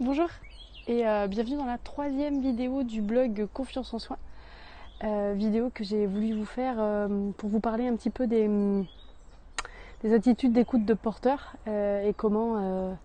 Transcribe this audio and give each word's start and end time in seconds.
Bonjour 0.00 0.28
et 0.88 1.06
euh, 1.06 1.28
bienvenue 1.28 1.56
dans 1.56 1.66
la 1.66 1.78
troisième 1.78 2.40
vidéo 2.40 2.82
du 2.82 3.00
blog 3.00 3.46
Confiance 3.54 3.94
en 3.94 4.00
soi. 4.00 4.18
Euh, 5.04 5.34
vidéo 5.36 5.70
que 5.72 5.84
j'ai 5.84 6.06
voulu 6.06 6.34
vous 6.34 6.44
faire 6.44 6.74
euh, 6.78 7.30
pour 7.36 7.48
vous 7.48 7.60
parler 7.60 7.86
un 7.86 7.94
petit 7.94 8.10
peu 8.10 8.26
des, 8.26 8.50
des 10.02 10.12
attitudes 10.12 10.52
d'écoute 10.52 10.84
de 10.84 10.94
porteur 10.94 11.54
et 11.68 12.12
comment, 12.16 12.96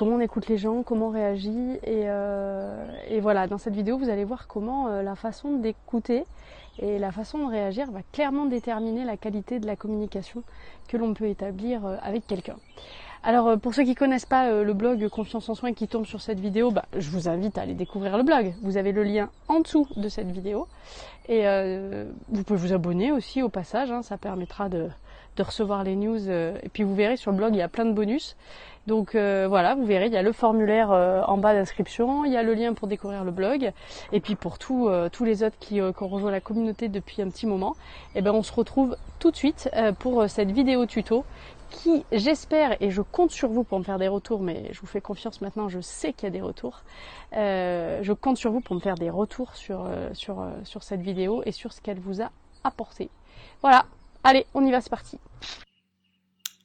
on 0.00 0.20
écoute 0.20 0.48
les 0.48 0.56
gens, 0.56 0.82
comment 0.82 1.08
on 1.08 1.10
réagit. 1.10 1.78
Et, 1.84 3.20
voilà, 3.20 3.46
dans 3.46 3.58
cette 3.58 3.74
vidéo, 3.74 3.98
vous 3.98 4.08
allez 4.08 4.24
voir 4.24 4.48
comment 4.48 4.88
la 5.02 5.14
façon 5.16 5.58
d'écouter 5.58 6.24
et 6.78 6.98
la 6.98 7.12
façon 7.12 7.46
de 7.46 7.50
réagir 7.50 7.90
va 7.90 8.00
clairement 8.10 8.46
déterminer 8.46 9.04
la 9.04 9.18
qualité 9.18 9.60
de 9.60 9.66
la 9.66 9.76
communication 9.76 10.44
que 10.88 10.96
l'on 10.96 11.12
peut 11.12 11.26
établir 11.26 11.84
avec 12.02 12.26
quelqu'un. 12.26 12.56
Alors 13.24 13.46
euh, 13.46 13.56
pour 13.56 13.72
ceux 13.72 13.84
qui 13.84 13.94
connaissent 13.94 14.26
pas 14.26 14.48
euh, 14.48 14.64
le 14.64 14.72
blog 14.72 15.08
Confiance 15.08 15.48
en 15.48 15.54
Soins 15.54 15.72
qui 15.72 15.86
tombe 15.86 16.06
sur 16.06 16.20
cette 16.20 16.40
vidéo, 16.40 16.72
bah, 16.72 16.84
je 16.96 17.08
vous 17.10 17.28
invite 17.28 17.56
à 17.56 17.62
aller 17.62 17.74
découvrir 17.74 18.16
le 18.16 18.24
blog. 18.24 18.52
Vous 18.62 18.76
avez 18.76 18.90
le 18.90 19.04
lien 19.04 19.30
en 19.46 19.60
dessous 19.60 19.86
de 19.96 20.08
cette 20.08 20.30
vidéo. 20.30 20.66
Et 21.28 21.46
euh, 21.46 22.06
vous 22.30 22.42
pouvez 22.42 22.58
vous 22.58 22.72
abonner 22.72 23.12
aussi 23.12 23.40
au 23.42 23.48
passage, 23.48 23.92
hein. 23.92 24.02
ça 24.02 24.18
permettra 24.18 24.68
de, 24.68 24.88
recevoir 25.38 25.84
les 25.84 25.96
news. 25.96 26.30
et 26.30 26.68
puis 26.72 26.82
vous 26.82 26.94
verrez 26.94 27.16
sur 27.16 27.30
le 27.30 27.36
blog, 27.36 27.54
il 27.54 27.58
y 27.58 27.62
a 27.62 27.68
plein 27.68 27.84
de 27.84 27.92
bonus. 27.92 28.36
Donc 28.86 29.14
voilà, 29.14 29.74
vous 29.74 29.86
verrez, 29.86 30.06
il 30.06 30.12
y 30.12 30.16
a 30.16 30.22
le 30.22 30.32
formulaire 30.32 30.90
en 30.90 31.38
bas 31.38 31.54
d'inscription, 31.54 32.24
il 32.24 32.32
y 32.32 32.36
a 32.36 32.42
le 32.42 32.52
lien 32.52 32.74
pour 32.74 32.86
découvrir 32.86 33.24
le 33.24 33.30
blog. 33.30 33.72
Et 34.12 34.20
puis 34.20 34.34
pour 34.34 34.58
tous 34.58 34.90
les 35.24 35.42
autres 35.42 35.56
qui, 35.58 35.80
ont 35.80 35.92
rejoint 36.00 36.30
la 36.30 36.40
communauté 36.40 36.88
depuis 36.88 37.22
un 37.22 37.30
petit 37.30 37.46
moment, 37.46 37.76
eh 38.14 38.20
ben, 38.20 38.32
on 38.32 38.42
se 38.42 38.52
retrouve 38.52 38.96
tout 39.20 39.30
de 39.30 39.36
suite 39.36 39.70
pour 40.00 40.28
cette 40.28 40.50
vidéo 40.50 40.84
tuto 40.84 41.24
qui, 41.72 42.04
j'espère, 42.12 42.80
et 42.80 42.90
je 42.90 43.02
compte 43.02 43.30
sur 43.30 43.48
vous 43.48 43.64
pour 43.64 43.78
me 43.78 43.84
faire 43.84 43.98
des 43.98 44.08
retours, 44.08 44.40
mais 44.40 44.68
je 44.72 44.80
vous 44.80 44.86
fais 44.86 45.00
confiance 45.00 45.40
maintenant, 45.40 45.68
je 45.68 45.80
sais 45.80 46.12
qu'il 46.12 46.24
y 46.24 46.26
a 46.28 46.30
des 46.30 46.40
retours. 46.40 46.84
Euh, 47.34 48.00
je 48.02 48.12
compte 48.12 48.36
sur 48.36 48.52
vous 48.52 48.60
pour 48.60 48.76
me 48.76 48.80
faire 48.80 48.94
des 48.94 49.10
retours 49.10 49.56
sur, 49.56 49.84
euh, 49.84 50.10
euh, 50.28 50.60
sur 50.64 50.82
cette 50.82 51.00
vidéo 51.00 51.42
et 51.44 51.52
sur 51.52 51.72
ce 51.72 51.80
qu'elle 51.80 51.98
vous 51.98 52.22
a 52.22 52.30
apporté. 52.62 53.10
Voilà, 53.62 53.86
allez, 54.22 54.46
on 54.54 54.64
y 54.64 54.70
va, 54.70 54.80
c'est 54.80 54.90
parti. 54.90 55.18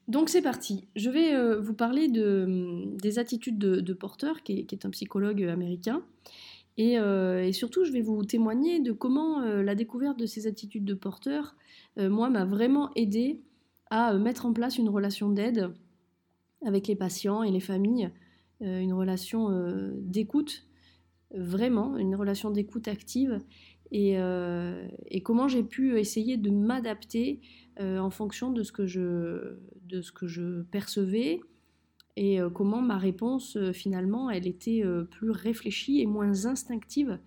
Donc 0.07 0.29
c'est 0.29 0.41
parti. 0.41 0.87
Je 0.95 1.09
vais 1.09 1.57
vous 1.59 1.73
parler 1.73 2.07
de, 2.07 2.85
des 3.01 3.19
attitudes 3.19 3.57
de, 3.57 3.93
Porter, 3.93 4.41
qui 4.43 4.65
est, 4.71 4.85
un 4.85 4.89
psychologue 4.89 5.43
américain. 5.43 6.01
Et, 6.77 6.93
et, 6.93 7.51
surtout, 7.51 7.83
je 7.83 7.91
vais 7.91 8.01
vous 8.01 8.23
témoigner 8.23 8.79
de 8.79 8.93
comment 8.93 9.41
la 9.41 9.75
découverte 9.75 10.17
de 10.17 10.25
ces 10.25 10.47
attitudes 10.47 10.85
de 10.85 10.93
Porter, 10.93 11.41
moi, 11.97 12.29
m'a 12.29 12.45
vraiment 12.45 12.89
aidé 12.95 13.41
à 13.89 14.13
euh, 14.13 14.19
mettre 14.19 14.45
en 14.45 14.53
place 14.53 14.77
une 14.77 14.89
relation 14.89 15.29
d'aide 15.29 15.73
avec 16.65 16.87
les 16.87 16.95
patients 16.95 17.43
et 17.43 17.51
les 17.51 17.59
familles, 17.59 18.09
euh, 18.61 18.79
une 18.79 18.93
relation 18.93 19.51
euh, 19.51 19.91
d'écoute, 19.97 20.67
vraiment, 21.31 21.97
une 21.97 22.15
relation 22.15 22.51
d'écoute 22.51 22.87
active, 22.87 23.41
et, 23.91 24.17
comment 25.23 25.47
j'ai 25.47 25.63
pu 25.63 25.97
essayer 25.97 26.35
de 26.35 26.49
m'adapter 26.49 27.39
en 27.79 28.09
fonction 28.09 28.51
de 28.51 28.61
ce, 28.61 28.73
que 28.73 28.85
je, 28.85 29.59
de 29.85 30.01
ce 30.01 30.11
que 30.11 30.27
je 30.27 30.61
percevais, 30.63 31.39
et 32.17 32.39
comment 32.53 32.81
ma 32.81 32.97
réponse, 32.97 33.57
finalement, 33.71 34.29
elle 34.29 34.45
était 34.45 34.83
plus 35.09 35.31
réfléchie 35.31 36.01
et 36.01 36.05
moins 36.05 36.45
instinctive. 36.45 37.17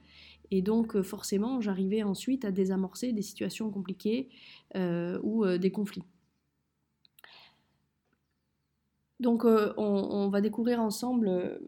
Et 0.51 0.61
donc, 0.61 1.01
forcément, 1.01 1.63
j'arrivais 1.63 2.03
ensuite 2.03 2.45
à 2.45 2.51
désamorcer 2.51 3.15
des 3.15 3.23
situations 3.23 3.71
compliquées 3.71 4.29
ou 4.75 5.47
des 5.47 5.73
conflits. 5.73 6.05
Donc, 9.21 9.45
euh, 9.45 9.73
on, 9.77 10.29
va 10.29 10.41
découvrir 10.41 10.81
ensemble 10.81 11.29
euh, 11.29 11.59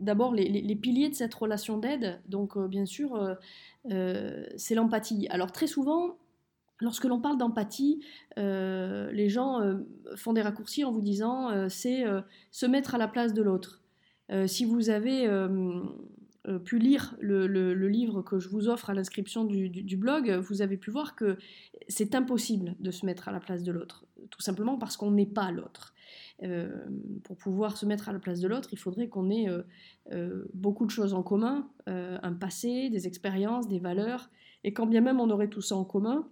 d'abord 0.00 0.34
les, 0.34 0.76
piliers 0.76 1.10
de 1.10 1.14
cette 1.14 1.34
relation 1.34 1.76
d'aide. 1.76 2.18
Donc, 2.28 2.56
euh, 2.56 2.66
bien 2.66 2.86
sûr, 2.86 3.36
c'est 3.86 4.74
l'empathie. 4.74 5.28
Alors, 5.28 5.52
très 5.52 5.66
souvent, 5.66 6.16
lorsque 6.80 7.04
l'on 7.04 7.20
parle 7.20 7.36
d'empathie, 7.36 8.02
les 8.36 9.28
gens 9.28 9.60
font 10.16 10.32
des 10.32 10.42
raccourcis 10.42 10.84
en 10.84 10.92
vous 10.92 11.02
disant 11.02 11.68
c'est 11.68 12.04
se 12.50 12.66
mettre 12.66 12.94
à 12.94 12.98
la 12.98 13.08
place 13.08 13.34
de 13.34 13.42
l'autre. 13.42 13.82
si 14.46 14.64
vous 14.64 14.88
avez 14.88 15.28
pu 16.64 16.78
lire 16.78 17.14
le, 17.20 17.74
livre 17.88 18.22
que 18.22 18.38
je 18.38 18.48
vous 18.48 18.68
offre 18.68 18.88
à 18.88 18.94
l'inscription 18.94 19.44
du, 19.44 19.96
blog, 19.98 20.30
vous 20.30 20.62
avez 20.62 20.78
pu 20.78 20.90
voir 20.90 21.14
que 21.14 21.36
c'est 21.88 22.14
impossible 22.14 22.74
de 22.80 22.90
se 22.90 23.04
mettre 23.04 23.28
à 23.28 23.32
la 23.32 23.40
place 23.40 23.62
de 23.62 23.72
l'autre, 23.72 24.06
tout 24.30 24.40
simplement 24.40 24.78
parce 24.78 24.96
qu'on 24.96 25.10
n'est 25.10 25.26
pas 25.26 25.50
l'autre. 25.50 25.93
Euh, 26.42 26.68
pour 27.22 27.36
pouvoir 27.36 27.76
se 27.76 27.86
mettre 27.86 28.08
à 28.08 28.12
la 28.12 28.18
place 28.18 28.40
de 28.40 28.48
l'autre, 28.48 28.70
il 28.72 28.78
faudrait 28.78 29.08
qu'on 29.08 29.30
ait 29.30 29.48
euh, 29.48 29.62
euh, 30.12 30.44
beaucoup 30.52 30.84
de 30.84 30.90
choses 30.90 31.14
en 31.14 31.22
commun, 31.22 31.68
un 31.86 32.32
passé, 32.32 32.90
des 32.90 33.06
expériences, 33.06 33.68
des 33.68 33.78
valeurs, 33.78 34.30
et 34.64 34.72
quand 34.72 34.86
bien 34.86 35.00
même 35.00 35.20
on 35.20 35.30
aurait 35.30 35.48
tout 35.48 35.60
ça 35.60 35.76
en 35.76 35.84
commun, 35.84 36.28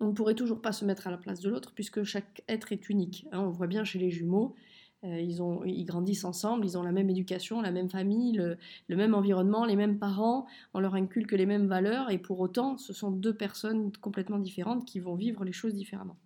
on 0.00 0.08
ne 0.08 0.12
pourrait 0.12 0.34
toujours 0.34 0.62
pas 0.62 0.72
se 0.72 0.84
mettre 0.84 1.08
à 1.08 1.10
la 1.10 1.18
place 1.18 1.40
de 1.40 1.50
l'autre 1.50 1.72
puisque 1.74 2.04
chaque 2.04 2.42
être 2.48 2.72
est 2.72 2.88
unique. 2.88 3.26
Hein. 3.32 3.40
on 3.40 3.50
voit 3.50 3.66
bien 3.66 3.82
chez 3.82 3.98
les 3.98 4.10
jumeaux, 4.10 4.54
ils, 5.02 5.84
grandissent 5.84 6.24
ensemble, 6.24 6.64
ils 6.64 6.78
ont 6.78 6.82
la 6.82 6.92
même 6.92 7.10
éducation, 7.10 7.60
la 7.60 7.72
même 7.72 7.90
famille, 7.90 8.32
le, 8.32 8.56
le, 8.88 8.96
même 8.96 9.14
environnement, 9.14 9.64
les 9.64 9.76
mêmes 9.76 9.98
parents, 9.98 10.46
on 10.74 10.80
leur 10.80 10.94
inculque 10.94 11.32
les 11.32 11.46
mêmes 11.46 11.66
valeurs, 11.66 12.10
et 12.10 12.18
pour 12.18 12.40
autant, 12.40 12.78
ce 12.78 12.92
sont 12.92 13.10
deux 13.10 13.34
personnes 13.34 13.92
complètement 14.00 14.38
différentes 14.38 14.84
qui 14.84 15.00
vont 15.00 15.14
vivre 15.14 15.44
les 15.44 15.52
choses 15.52 15.74
différemment. 15.74 16.16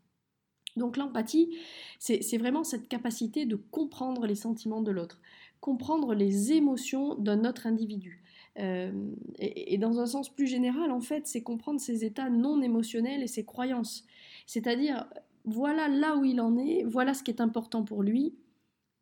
Donc 0.76 0.96
l'empathie, 0.96 1.56
c'est 1.98 2.38
vraiment 2.38 2.64
cette 2.64 2.88
capacité 2.88 3.46
de 3.46 3.56
comprendre 3.56 4.26
les 4.26 4.34
sentiments 4.34 4.80
de 4.80 4.90
l'autre, 4.90 5.20
comprendre 5.60 6.14
les 6.14 6.52
émotions 6.52 7.14
d'un 7.14 7.44
autre 7.44 7.66
individu. 7.66 8.22
Euh, 8.58 8.92
et, 9.38 9.78
dans 9.78 10.00
un 10.00 10.06
sens 10.06 10.28
plus 10.28 10.46
général, 10.46 10.90
en 10.90 11.00
fait, 11.00 11.26
c'est 11.26 11.42
comprendre 11.42 11.80
ses 11.80 12.04
états 12.04 12.30
non 12.30 12.60
émotionnels 12.60 13.22
et 13.22 13.26
ses 13.26 13.44
croyances. 13.44 14.04
C'est-à-dire, 14.46 15.06
voilà 15.44 15.88
là 15.88 16.16
où 16.16 16.24
il 16.24 16.40
en 16.40 16.56
est, 16.58 16.84
voilà 16.84 17.14
ce 17.14 17.22
qui 17.22 17.30
est 17.30 17.40
important 17.40 17.82
pour 17.82 18.02
lui. 18.02 18.34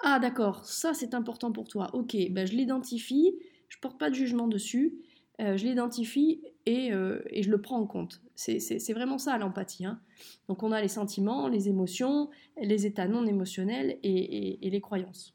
Ah 0.03 0.19
d'accord, 0.19 0.65
ça 0.65 0.95
c'est 0.95 1.15
important 1.15 1.53
pour 1.53 1.69
toi. 1.69 1.91
Ok, 1.95 2.17
ben, 2.31 2.47
je 2.47 2.53
l'identifie, 2.53 3.35
je 3.69 3.79
porte 3.79 3.99
pas 3.99 4.09
de 4.09 4.15
jugement 4.15 4.49
dessus, 4.49 4.95
euh, 5.41 5.57
je 5.57 5.65
l'identifie 5.65 6.43
euh, 6.69 7.23
et, 7.31 7.43
je 7.43 7.51
le 7.51 7.61
prends 7.61 7.79
en 7.79 7.87
compte. 7.87 8.21
C'est 8.35 8.93
vraiment 8.93 9.19
ça 9.19 9.39
l'empathie. 9.39 9.87
Hein. 9.87 10.01
Donc 10.49 10.63
on 10.63 10.73
a 10.73 10.81
les 10.81 10.89
sentiments, 10.89 11.49
les 11.49 11.69
émotions, 11.69 12.31
les 12.61 12.87
états 12.87 13.09
non 13.09 13.27
émotionnels 13.27 13.99
et, 14.03 14.59
les 14.63 14.81
croyances. 14.81 15.35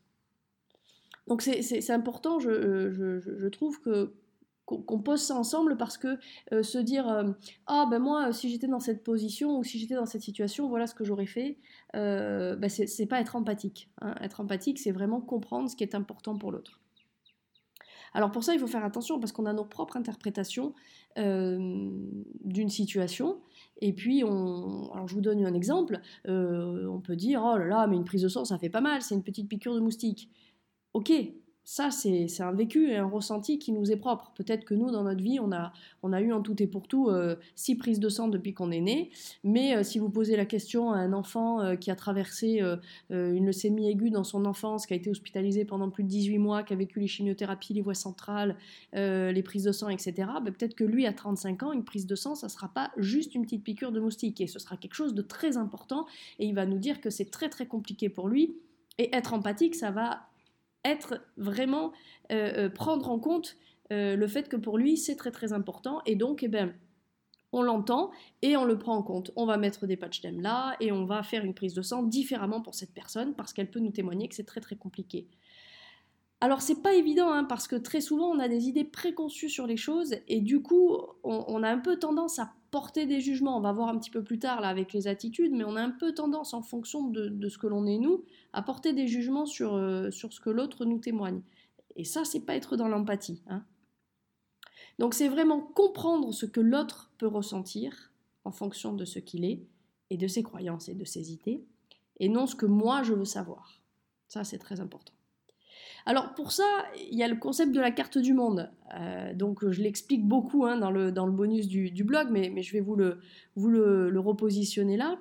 Donc 1.28 1.42
c'est 1.42 1.90
important, 1.90 2.40
je, 2.40 2.92
je, 2.92 3.48
trouve 3.48 3.80
qu'on 4.66 5.00
pose 5.00 5.22
ça 5.22 5.36
ensemble 5.36 5.76
parce 5.76 5.98
que 5.98 6.20
euh, 6.52 6.62
se 6.62 6.78
dire 6.78 7.34
ah 7.66 7.88
ben 7.90 7.98
moi 7.98 8.32
si 8.32 8.50
j'étais 8.50 8.68
dans 8.68 8.80
cette 8.80 9.04
position 9.04 9.58
ou 9.58 9.64
si 9.64 9.80
j'étais 9.80 9.96
dans 9.96 10.06
cette 10.06 10.22
situation 10.22 10.70
voilà 10.70 10.86
ce 10.86 10.94
que 10.94 11.04
j'aurais 11.04 11.26
fait 11.26 11.58
ben 11.94 12.70
c'est 12.70 13.08
pas 13.08 13.20
être 13.20 13.36
empathique 13.36 13.90
hein. 14.02 14.14
être 14.22 14.42
empathique 14.42 14.78
c'est 14.78 14.92
vraiment 14.92 15.20
comprendre 15.20 15.68
ce 15.68 15.76
qui 15.76 15.84
est 15.84 15.96
important 15.96 16.38
pour 16.38 16.52
l'autre 16.52 16.80
alors 18.16 18.32
pour 18.32 18.46
ça, 18.46 18.54
il 18.54 18.60
faut 18.60 18.68
faire 18.68 18.86
attention 18.86 19.20
parce 19.20 19.34
qu'on 19.34 19.46
a 19.46 19.52
nos 19.52 19.66
propres 19.66 19.98
interprétations 19.98 20.74
euh, 21.18 21.90
d'une 22.46 22.70
situation. 22.70 23.42
Et 23.82 23.92
puis, 23.92 24.24
on... 24.24 24.90
alors 24.94 25.10
je 25.10 25.16
vous 25.16 25.22
donne 25.22 25.46
un 25.46 25.54
exemple. 25.54 26.00
Euh, 26.30 26.88
on 26.88 27.02
peut 27.02 27.18
dire, 27.18 27.44
oh 27.44 27.58
là 27.58 27.66
là, 27.66 27.88
mais 27.88 27.98
une 27.98 28.06
prise 28.06 28.22
de 28.22 28.30
sang, 28.30 28.46
ça 28.46 28.58
fait 28.58 28.70
pas 28.70 28.80
mal, 28.80 29.02
c'est 29.02 29.16
une 29.16 29.24
petite 29.24 29.50
piqûre 29.50 29.76
de 29.76 29.82
moustique. 29.82 30.30
Ok, 30.94 31.12
ça, 31.68 31.90
c'est 31.90 32.28
un 32.42 32.52
vécu 32.52 32.92
et 32.92 32.96
un 32.96 33.08
ressenti 33.08 33.58
qui 33.58 33.72
nous 33.72 33.92
est 33.92 33.96
propre. 33.96 34.32
Peut-être 34.36 34.66
que 34.66 34.76
nous, 34.76 34.92
dans 34.92 35.04
notre 35.04 35.24
vie, 35.24 35.40
on 35.40 35.52
a, 35.52 36.22
eu 36.22 36.32
en 36.32 36.42
tout 36.44 36.62
et 36.62 36.68
pour 36.68 36.88
tout 36.88 37.10
euh, 37.10 37.38
six 37.56 37.76
prises 37.76 38.00
de 38.00 38.08
sang 38.08 38.28
depuis 38.28 38.54
qu'on 38.54 38.70
est 38.70 38.82
né. 38.82 39.10
Mais 39.44 39.76
euh, 39.76 39.82
si 39.82 39.98
vous 39.98 40.12
posez 40.12 40.38
la 40.38 40.46
question 40.46 40.92
à 40.92 40.98
un 40.98 41.12
enfant 41.12 41.62
euh, 41.62 41.76
qui 41.76 41.90
a 41.90 41.96
traversé 41.96 42.62
une 43.10 43.46
leucémie 43.48 43.90
aiguë 43.90 44.12
dans 44.12 44.24
son 44.24 44.46
enfance, 44.46 44.86
qui 44.86 44.94
a 44.94 44.96
été 44.96 45.10
hospitalisé 45.10 45.66
pendant 45.66 45.90
plus 45.90 46.04
de 46.04 46.10
18 46.10 46.38
mois, 46.38 46.62
qui 46.62 46.74
a 46.74 46.76
vécu 46.76 47.00
les 47.00 47.08
chimiothérapies, 47.08 47.74
les 47.74 47.82
voies 47.82 47.96
centrales, 47.96 48.56
les 48.94 49.44
prises 49.44 49.64
de 49.64 49.72
sang, 49.72 49.90
etc., 49.90 50.14
ben, 50.44 50.54
peut-être 50.54 50.76
que 50.76 50.84
lui, 50.84 51.08
à 51.08 51.14
35 51.14 51.64
ans, 51.64 51.72
une 51.72 51.84
prise 51.84 52.06
de 52.06 52.16
sang, 52.16 52.36
ça 52.36 52.46
ne 52.46 52.52
sera 52.52 52.68
pas 52.68 52.92
juste 52.98 53.34
une 53.34 53.42
petite 53.42 53.64
piqûre 53.64 53.92
de 53.92 54.00
moustique. 54.00 54.40
Et 54.40 54.46
ce 54.46 54.60
sera 54.60 54.78
quelque 54.78 54.94
chose 54.94 55.16
de 55.16 55.24
très 55.24 55.58
important. 55.58 56.06
Et 56.38 56.46
il 56.46 56.54
va 56.54 56.68
nous 56.68 56.78
dire 56.78 57.02
que 57.02 57.10
c'est 57.10 57.32
très 57.32 57.50
très 57.50 57.66
compliqué 57.66 58.08
pour 58.08 58.28
lui. 58.28 58.56
Et 59.00 59.14
être 59.16 59.34
empathique, 59.34 59.74
ça 59.74 59.90
va 59.90 60.28
être 60.86 61.20
vraiment 61.36 61.92
euh, 62.32 62.66
euh, 62.66 62.70
prendre 62.70 63.10
en 63.10 63.20
compte 63.20 63.58
euh, 63.92 64.16
le 64.16 64.28
fait 64.28 64.48
que 64.48 64.56
pour 64.56 64.78
lui 64.78 64.96
c'est 64.96 65.16
très 65.16 65.32
très 65.32 65.52
important 65.52 66.02
et 66.06 66.16
donc 66.16 66.44
eh 66.44 66.48
ben 66.48 66.74
on 67.52 67.62
l'entend 67.62 68.12
et 68.42 68.58
on 68.58 68.66
le 68.66 68.78
prend 68.78 68.96
en 68.96 69.04
compte. 69.04 69.32
On 69.38 69.46
va 69.46 69.58
mettre 69.58 69.88
des 69.88 69.96
patchs 69.96 70.22
d'EM 70.22 70.42
là 70.42 70.76
et 70.82 70.92
on 70.92 71.06
va 71.06 71.24
faire 71.24 71.46
une 71.46 71.54
prise 71.54 71.74
de 71.74 71.82
sang 71.82 72.04
différemment 72.04 72.62
pour 72.62 72.76
cette 72.76 72.94
personne 72.94 73.34
parce 73.34 73.54
qu'elle 73.54 73.72
peut 73.72 73.80
nous 73.80 73.92
témoigner 73.92 74.28
que 74.28 74.36
c'est 74.36 74.44
très 74.44 74.60
très 74.60 74.76
compliqué. 74.76 75.28
Alors 76.42 76.62
c'est 76.62 76.82
pas 76.82 76.94
évident 76.94 77.32
hein, 77.32 77.46
parce 77.46 77.68
que 77.68 77.76
très 77.76 78.02
souvent 78.02 78.30
on 78.30 78.40
a 78.40 78.48
des 78.48 78.68
idées 78.68 78.84
préconçues 78.84 79.50
sur 79.50 79.68
les 79.68 79.78
choses 79.78 80.16
et 80.28 80.42
du 80.42 80.62
coup 80.62 80.98
on, 81.24 81.64
a 81.64 81.70
un 81.70 81.80
peu 81.80 81.98
tendance 81.98 82.40
à 82.40 82.54
porter 82.72 83.06
des 83.06 83.22
jugements. 83.22 83.58
On 83.58 83.62
va 83.62 83.72
voir 83.72 83.88
un 83.88 83.98
petit 83.98 84.12
peu 84.12 84.24
plus 84.24 84.38
tard 84.38 84.60
là 84.60 84.68
avec 84.68 84.92
les 84.92 85.08
attitudes, 85.08 85.54
mais 85.54 85.64
on 85.64 85.76
a 85.76 85.82
un 85.82 85.92
peu 85.92 86.14
tendance 86.14 86.54
en 86.54 86.62
fonction 86.62 87.08
de, 87.08 87.48
ce 87.48 87.58
que 87.58 87.68
l'on 87.68 87.86
est 87.86 87.98
nous 87.98 88.26
à 88.54 88.62
porter 88.62 88.92
des 88.94 89.08
jugements 89.08 89.46
sur, 89.46 89.76
euh, 89.76 90.12
sur 90.12 90.34
ce 90.34 90.42
que 90.42 90.50
l'autre 90.50 90.86
nous 90.86 91.00
témoigne. 91.00 91.42
Et 91.96 92.04
ça, 92.04 92.26
c'est 92.26 92.42
pas 92.42 92.56
être 92.56 92.76
dans 92.76 92.90
l'empathie. 92.90 93.42
Hein. 93.48 93.64
Donc 95.00 95.14
c'est 95.14 95.30
vraiment 95.30 95.62
comprendre 95.62 96.34
ce 96.34 96.46
que 96.46 96.60
l'autre 96.60 97.12
peut 97.18 97.28
ressentir 97.28 98.12
en 98.44 98.52
fonction 98.52 98.94
de 98.94 99.06
ce 99.06 99.20
qu'il 99.20 99.46
est 99.46 99.66
et 100.10 100.18
de 100.18 100.28
ses 100.28 100.44
croyances 100.44 100.90
et 100.90 100.94
de 100.94 101.06
ses 101.06 101.32
idées, 101.32 101.66
et 102.20 102.30
non 102.30 102.46
ce 102.46 102.56
que 102.56 102.66
moi 102.66 103.04
je 103.04 103.14
veux 103.14 103.26
savoir. 103.26 103.82
Ça, 104.28 104.44
c'est 104.44 104.60
très 104.60 104.80
important. 104.80 105.15
Alors 106.06 106.34
pour 106.36 106.52
ça, 106.52 106.64
il 107.12 107.18
y 107.18 107.24
a 107.24 107.28
le 107.28 107.36
concept 107.36 107.72
de 107.72 107.80
la 107.80 107.92
carte 107.92 108.18
du 108.18 108.34
monde. 108.34 108.70
Euh, 108.96 109.34
donc 109.34 109.70
je 109.70 109.82
l'explique 109.82 110.28
beaucoup 110.28 110.66
hein, 110.66 110.78
dans, 110.78 110.92
le, 110.92 111.12
bonus 111.32 111.68
du, 111.68 112.04
blog, 112.04 112.28
mais, 112.32 112.62
je 112.62 112.74
vais 112.74 112.82
vous 112.82 112.96
le, 112.96 114.20
repositionner 114.20 114.98
là. 114.98 115.18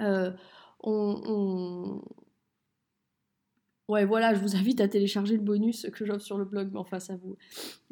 Euh, 0.00 0.30
Ouais, 3.88 4.04
voilà, 4.04 4.34
je 4.34 4.40
vous 4.40 4.56
invite 4.56 4.80
à 4.80 4.88
télécharger 4.88 5.36
le 5.36 5.42
bonus 5.42 5.88
que 5.92 6.04
j'offre 6.04 6.24
sur 6.24 6.38
le 6.38 6.44
blog, 6.44 6.70
mais 6.72 6.78
enfin, 6.78 6.98
ça 6.98 7.14
vous, 7.16 7.36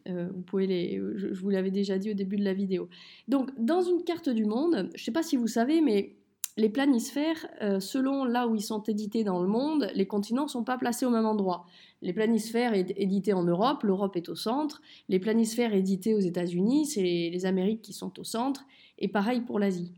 euh, 0.09 0.29
vous 0.35 0.43
pouvez 0.43 0.67
les, 0.67 1.01
je, 1.15 1.29
vous 1.41 1.51
l'avais 1.51 1.71
déjà 1.71 1.99
dit 1.99 2.11
au 2.11 2.15
début 2.15 2.37
de 2.37 2.43
la 2.43 2.53
vidéo. 2.53 2.89
Donc, 3.29 3.51
dans 3.59 3.81
une 3.83 4.03
carte 4.03 4.29
du 4.29 4.45
monde, 4.45 4.91
je 4.95 5.01
ne 5.01 5.05
sais 5.05 5.13
pas 5.13 5.23
si 5.23 5.37
vous 5.37 5.47
savez, 5.47 5.81
mais 5.81 6.17
les 6.57 6.69
planisphères, 6.69 7.49
euh, 7.63 7.81
selon 7.81 8.25
là 8.25 8.47
où 8.47 8.55
ils 8.55 8.63
sont 8.63 8.83
édités 8.85 9.25
dans 9.25 9.43
le 9.43 9.49
monde, 9.49 9.91
les 9.95 10.07
continents 10.07 10.45
ne 10.45 10.49
sont 10.49 10.63
pas 10.63 10.79
placés 10.79 11.05
au 11.05 11.11
même 11.11 11.27
endroit. 11.27 11.67
Les 12.01 12.13
planisphères 12.13 12.75
édités 12.75 13.33
en 13.33 13.43
Europe, 13.43 13.83
l'Europe 13.83 14.17
est 14.17 14.29
au 14.29 14.37
centre. 14.37 14.81
Les 15.09 15.19
planisphères 15.19 15.75
édités 15.75 16.15
aux 16.15 16.21
États-Unis, 16.21 16.87
c'est 16.87 17.03
les, 17.03 17.47
Amériques 17.47 17.83
qui 17.83 17.93
sont 17.93 18.21
au 18.21 18.25
centre. 18.25 18.65
Et 18.99 19.09
pareil 19.09 19.41
pour 19.41 19.59
l'Asie. 19.59 19.93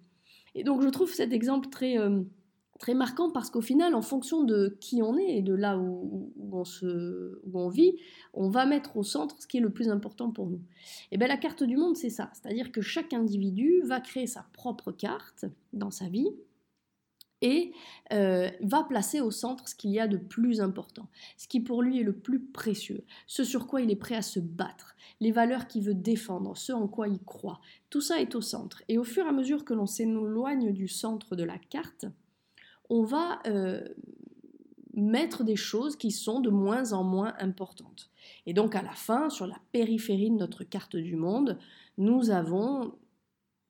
Et 0.54 0.64
donc, 0.64 0.80
je 0.80 0.88
trouve 0.88 1.12
cet 1.12 1.32
exemple 1.32 1.68
très. 1.68 1.98
Euh, 1.98 2.22
très 2.78 2.92
marquant 2.92 3.30
parce 3.30 3.48
qu'au 3.48 3.62
final, 3.62 3.94
en 3.94 4.02
fonction 4.02 4.44
de 4.44 4.76
qui 4.80 5.02
on 5.02 5.16
est 5.16 5.38
et 5.38 5.40
de 5.40 5.54
là 5.54 5.78
où, 5.78 6.30
on, 6.52 6.64
se, 6.64 7.40
où 7.46 7.58
on 7.58 7.70
vit, 7.70 7.96
on 8.34 8.50
va 8.50 8.66
mettre 8.66 8.98
au 8.98 9.02
centre 9.02 9.40
ce 9.40 9.46
qui 9.46 9.56
est 9.56 9.60
le 9.60 9.70
plus 9.70 9.88
important 9.88 10.30
pour 10.30 10.46
nous. 10.46 10.60
Et 11.10 11.16
bien 11.16 11.26
la 11.26 11.38
carte 11.38 11.62
du 11.62 11.78
monde, 11.78 11.96
c'est 11.96 12.10
ça. 12.10 12.30
C'est-à-dire 12.34 12.72
que 12.72 12.82
chaque 12.82 13.14
individu 13.14 13.80
va 13.86 14.00
créer 14.00 14.26
sa 14.26 14.44
propre 14.52 14.92
carte 14.92 15.46
dans 15.72 15.90
sa 15.90 16.10
vie 16.10 16.28
et 17.42 17.72
euh, 18.12 18.50
va 18.60 18.84
placer 18.84 19.20
au 19.20 19.30
centre 19.30 19.68
ce 19.68 19.74
qu'il 19.74 19.90
y 19.90 20.00
a 20.00 20.08
de 20.08 20.16
plus 20.16 20.60
important, 20.60 21.08
ce 21.36 21.48
qui 21.48 21.60
pour 21.60 21.82
lui 21.82 22.00
est 22.00 22.04
le 22.04 22.14
plus 22.14 22.40
précieux, 22.40 23.04
ce 23.26 23.44
sur 23.44 23.66
quoi 23.66 23.82
il 23.82 23.90
est 23.90 23.96
prêt 23.96 24.16
à 24.16 24.22
se 24.22 24.40
battre, 24.40 24.96
les 25.20 25.32
valeurs 25.32 25.66
qu'il 25.66 25.82
veut 25.82 25.94
défendre, 25.94 26.56
ce 26.56 26.72
en 26.72 26.88
quoi 26.88 27.08
il 27.08 27.22
croit. 27.22 27.60
Tout 27.90 28.00
ça 28.00 28.20
est 28.20 28.34
au 28.34 28.40
centre. 28.40 28.82
Et 28.88 28.98
au 28.98 29.04
fur 29.04 29.24
et 29.24 29.28
à 29.28 29.32
mesure 29.32 29.64
que 29.64 29.74
l'on 29.74 29.86
s'éloigne 29.86 30.72
du 30.72 30.88
centre 30.88 31.36
de 31.36 31.44
la 31.44 31.58
carte, 31.58 32.06
on 32.88 33.02
va 33.02 33.40
euh, 33.46 33.86
mettre 34.94 35.44
des 35.44 35.56
choses 35.56 35.96
qui 35.96 36.10
sont 36.10 36.40
de 36.40 36.50
moins 36.50 36.92
en 36.92 37.04
moins 37.04 37.34
importantes. 37.38 38.10
Et 38.46 38.54
donc 38.54 38.74
à 38.74 38.82
la 38.82 38.92
fin, 38.92 39.30
sur 39.30 39.46
la 39.46 39.58
périphérie 39.72 40.30
de 40.30 40.36
notre 40.36 40.64
carte 40.64 40.96
du 40.96 41.16
monde, 41.16 41.58
nous 41.98 42.30
avons 42.30 42.94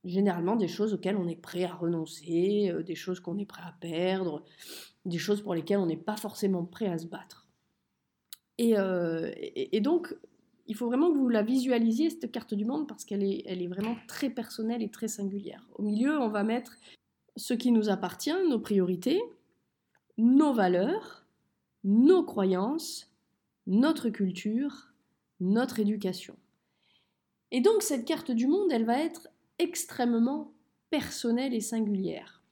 généralement 0.07 0.57
des 0.57 0.69
choses 0.69 0.95
auxquelles 0.95 1.17
on 1.17 1.29
est 1.29 1.41
prêt 1.41 1.65
à 1.65 1.75
renoncer, 1.75 2.71
euh, 2.71 2.83
des 2.83 2.95
choses 2.95 3.21
qu'on 3.21 3.39
est 3.39 3.45
prêt 3.45 3.63
à 3.63 3.75
perdre, 3.81 4.45
des 5.05 5.19
choses 5.19 5.43
pour 5.43 5.55
lesquelles 5.55 5.79
on 5.79 5.87
n'est 5.87 5.97
pas 5.97 6.17
forcément 6.17 6.65
prêt 6.65 6.87
à 6.87 6.97
se 6.97 7.07
battre. 7.07 7.49
Et, 8.59 8.79
euh, 8.79 9.31
donc, 9.81 10.15
il 10.67 10.75
faut 10.75 10.87
vraiment 10.87 11.13
que 11.13 11.19
vous 11.19 11.29
la 11.29 11.43
visualisiez, 11.43 12.11
cette 12.11 12.33
carte 12.33 12.55
du 12.55 12.65
monde, 12.65 12.89
parce 12.89 13.05
qu'elle 13.05 13.23
est, 13.23 13.69
vraiment 13.69 13.97
très 14.09 14.31
personnelle 14.31 14.83
et 14.83 14.91
très 14.91 15.09
singulière. 15.09 15.69
Au 15.75 15.83
milieu, 15.83 16.19
on 16.19 16.29
va 16.29 16.43
mettre 16.43 16.77
ce 17.37 17.53
qui 17.53 17.71
nous 17.71 17.91
appartient, 17.91 18.35
nos 18.49 18.59
priorités, 18.59 19.21
nos 20.17 20.55
valeurs, 20.55 21.27
nos 21.85 22.25
croyances, 22.25 23.13
notre 23.67 24.09
culture, 24.09 24.89
notre 25.41 25.79
éducation. 25.79 26.37
Et 27.51 27.61
donc 27.61 27.83
cette 27.83 28.05
carte 28.05 28.31
du 28.31 28.47
monde, 28.47 28.73
elle 28.73 28.85
va 28.85 28.99
être 28.99 29.29
extrêmement 29.59 30.53
personnelle 30.91 31.55
et 31.55 31.61
singulière. 31.61 32.43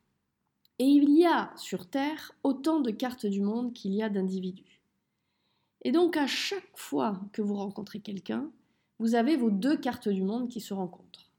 Et 0.78 0.86
il 0.86 1.10
y 1.10 1.24
a 1.24 1.52
sur 1.56 1.88
Terre 1.88 2.32
autant 2.42 2.80
de 2.80 2.90
cartes 2.90 3.26
du 3.26 3.40
monde 3.40 3.72
qu'il 3.72 3.94
y 3.94 4.02
a 4.02 4.08
d'individus. 4.08 4.80
Et 5.82 5.92
donc 5.92 6.16
à 6.16 6.26
chaque 6.26 6.76
fois 6.76 7.20
que 7.32 7.42
vous 7.42 7.54
rencontrez 7.54 8.00
quelqu'un, 8.00 8.50
vous 8.98 9.14
avez 9.14 9.36
vos 9.36 9.50
deux 9.50 9.76
cartes 9.76 10.08
du 10.08 10.22
monde 10.22 10.48
qui 10.48 10.60
se 10.60 10.74
rencontrent. 10.74 11.30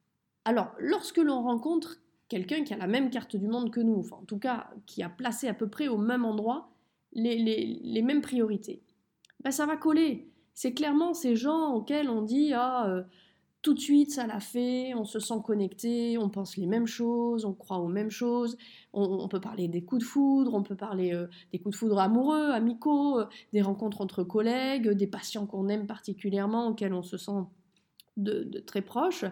Alors, 0.45 0.71
lorsque 0.79 1.17
l'on 1.17 1.41
rencontre 1.41 1.97
quelqu'un 2.29 2.63
qui 2.63 2.73
a 2.73 2.77
la 2.77 2.87
même 2.87 3.09
carte 3.09 3.35
du 3.35 3.47
monde 3.47 3.71
que 3.71 3.79
nous, 3.79 3.99
enfin 3.99 4.17
en 4.17 4.25
tout 4.25 4.37
cas 4.37 4.69
qui 4.85 5.03
a 5.03 5.09
placé 5.09 5.47
à 5.47 5.53
peu 5.53 5.67
près 5.67 5.87
au 5.87 5.97
même 5.97 6.25
endroit 6.25 6.69
les, 7.13 8.01
mêmes 8.03 8.21
priorités, 8.21 8.83
ben, 9.43 9.51
ça 9.51 9.65
va 9.65 9.77
coller. 9.77 10.29
C'est 10.53 10.73
clairement 10.73 11.13
ces 11.13 11.35
gens 11.35 11.73
auxquels 11.73 12.09
on 12.09 12.21
dit 12.21 12.53
ah 12.53 12.87
euh, 12.87 13.03
tout 13.65 13.73
de 13.73 13.79
suite 13.79 14.11
ça 14.11 14.27
l'a 14.27 14.39
fait, 14.39 14.93
on 14.93 15.05
se 15.05 15.17
sent 15.17 15.41
connecté, 15.43 16.19
on 16.19 16.29
pense 16.29 16.55
les 16.55 16.67
mêmes 16.67 16.85
choses, 16.85 17.45
on 17.45 17.53
croit 17.53 17.79
aux 17.79 17.87
mêmes 17.87 18.11
choses, 18.11 18.57
on, 18.93 19.27
peut 19.27 19.41
parler 19.41 19.67
des 19.67 19.83
coups 19.83 20.03
de 20.03 20.07
foudre, 20.07 20.53
on 20.53 20.61
peut 20.61 20.75
parler 20.75 21.15
euh, 21.15 21.25
des 21.51 21.57
coups 21.57 21.73
de 21.73 21.79
foudre 21.79 21.97
amoureux, 21.97 22.51
amicaux, 22.51 23.21
euh, 23.21 23.25
des 23.53 23.63
rencontres 23.63 24.01
entre 24.01 24.23
collègues, 24.23 24.89
des 24.89 25.07
patients 25.07 25.47
qu'on 25.47 25.67
aime 25.67 25.87
particulièrement, 25.87 26.67
auxquels 26.67 26.93
on 26.93 27.01
se 27.01 27.17
sent 27.17 27.41
de, 28.17 28.59
très 28.67 28.83
proches. 28.83 29.25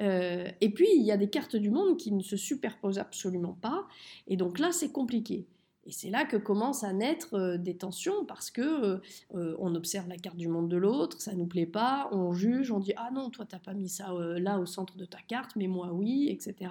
Euh, 0.00 0.48
et 0.60 0.70
puis, 0.70 0.88
il 0.96 1.04
y 1.04 1.12
a 1.12 1.16
des 1.16 1.30
cartes 1.30 1.54
du 1.54 1.70
monde 1.70 1.96
qui 1.96 2.10
ne 2.10 2.24
se 2.24 2.36
superposent 2.36 2.98
absolument 2.98 3.56
pas. 3.62 3.86
Et 4.26 4.36
donc 4.36 4.58
là, 4.58 4.72
c'est 4.72 4.90
compliqué. 4.90 5.46
Et 5.86 5.92
c'est 5.92 6.10
là 6.10 6.24
que 6.24 6.36
commencent 6.36 6.84
à 6.84 6.92
naître 6.92 7.34
euh, 7.34 7.56
des 7.56 7.76
tensions 7.76 8.24
parce 8.24 8.50
que 8.50 9.00
euh, 9.34 9.56
on 9.58 9.74
observe 9.74 10.08
la 10.08 10.16
carte 10.16 10.36
du 10.36 10.48
monde 10.48 10.68
de 10.68 10.76
l'autre, 10.76 11.20
ça 11.20 11.32
nous 11.34 11.46
plaît 11.46 11.66
pas, 11.66 12.08
on 12.12 12.32
juge, 12.32 12.70
on 12.72 12.80
dit 12.80 12.92
ah 12.96 13.10
non 13.12 13.30
toi 13.30 13.46
t'as 13.46 13.60
pas 13.60 13.72
mis 13.72 13.88
ça 13.88 14.12
là 14.12 14.58
au 14.58 14.66
centre 14.66 14.96
de 14.96 15.04
ta 15.04 15.20
carte, 15.22 15.56
mais 15.56 15.68
moi 15.68 15.92
oui, 15.92 16.28
etc. 16.30 16.70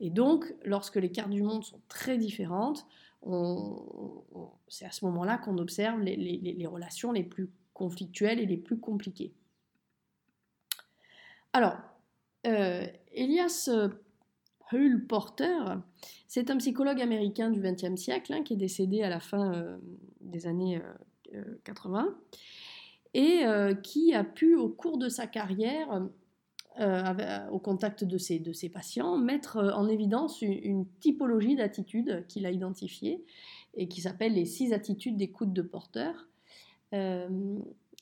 Et 0.00 0.10
donc 0.10 0.54
lorsque 0.64 0.96
les 0.96 1.10
cartes 1.10 1.30
du 1.30 1.42
monde 1.42 1.64
sont 1.64 1.80
très 1.88 2.16
différentes, 2.16 2.86
c'est 4.68 4.84
à 4.84 4.90
ce 4.90 5.04
moment-là 5.06 5.38
qu'on 5.38 5.58
observe 5.58 6.00
les 6.00 6.66
relations 6.66 7.10
les 7.10 7.24
plus 7.24 7.50
conflictuelles 7.72 8.38
et 8.38 8.46
les 8.46 8.56
plus 8.56 8.78
compliquées. 8.78 9.34
Alors, 11.54 11.76
euh, 12.48 12.84
Elias 13.12 13.68
euh, 13.68 13.88
Hull 14.72 15.06
Porter, 15.06 15.58
c'est 16.26 16.50
un 16.50 16.56
psychologue 16.56 17.00
américain 17.00 17.50
du 17.50 17.60
XXe 17.60 18.00
siècle 18.00 18.32
hein, 18.32 18.42
qui 18.42 18.54
est 18.54 18.58
décédé 18.58 19.02
à 19.02 19.08
la 19.08 19.20
fin 19.20 19.54
euh, 19.54 19.76
des 20.20 20.46
années 20.46 20.80
80 21.64 22.14
et 23.14 23.44
qui 23.82 24.12
a 24.14 24.24
pu, 24.24 24.56
au 24.56 24.68
cours 24.68 24.98
de 24.98 25.08
sa 25.08 25.26
carrière, 25.26 26.02
au 26.80 27.58
contact 27.58 28.02
de 28.02 28.18
ses, 28.18 28.68
patients, 28.72 29.16
mettre 29.16 29.58
en 29.58 29.88
évidence 29.88 30.42
une, 30.42 30.86
typologie 31.00 31.54
d'attitudes 31.54 32.24
qu'il 32.28 32.46
a 32.46 32.50
identifiées 32.50 33.24
et 33.74 33.88
qui 33.88 34.00
s'appelle 34.00 34.34
les 34.34 34.46
six 34.46 34.72
attitudes 34.72 35.16
d'écoute 35.16 35.52
de 35.52 35.62
Porter. 35.62 36.12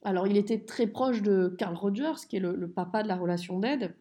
Alors, 0.05 0.27
il 0.27 0.37
était 0.37 0.59
très 0.59 0.87
proche 0.87 1.23
de 1.23 1.55
Carl 1.59 1.77
Rogers, 1.77 2.27
qui 2.29 2.37
est 2.37 2.41
le, 2.41 2.69
papa 2.69 3.03
de 3.03 3.09
la 3.09 3.17
relation 3.17 3.59
d'aide. 3.59 3.95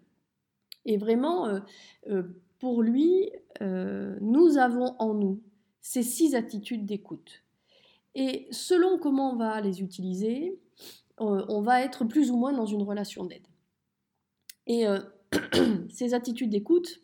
Et 0.86 0.98
vraiment, 0.98 1.48
euh, 1.48 1.60
euh, 2.10 2.24
pour 2.62 2.84
lui, 2.84 3.30
euh, 3.62 4.16
nous 4.22 4.60
avons 4.60 4.96
en 5.00 5.16
nous 5.16 5.42
ces 5.82 6.04
six 6.04 6.36
attitudes 6.36 6.86
d'écoute. 6.86 7.44
Et 8.14 8.48
selon 8.52 9.00
comment 9.00 9.34
on 9.34 9.36
va 9.36 9.60
les 9.62 9.82
utiliser, 9.82 10.60
on 11.18 11.62
va 11.62 11.82
être 11.82 12.04
plus 12.06 12.32
ou 12.32 12.38
moins 12.38 12.54
dans 12.54 12.66
une 12.66 12.82
relation 12.82 13.26
d'aide. 13.26 13.46
Et 14.66 14.86
ces 15.90 16.14
attitudes 16.14 16.50
d'écoute, 16.50 17.02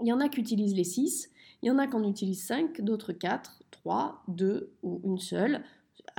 il 0.00 0.06
y 0.06 0.12
en 0.12 0.20
a 0.20 0.28
qui 0.28 0.40
utilisent 0.40 0.74
les 0.74 0.84
six, 0.84 1.30
il 1.62 1.68
y 1.68 1.70
en 1.70 1.78
a 1.78 1.86
qui 1.86 1.94
en 1.94 2.08
utilisent 2.08 2.46
cinq, 2.46 2.80
d'autres 2.80 3.12
quatre, 3.12 3.62
trois, 3.70 4.22
deux 4.28 4.72
ou 4.82 5.00
une 5.04 5.18
seule. 5.18 5.64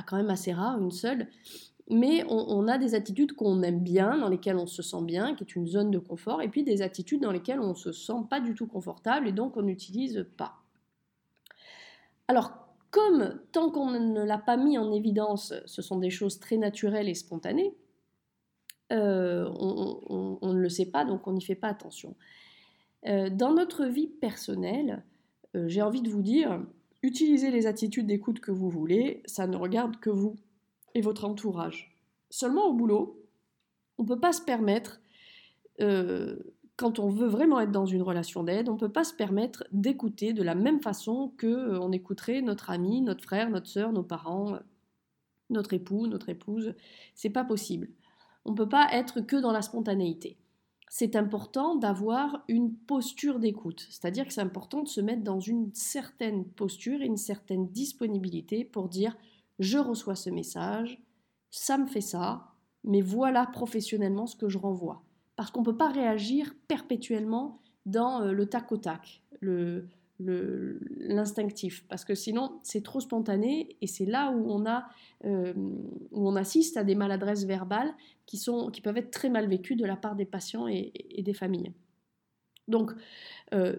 Quand 0.06 0.18
même 0.18 0.30
assez 0.30 0.54
rare, 0.54 0.80
une 0.80 0.92
seule 0.92 1.28
mais 1.90 2.24
on, 2.30 2.68
a 2.68 2.78
des 2.78 2.94
attitudes 2.94 3.34
qu'on 3.34 3.64
aime 3.64 3.80
bien, 3.80 4.20
dans 4.20 4.30
lesquelles 4.30 4.58
on 4.58 4.68
se 4.68 4.84
sent 4.84 5.02
bien, 5.02 5.34
qui 5.34 5.44
est 5.44 5.56
une 5.56 5.66
zone 5.66 5.90
de 5.90 5.98
confort, 5.98 6.42
et 6.42 6.48
puis 6.48 6.64
des 6.64 6.84
attitudes 6.84 7.22
dans 7.22 7.32
lesquelles 7.32 7.60
on 7.60 7.70
ne 7.70 7.74
se 7.74 7.92
sent 7.92 8.22
pas 8.30 8.40
du 8.40 8.54
tout 8.54 8.68
confortable 8.68 9.28
et 9.28 9.32
donc 9.32 9.58
on 9.58 9.64
n'utilise 9.64 10.28
pas. 10.38 10.58
Alors, 12.28 12.52
comme 12.92 13.40
tant 13.52 13.72
qu'on 13.72 13.90
ne 13.90 14.24
l'a 14.24 14.38
pas 14.38 14.56
mis 14.56 14.78
en 14.78 14.92
évidence, 14.92 15.54
ce 15.66 15.82
sont 15.82 15.98
des 15.98 16.12
choses 16.12 16.40
très 16.40 16.58
naturelles 16.58 17.10
et 17.10 17.16
spontanées, 17.16 17.74
euh, 18.92 19.48
on, 19.60 20.54
ne 20.54 20.60
le 20.60 20.70
sait 20.70 20.88
pas, 20.88 21.06
donc 21.06 21.28
on 21.28 21.34
n'y 21.34 21.44
fait 21.44 21.56
pas 21.56 21.68
attention. 21.68 22.16
Euh, 23.08 23.30
dans 23.30 23.54
notre 23.54 23.86
vie 23.86 24.08
personnelle, 24.08 25.04
euh, 25.56 25.68
j'ai 25.68 25.82
envie 25.82 26.02
de 26.02 26.10
vous 26.10 26.22
dire, 26.24 26.64
utilisez 27.02 27.50
les 27.52 27.68
attitudes 27.68 28.08
d'écoute 28.08 28.40
que 28.40 28.52
vous 28.52 28.70
voulez, 28.70 29.22
ça 29.26 29.48
ne 29.48 29.58
regarde 29.58 30.00
que 30.00 30.10
vous 30.10 30.36
et 30.96 31.02
votre 31.02 31.26
entourage. 31.26 31.96
Seulement 32.30 32.68
au 32.68 32.74
boulot, 32.74 33.26
on 33.98 34.04
ne 34.04 34.08
peut 34.08 34.20
pas 34.20 34.34
se 34.34 34.42
permettre, 34.42 35.02
euh, 35.82 36.38
quand 36.76 37.00
on 37.00 37.10
veut 37.10 37.28
vraiment 37.28 37.60
être 37.60 37.72
dans 37.72 37.86
une 37.86 38.02
relation 38.02 38.44
d'aide, 38.44 38.70
on 38.70 38.74
ne 38.74 38.80
peut 38.80 38.92
pas 38.92 39.04
se 39.04 39.14
permettre 39.14 39.66
d'écouter 39.72 40.34
de 40.34 40.44
la 40.44 40.56
même 40.56 40.82
façon 40.82 41.34
que 41.38 41.48
euh, 41.48 41.80
on 41.80 41.92
écouterait 41.92 42.42
notre 42.42 42.70
ami, 42.70 43.02
notre 43.02 43.24
frère, 43.24 43.50
notre 43.50 43.68
soeur, 43.68 43.92
nos 43.92 44.04
parents. 44.04 44.58
notre 45.50 45.74
époux, 45.74 46.08
notre 46.08 46.30
épouse. 46.30 46.76
C'est 47.16 47.30
pas 47.30 47.44
possible. 47.44 47.90
On 48.46 48.52
ne 48.52 48.58
peut 48.58 48.70
pas 48.70 48.88
être 48.94 49.22
que 49.22 49.36
dans 49.36 49.52
la 49.52 49.62
spontanéité. 49.62 50.38
C'est 50.90 51.16
important 51.16 51.76
d'avoir 51.76 52.44
une 52.48 52.74
posture 52.74 53.38
d'écoute, 53.38 53.86
c'est-à-dire 53.92 54.26
que 54.26 54.34
c'est 54.34 54.42
important 54.42 54.82
de 54.82 54.88
se 54.88 55.02
mettre 55.02 55.24
dans 55.24 55.40
une 55.40 55.72
certaine 55.74 56.46
posture 56.46 57.02
et 57.02 57.06
une 57.06 57.18
certaine 57.18 57.68
disponibilité 57.68 58.66
pour 58.66 58.90
dire 58.90 59.16
je 59.60 59.78
reçois 59.78 60.16
ce 60.16 60.30
message, 60.30 61.02
ça 61.52 61.78
me 61.78 61.88
fait 61.88 62.02
ça, 62.02 62.54
mais 62.84 63.02
voilà 63.02 63.46
professionnellement 63.46 64.26
ce 64.26 64.36
que 64.36 64.50
je 64.50 64.58
renvoie. 64.58 65.04
Parce 65.36 65.52
qu'on 65.52 65.62
ne 65.62 65.66
peut 65.66 65.78
pas 65.78 65.90
réagir 65.90 66.54
perpétuellement 66.68 67.62
dans 67.86 68.22
euh, 68.22 68.32
le 68.32 68.46
tac 68.46 68.72
au 68.72 68.78
tac, 68.78 69.24
l'instinctif, 70.20 71.86
parce 71.88 72.04
que 72.04 72.14
sinon 72.14 72.60
c'est 72.64 72.84
trop 72.84 73.00
spontané 73.00 73.78
et 73.82 73.88
c'est 73.88 74.06
là 74.06 74.32
où 74.32 74.52
on, 74.52 74.66
a, 74.66 74.90
euh, 75.24 75.54
on 76.12 76.36
assiste 76.36 76.76
à 76.76 76.84
des 76.84 76.96
maladresses 76.96 77.46
verbales 77.46 77.94
qui 78.26 78.82
peuvent 78.84 78.98
être 78.98 79.12
très 79.12 79.30
mal 79.30 79.48
vécues 79.48 79.78
de 79.78 79.86
la 79.86 79.96
part 79.96 80.16
des 80.16 80.26
patients 80.26 80.68
et, 80.68 80.92
des 81.18 81.34
familles. 81.34 81.72
Donc, 82.68 82.92
euh, 83.54 83.78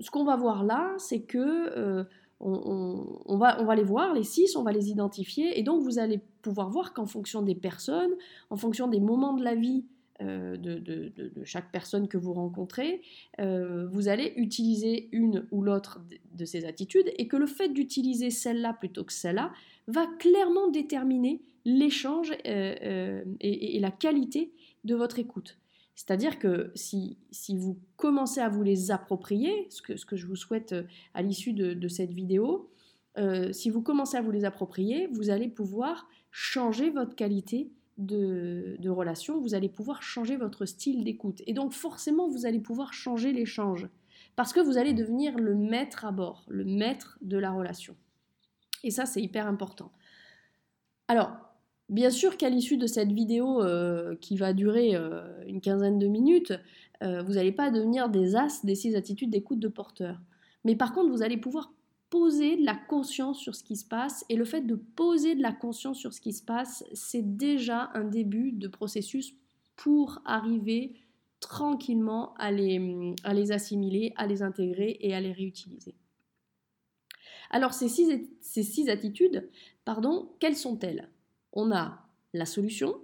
ce 0.00 0.10
qu'on 0.10 0.24
va 0.24 0.36
voir 0.36 0.64
là, 0.64 0.94
c'est 0.98 1.22
que 1.22 2.06
on, 2.40 3.36
va, 3.36 3.74
les 3.74 3.82
voir, 3.82 4.12
les 4.12 4.22
six, 4.22 4.56
on 4.56 4.62
va 4.62 4.72
les 4.72 4.90
identifier, 4.90 5.58
et 5.58 5.62
donc 5.62 5.82
vous 5.82 5.98
allez 5.98 6.20
pouvoir 6.42 6.70
voir 6.70 6.92
qu'en 6.92 7.06
fonction 7.06 7.42
des 7.42 7.54
personnes, 7.54 8.12
en 8.50 8.56
fonction 8.56 8.88
des 8.88 9.00
moments 9.00 9.34
de 9.34 9.42
la 9.42 9.54
vie 9.54 9.84
euh, 10.22 10.56
de, 10.56 11.12
chaque 11.44 11.72
personne 11.72 12.06
que 12.06 12.16
vous 12.16 12.32
rencontrez, 12.32 13.02
euh, 13.40 13.86
vous 13.88 14.08
allez 14.08 14.32
utiliser 14.36 15.08
une 15.12 15.46
ou 15.50 15.62
l'autre 15.62 16.00
de, 16.34 16.44
ces 16.44 16.64
attitudes, 16.66 17.10
et 17.18 17.28
que 17.28 17.36
le 17.36 17.46
fait 17.46 17.68
d'utiliser 17.68 18.30
celle-là 18.30 18.74
plutôt 18.74 19.04
que 19.04 19.12
celle-là 19.12 19.52
va 19.86 20.06
clairement 20.18 20.68
déterminer 20.68 21.42
l'échange 21.64 22.32
euh, 22.46 23.24
et, 23.40 23.80
la 23.80 23.90
qualité 23.90 24.52
de 24.84 24.94
votre 24.94 25.18
écoute. 25.18 25.58
C'est-à-dire 25.94 26.38
que 26.38 26.72
si, 26.74 27.18
vous 27.56 27.78
commencez 27.96 28.40
à 28.40 28.48
vous 28.48 28.62
les 28.62 28.90
approprier, 28.90 29.68
ce 29.70 29.82
que, 29.82 30.16
je 30.16 30.26
vous 30.26 30.36
souhaite 30.36 30.72
euh, 30.72 30.82
à 31.14 31.22
l'issue 31.22 31.52
de, 31.52 31.88
cette 31.88 32.12
vidéo, 32.12 32.70
euh, 33.16 33.52
si 33.52 33.70
vous 33.70 33.80
commencez 33.80 34.16
à 34.16 34.22
vous 34.22 34.32
les 34.32 34.44
approprier, 34.44 35.06
vous 35.12 35.30
allez 35.30 35.48
pouvoir 35.48 36.08
changer 36.30 36.90
votre 36.90 37.14
qualité 37.14 37.70
de, 37.96 38.76
de 38.80 38.90
relation, 38.90 39.40
vous 39.40 39.54
allez 39.54 39.68
pouvoir 39.68 40.02
changer 40.02 40.36
votre 40.36 40.66
style 40.66 41.04
d'écoute. 41.04 41.42
Et 41.46 41.52
donc 41.52 41.72
forcément, 41.72 42.28
vous 42.28 42.44
allez 42.44 42.60
pouvoir 42.60 42.92
changer 42.92 43.32
l'échange. 43.32 43.88
Parce 44.36 44.52
que 44.52 44.58
vous 44.58 44.78
allez 44.78 44.94
devenir 44.94 45.38
le 45.38 45.54
maître 45.54 46.04
à 46.04 46.10
bord, 46.10 46.44
le 46.48 46.64
maître 46.64 47.18
de 47.22 47.38
la 47.38 47.52
relation. 47.52 47.96
Et 48.82 48.90
ça, 48.90 49.06
c'est 49.06 49.22
hyper 49.22 49.46
important. 49.46 49.92
Alors, 51.06 51.36
Bien 51.90 52.10
sûr 52.10 52.36
qu'à 52.36 52.48
l'issue 52.48 52.78
de 52.78 52.86
cette 52.86 53.12
vidéo 53.12 53.62
euh, 53.62 54.16
qui 54.16 54.36
va 54.36 54.52
durer 54.54 54.94
euh, 54.94 55.22
une 55.46 55.60
quinzaine 55.60 55.98
de 55.98 56.06
minutes, 56.06 56.54
euh, 57.02 57.22
vous 57.22 57.34
n'allez 57.34 57.52
pas 57.52 57.70
devenir 57.70 58.08
des 58.08 58.36
as 58.36 58.64
des 58.64 58.74
six 58.74 58.96
attitudes 58.96 59.30
d'écoute 59.30 59.60
de 59.60 59.68
porteur. 59.68 60.18
Mais 60.64 60.76
par 60.76 60.94
contre, 60.94 61.10
vous 61.10 61.22
allez 61.22 61.36
pouvoir 61.36 61.72
poser 62.08 62.56
de 62.56 62.64
la 62.64 62.74
conscience 62.74 63.38
sur 63.38 63.54
ce 63.54 63.62
qui 63.64 63.76
se 63.76 63.84
passe. 63.84 64.24
Et 64.28 64.36
le 64.36 64.44
fait 64.44 64.62
de 64.62 64.76
poser 64.76 65.34
de 65.34 65.42
la 65.42 65.52
conscience 65.52 65.98
sur 65.98 66.14
ce 66.14 66.20
qui 66.20 66.32
se 66.32 66.42
passe, 66.42 66.84
c'est 66.94 67.36
déjà 67.36 67.90
un 67.94 68.04
début 68.04 68.52
de 68.52 68.68
processus 68.68 69.34
pour 69.76 70.22
arriver 70.24 70.94
tranquillement 71.40 72.32
à 72.38 72.50
les, 72.50 73.52
assimiler, 73.52 74.14
à 74.16 74.26
les 74.26 74.42
intégrer 74.42 74.96
et 75.00 75.14
à 75.14 75.20
les 75.20 75.32
réutiliser. 75.32 75.94
Alors 77.50 77.74
ces 77.74 77.88
six, 77.88 78.08
ces 78.40 78.62
six 78.62 78.88
attitudes, 78.88 79.50
pardon, 79.84 80.30
quelles 80.40 80.56
sont-elles? 80.56 81.10
On 81.54 81.70
a 81.70 82.06
la 82.32 82.46
solution, 82.46 83.00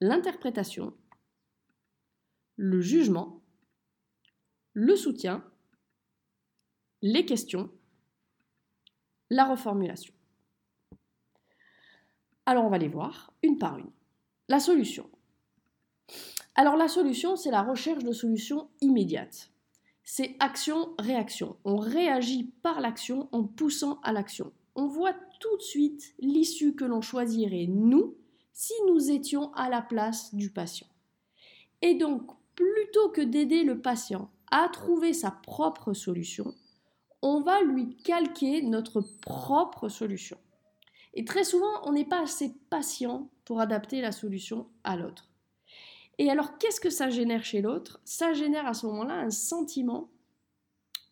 l'interprétation, 0.00 0.94
le 2.56 2.80
jugement, 2.80 3.42
le 4.74 4.94
soutien, 4.94 5.42
les 7.00 7.24
questions, 7.24 7.70
la 9.30 9.46
reformulation. 9.46 10.14
Alors 12.46 12.66
on 12.66 12.70
va 12.70 12.78
les 12.78 12.88
voir 12.88 13.32
une 13.42 13.58
par 13.58 13.78
une. 13.78 13.90
La 14.48 14.60
solution. 14.60 15.10
Alors 16.54 16.76
la 16.76 16.88
solution, 16.88 17.34
c'est 17.36 17.50
la 17.50 17.62
recherche 17.62 18.04
de 18.04 18.12
solutions 18.12 18.68
immédiates. 18.82 19.50
C'est 20.02 20.36
action-réaction. 20.38 21.56
On 21.64 21.76
réagit 21.76 22.52
par 22.62 22.82
l'action 22.82 23.30
en 23.32 23.42
poussant 23.42 24.00
à 24.02 24.12
l'action 24.12 24.52
on 24.74 24.86
voit 24.86 25.14
tout 25.40 25.56
de 25.56 25.62
suite 25.62 26.14
l'issue 26.18 26.74
que 26.74 26.84
l'on 26.84 27.00
choisirait, 27.00 27.66
nous, 27.68 28.16
si 28.52 28.72
nous 28.86 29.10
étions 29.10 29.52
à 29.54 29.68
la 29.68 29.82
place 29.82 30.34
du 30.34 30.50
patient. 30.50 30.86
Et 31.82 31.94
donc, 31.94 32.30
plutôt 32.54 33.10
que 33.10 33.20
d'aider 33.20 33.62
le 33.64 33.80
patient 33.80 34.30
à 34.50 34.68
trouver 34.68 35.12
sa 35.12 35.30
propre 35.30 35.92
solution, 35.92 36.54
on 37.22 37.40
va 37.40 37.62
lui 37.62 37.96
calquer 37.96 38.62
notre 38.62 39.00
propre 39.00 39.88
solution. 39.88 40.38
Et 41.14 41.24
très 41.24 41.44
souvent, 41.44 41.80
on 41.84 41.92
n'est 41.92 42.04
pas 42.04 42.22
assez 42.22 42.54
patient 42.70 43.30
pour 43.44 43.60
adapter 43.60 44.00
la 44.00 44.12
solution 44.12 44.66
à 44.82 44.96
l'autre. 44.96 45.30
Et 46.18 46.30
alors, 46.30 46.58
qu'est-ce 46.58 46.80
que 46.80 46.90
ça 46.90 47.10
génère 47.10 47.44
chez 47.44 47.60
l'autre? 47.60 48.00
Ça 48.04 48.32
génère 48.34 48.66
à 48.66 48.74
ce 48.74 48.86
moment-là 48.86 49.14
un 49.14 49.30
sentiment 49.30 50.10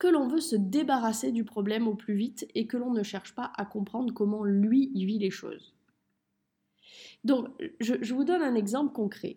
que 0.02 0.08
l'on 0.08 0.26
veut 0.26 0.40
se 0.40 0.56
débarrasser 0.56 1.30
du 1.30 1.44
problème 1.44 1.86
au 1.86 1.94
plus 1.94 2.16
vite 2.16 2.48
et 2.56 2.66
que 2.66 2.76
l'on 2.76 2.92
ne 2.92 3.04
cherche 3.04 3.36
pas 3.36 3.52
à 3.56 3.64
comprendre 3.64 4.12
comment 4.12 4.42
lui 4.42 4.90
vit 4.96 5.20
les 5.20 5.30
choses. 5.30 5.76
Donc, 7.22 7.46
je, 7.78 8.12
vous 8.12 8.24
donne 8.24 8.42
un 8.42 8.56
exemple 8.56 8.92
concret. 8.92 9.36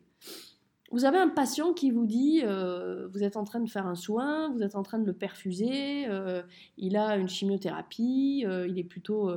Vous 0.91 1.05
avez 1.05 1.19
un 1.19 1.29
patient 1.29 1.73
qui 1.73 1.91
vous 1.91 2.07
dit, 2.07 2.41
euh, 2.43 3.07
vous 3.09 3.21
êtes 3.21 3.37
en 3.37 3.43
train 3.43 3.59
de 3.59 3.69
faire 3.69 3.85
un 3.85 3.93
soin, 3.93 4.49
vous 4.53 4.63
êtes 4.63 4.75
en 4.75 4.81
train 4.81 4.97
de 4.97 5.05
le 5.05 5.13
perfuser, 5.13 6.07
euh, 6.07 6.41
il 6.79 6.97
a 6.97 7.15
une 7.15 7.29
chimiothérapie, 7.29 8.43
euh, 8.47 8.67
il 8.67 8.79
est 8.79 8.83
plutôt 8.83 9.29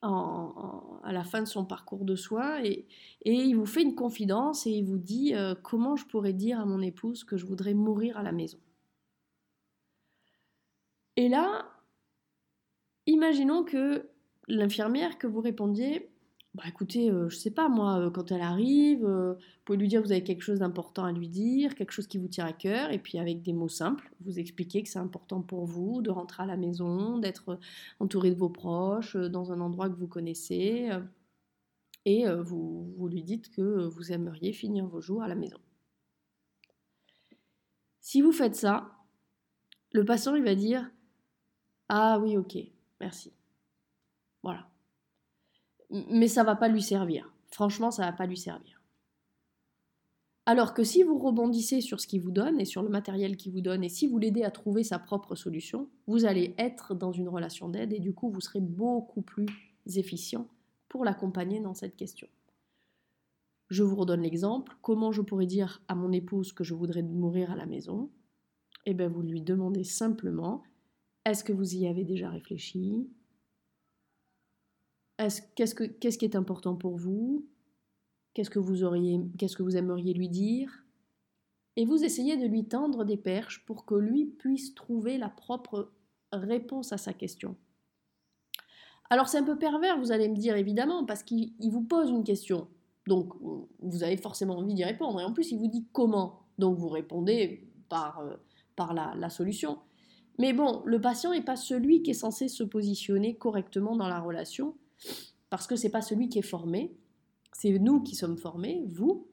à 0.00 1.12
la 1.12 1.24
fin 1.24 1.42
de 1.42 1.46
son 1.46 1.66
parcours 1.66 2.06
de 2.06 2.16
soins 2.16 2.64
et, 2.64 2.86
il 3.26 3.52
vous 3.54 3.66
fait 3.66 3.82
une 3.82 3.94
confidence 3.94 4.66
et 4.66 4.70
il 4.70 4.86
vous 4.86 4.98
dit 4.98 5.34
comment 5.62 5.94
je 5.94 6.06
pourrais 6.06 6.32
dire 6.32 6.58
à 6.58 6.64
mon 6.64 6.80
épouse 6.80 7.22
que 7.22 7.36
je 7.36 7.44
voudrais 7.44 7.74
mourir 7.74 8.16
à 8.16 8.22
la 8.22 8.32
maison? 8.32 8.56
Et 11.16 11.28
là, 11.28 11.66
imaginons 13.06 13.64
que 13.64 14.08
l'infirmière 14.48 15.18
que 15.18 15.26
vous 15.26 15.40
répondiez, 15.40 16.10
bah 16.56 16.64
écoutez, 16.66 17.08
je 17.08 17.14
euh, 17.14 17.28
je 17.28 17.36
sais 17.36 17.50
pas 17.50 17.68
moi, 17.68 17.98
euh, 18.00 18.10
quand 18.10 18.32
elle 18.32 18.40
arrive, 18.40 19.04
euh, 19.04 19.34
vous 19.34 19.62
pouvez 19.66 19.78
lui 19.78 19.88
dire 19.88 20.00
que 20.00 20.06
vous 20.06 20.12
avez 20.12 20.24
quelque 20.24 20.42
chose 20.42 20.60
d'important 20.60 21.04
à 21.04 21.12
lui 21.12 21.28
dire, 21.28 21.74
quelque 21.74 21.90
chose 21.90 22.06
qui 22.06 22.16
vous 22.16 22.28
tient 22.28 22.46
à 22.46 22.54
cœur, 22.54 22.90
et 22.92 22.98
puis 22.98 23.18
avec 23.18 23.42
des 23.42 23.52
mots 23.52 23.68
simples, 23.68 24.10
vous 24.20 24.38
expliquez 24.38 24.82
que 24.82 24.88
c'est 24.88 24.98
important 24.98 25.42
pour 25.42 25.66
vous 25.66 26.00
de 26.00 26.08
rentrer 26.10 26.44
à 26.44 26.46
la 26.46 26.56
maison, 26.56 27.18
d'être 27.18 27.58
entouré 28.00 28.30
de 28.30 28.38
vos 28.38 28.48
proches, 28.48 29.16
dans 29.16 29.52
un 29.52 29.60
endroit 29.60 29.90
que 29.90 29.96
vous 29.96 30.08
connaissez, 30.08 30.88
et 32.06 32.24
vous, 32.26 32.94
vous 32.96 33.08
lui 33.08 33.22
dites 33.22 33.50
que 33.50 33.86
vous 33.88 34.12
aimeriez 34.12 34.52
finir 34.54 34.86
vos 34.86 35.00
jours 35.02 35.22
à 35.22 35.28
la 35.28 35.34
maison. 35.34 35.58
Si 38.00 38.22
vous 38.22 38.32
faites 38.32 38.54
ça, 38.54 38.92
le 39.92 40.04
patient 40.04 40.34
il 40.36 40.44
va 40.44 40.54
dire 40.54 40.90
ah 41.88 42.18
oui, 42.20 42.36
ok, 42.36 42.56
merci. 43.00 43.32
Voilà. 44.42 44.68
Mais 45.90 46.28
ça 46.28 46.44
va 46.44 46.56
pas 46.56 46.68
lui 46.68 46.82
servir. 46.82 47.32
Franchement, 47.50 47.90
ça 47.90 48.04
va 48.04 48.12
pas 48.12 48.26
lui 48.26 48.36
servir. 48.36 48.80
Alors 50.48 50.74
que 50.74 50.84
si 50.84 51.02
vous 51.02 51.18
rebondissez 51.18 51.80
sur 51.80 52.00
ce 52.00 52.06
qu'il 52.06 52.20
vous 52.20 52.30
donne 52.30 52.60
et 52.60 52.64
sur 52.64 52.82
le 52.82 52.88
matériel 52.88 53.36
qu'il 53.36 53.52
vous 53.52 53.60
donne, 53.60 53.82
et 53.82 53.88
si 53.88 54.06
vous 54.06 54.18
l'aidez 54.18 54.44
à 54.44 54.52
trouver 54.52 54.84
sa 54.84 55.00
propre 55.00 55.34
solution, 55.34 55.88
vous 56.06 56.24
allez 56.24 56.54
être 56.58 56.94
dans 56.94 57.10
une 57.10 57.28
relation 57.28 57.68
d'aide 57.68 57.92
et 57.92 57.98
du 57.98 58.14
coup 58.14 58.30
vous 58.30 58.40
serez 58.40 58.60
beaucoup 58.60 59.22
plus 59.22 59.46
efficient 59.96 60.46
pour 60.88 61.04
l'accompagner 61.04 61.60
dans 61.60 61.74
cette 61.74 61.96
question. 61.96 62.28
Je 63.70 63.82
vous 63.82 63.96
redonne 63.96 64.22
l'exemple. 64.22 64.76
Comment 64.82 65.10
je 65.10 65.22
pourrais 65.22 65.46
dire 65.46 65.82
à 65.88 65.96
mon 65.96 66.12
épouse 66.12 66.52
que 66.52 66.62
je 66.62 66.74
voudrais 66.74 67.02
mourir 67.02 67.50
à 67.50 67.56
la 67.56 67.66
maison? 67.66 68.10
Eh 68.84 68.94
bien, 68.94 69.08
vous 69.08 69.22
lui 69.22 69.42
demandez 69.42 69.82
simplement 69.82 70.62
est-ce 71.26 71.42
que 71.42 71.52
vous 71.52 71.74
y 71.74 71.88
avez 71.88 72.04
déjà 72.04 72.30
réfléchi? 72.30 73.10
Qu'est-ce 75.18 76.18
qui 76.18 76.24
est 76.24 76.36
important 76.36 76.76
pour 76.76 76.96
vous? 76.96 77.44
Qu'est-ce 78.32 78.50
que 78.50 78.60
vous 78.60 78.84
auriez, 78.84 79.20
qu'est-ce 79.36 79.56
que 79.56 79.64
vous 79.64 79.76
aimeriez 79.76 80.14
lui 80.14 80.28
dire? 80.28 80.84
Et 81.74 81.84
vous 81.84 82.04
essayez 82.04 82.36
de 82.36 82.46
lui 82.46 82.66
tendre 82.66 83.04
des 83.04 83.16
perches 83.16 83.64
pour 83.66 83.86
que 83.86 83.96
lui 83.96 84.24
puisse 84.24 84.74
trouver 84.74 85.18
la 85.18 85.28
propre 85.28 85.90
réponse 86.32 86.92
à 86.92 86.96
sa 86.96 87.12
question. 87.12 87.56
Alors 89.10 89.26
c'est 89.26 89.38
un 89.38 89.44
peu 89.44 89.58
pervers, 89.58 89.98
vous 89.98 90.12
allez 90.12 90.28
me 90.28 90.36
dire 90.36 90.56
évidemment, 90.56 91.04
parce 91.04 91.24
qu'il 91.24 91.54
vous 91.60 91.82
pose 91.82 92.10
une 92.10 92.24
question. 92.24 92.68
Donc 93.08 93.32
vous 93.80 94.02
avez 94.04 94.16
forcément 94.16 94.58
envie 94.58 94.74
d'y 94.74 94.84
répondre. 94.84 95.20
Et 95.20 95.24
en 95.24 95.32
plus, 95.32 95.50
il 95.50 95.58
vous 95.58 95.68
dit 95.68 95.88
comment. 95.92 96.46
Donc 96.58 96.78
vous 96.78 96.88
répondez 96.88 97.68
par, 97.88 98.20
euh, 98.20 98.36
par 98.76 98.94
la 98.94 99.30
solution. 99.30 99.78
Mais 100.38 100.52
bon, 100.52 100.82
le 100.84 101.00
patient 101.00 101.32
n'est 101.32 101.42
pas 101.42 101.56
celui 101.56 102.02
qui 102.02 102.10
est 102.10 102.14
censé 102.14 102.48
se 102.48 102.62
positionner 102.62 103.36
correctement 103.36 103.96
dans 103.96 104.08
la 104.08 104.20
relation. 104.20 104.76
parce 105.50 105.66
que 105.66 105.76
c'est 105.76 105.90
pas 105.90 106.02
celui 106.02 106.28
qui 106.28 106.40
est 106.40 106.42
formé, 106.42 106.96
c'est 107.52 107.78
nous 107.78 108.02
qui 108.02 108.14
sommes 108.14 108.36
formés, 108.36 108.84
vous. 108.88 109.28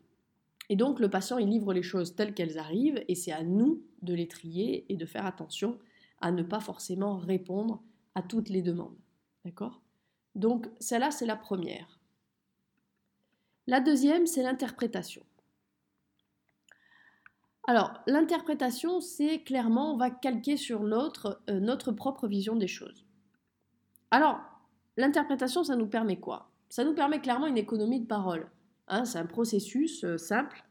Et 0.69 0.75
donc 0.75 0.99
le 0.99 1.09
patient, 1.09 1.37
il 1.37 1.49
livre 1.49 1.73
les 1.73 1.83
choses 1.83 2.15
telles 2.15 2.33
qu'elles 2.33 2.57
arrivent, 2.57 3.03
et 3.07 3.15
c'est 3.15 3.31
à 3.31 3.43
nous 3.43 3.83
de 4.01 4.13
les 4.13 4.27
trier 4.27 4.85
et 4.89 4.95
de 4.95 5.05
faire 5.05 5.25
attention 5.25 5.79
à 6.21 6.31
ne 6.31 6.43
pas 6.43 6.59
forcément 6.59 7.17
répondre 7.17 7.81
à 8.15 8.21
toutes 8.21 8.49
les 8.49 8.61
demandes. 8.61 8.97
D'accord? 9.43 9.81
Donc 10.35 10.69
celle-là, 10.79 11.11
c'est 11.11 11.25
la 11.25 11.35
première. 11.35 11.99
La 13.67 13.79
deuxième, 13.79 14.27
c'est 14.27 14.43
l'interprétation. 14.43 15.23
Alors, 17.65 17.93
l'interprétation, 18.07 18.99
c'est 18.99 19.39
clairement, 19.39 19.93
on 19.93 19.97
va 19.97 20.09
calquer 20.09 20.57
sur 20.57 20.83
l'autre 20.83 21.41
euh, 21.49 21.59
notre 21.59 21.93
propre 21.93 22.27
vision 22.27 22.57
des 22.57 22.67
choses. 22.67 23.05
Alors, 24.11 24.41
l'interprétation, 24.97 25.63
ça 25.63 25.77
nous 25.77 25.87
permet 25.87 26.19
quoi? 26.19 26.51
Ça 26.67 26.83
nous 26.83 26.93
permet 26.93 27.21
clairement 27.21 27.47
une 27.47 27.57
économie 27.57 28.01
de 28.01 28.05
parole. 28.05 28.47
Hein, 28.89 29.05
c'est 29.05 29.17
un 29.17 29.25
processus 29.25 30.03
euh, 30.03 30.17
simple 30.17 30.65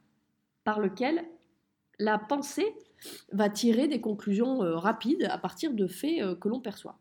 par 0.64 0.80
lequel 0.80 1.24
la 1.98 2.18
pensée 2.18 2.74
va 3.32 3.48
tirer 3.48 3.88
des 3.88 4.02
conclusions 4.02 4.62
euh, 4.62 4.76
rapides 4.76 5.24
à 5.30 5.38
partir 5.38 5.72
de 5.72 5.86
faits 5.86 6.38
que 6.40 6.48
l'on 6.48 6.60
perçoit. 6.60 6.98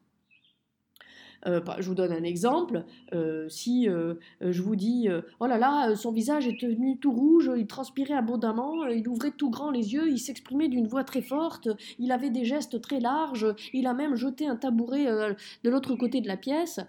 Euh, 1.47 1.59
bah, 1.59 1.77
je 1.79 1.87
vous 1.87 1.95
donne 1.95 2.11
un 2.11 2.23
exemple. 2.23 2.85
Euh, 3.13 3.49
si 3.49 3.89
euh, 3.89 4.15
je 4.41 4.61
vous 4.61 4.75
dis, 4.75 5.07
oh 5.39 5.45
là 5.45 5.57
là, 5.57 5.95
son 5.95 6.11
visage 6.11 6.47
est 6.47 6.61
devenu 6.61 6.97
tout 6.97 7.11
rouge, 7.11 7.49
il 7.55 7.67
transpirait 7.67 8.13
abondamment, 8.13 8.85
il 8.85 9.07
ouvrait 9.07 9.31
tout 9.31 9.49
grand 9.49 9.71
les 9.71 9.93
yeux, 9.93 10.09
il 10.09 10.19
s'exprimait 10.19 10.67
d'une 10.67 10.87
voix 10.87 11.03
très 11.03 11.21
forte, 11.21 11.69
il 11.99 12.11
avait 12.11 12.29
des 12.29 12.45
gestes 12.45 12.81
très 12.81 12.99
larges, 12.99 13.47
il 13.73 13.87
a 13.87 13.93
même 13.93 14.15
jeté 14.15 14.47
un 14.47 14.55
tabouret 14.55 15.05
de 15.63 15.69
l'autre 15.69 15.95
côté 15.95 16.21
de 16.21 16.27
la 16.27 16.37
pièce, 16.37 16.79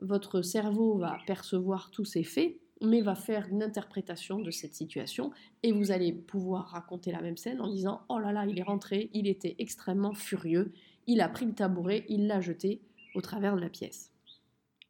votre 0.00 0.42
cerveau 0.42 0.96
va 0.98 1.18
percevoir 1.26 1.90
tous 1.90 2.04
ces 2.04 2.24
faits 2.24 2.58
mais 2.82 3.00
va 3.00 3.14
faire 3.14 3.46
une 3.48 3.62
interprétation 3.62 4.40
de 4.40 4.50
cette 4.50 4.74
situation 4.74 5.30
et 5.62 5.72
vous 5.72 5.90
allez 5.90 6.12
pouvoir 6.12 6.66
raconter 6.66 7.12
la 7.12 7.22
même 7.22 7.36
scène 7.36 7.60
en 7.60 7.68
disant 7.68 8.02
Oh 8.08 8.18
là 8.18 8.32
là, 8.32 8.46
il 8.46 8.58
est 8.58 8.64
rentré, 8.64 9.10
il 9.14 9.26
était 9.26 9.54
extrêmement 9.58 10.12
furieux, 10.12 10.72
il 11.06 11.20
a 11.20 11.28
pris 11.28 11.46
le 11.46 11.54
tabouret, 11.54 12.04
il 12.08 12.26
l'a 12.26 12.40
jeté, 12.40 12.80
au 13.14 13.20
travers 13.20 13.56
de 13.56 13.60
la 13.60 13.68
pièce. 13.68 14.10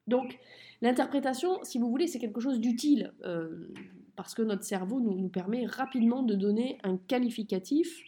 Donc, 0.07 0.39
l'interprétation, 0.83 1.63
si 1.63 1.79
vous 1.79 1.89
voulez, 1.89 2.07
c'est 2.07 2.19
quelque 2.19 2.41
chose 2.41 2.61
d'utile, 2.61 3.13
euh, 3.25 3.69
parce 4.17 4.35
que 4.35 4.43
notre 4.43 4.65
cerveau 4.65 5.01
nous, 5.01 5.29
permet 5.29 5.67
rapidement 5.67 6.23
de 6.23 6.35
donner 6.35 6.79
un 6.83 6.97
qualificatif 6.97 8.03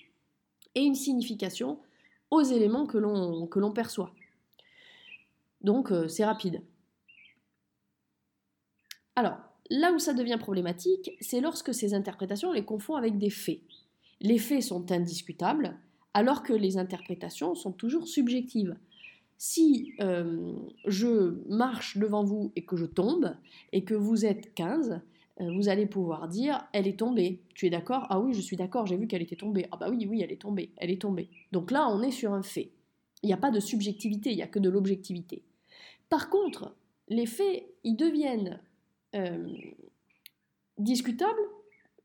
et 0.75 0.83
une 0.83 0.95
signification 0.95 1.79
aux 2.31 2.43
éléments 2.43 2.87
que 2.87 2.99
l'on 2.99 3.73
perçoit. 3.73 4.13
Donc, 5.63 5.91
euh, 5.91 6.07
c'est 6.09 6.25
rapide. 6.25 6.63
Alors, 9.17 9.39
là 9.71 9.93
où 9.93 9.99
ça 9.99 10.13
devient 10.13 10.37
problématique, 10.39 11.13
c'est 11.21 11.41
lorsque 11.41 11.75
ces 11.75 11.95
interprétations, 11.95 12.51
on 12.51 12.53
les 12.53 12.65
confond 12.65 12.95
avec 12.95 13.19
des 13.19 13.31
faits. 13.31 13.61
Les 14.21 14.39
faits 14.39 14.63
sont 14.63 14.93
indiscutables, 14.93 15.77
alors 16.15 16.43
que 16.43 16.53
les 16.53 16.79
interprétations 16.79 17.55
sont 17.55 17.73
toujours 17.73 18.07
subjectives. 18.07 18.77
Si 19.39 19.93
euh, 20.01 20.55
je 20.87 21.43
marche 21.49 21.99
devant 21.99 22.25
vous 22.25 22.53
et 22.57 22.65
que 22.65 22.77
je 22.77 22.87
tombe, 22.87 23.37
et 23.73 23.85
que 23.85 23.95
vous 23.95 24.25
êtes 24.25 24.55
15, 24.55 25.01
euh, 25.41 25.53
vous 25.53 25.69
allez 25.69 25.87
pouvoir 25.87 26.29
dire 26.29 26.67
elle 26.73 26.87
est 26.87 26.99
tombée. 26.99 27.41
Tu 27.55 27.67
es 27.67 27.71
d'accord? 27.71 28.07
Ah 28.09 28.19
oui, 28.19 28.33
je 28.33 28.41
suis 28.41 28.57
d'accord, 28.57 28.87
j'ai 28.87 28.97
vu 28.97 29.07
qu'elle 29.07 29.23
était 29.23 29.37
tombée. 29.37 29.67
Ah 29.73 29.77
bah 29.77 29.89
oui, 29.91 30.07
oui, 30.09 30.23
elle 30.23 30.33
est 30.33 30.41
tombée, 30.41 30.71
elle 30.79 30.91
est 30.91 31.01
tombée. 31.01 31.29
Donc 31.53 31.71
là, 31.71 31.89
on 31.91 32.03
est 32.03 32.11
sur 32.11 32.33
un 32.33 32.43
fait. 32.43 32.71
Il 33.23 33.27
n'y 33.27 33.35
a 33.35 33.39
pas 33.39 33.51
de 33.51 33.61
subjectivité, 33.61 34.31
il 34.31 34.37
n'y 34.37 34.43
a 34.43 34.47
que 34.47 34.59
de 34.59 34.71
l'objectivité. 34.71 35.43
Par 36.09 36.31
contre, 36.31 36.75
les 37.09 37.27
faits, 37.27 37.67
ils 37.85 37.97
deviennent 37.97 38.61
euh, 39.15 39.49
discutables 40.79 41.33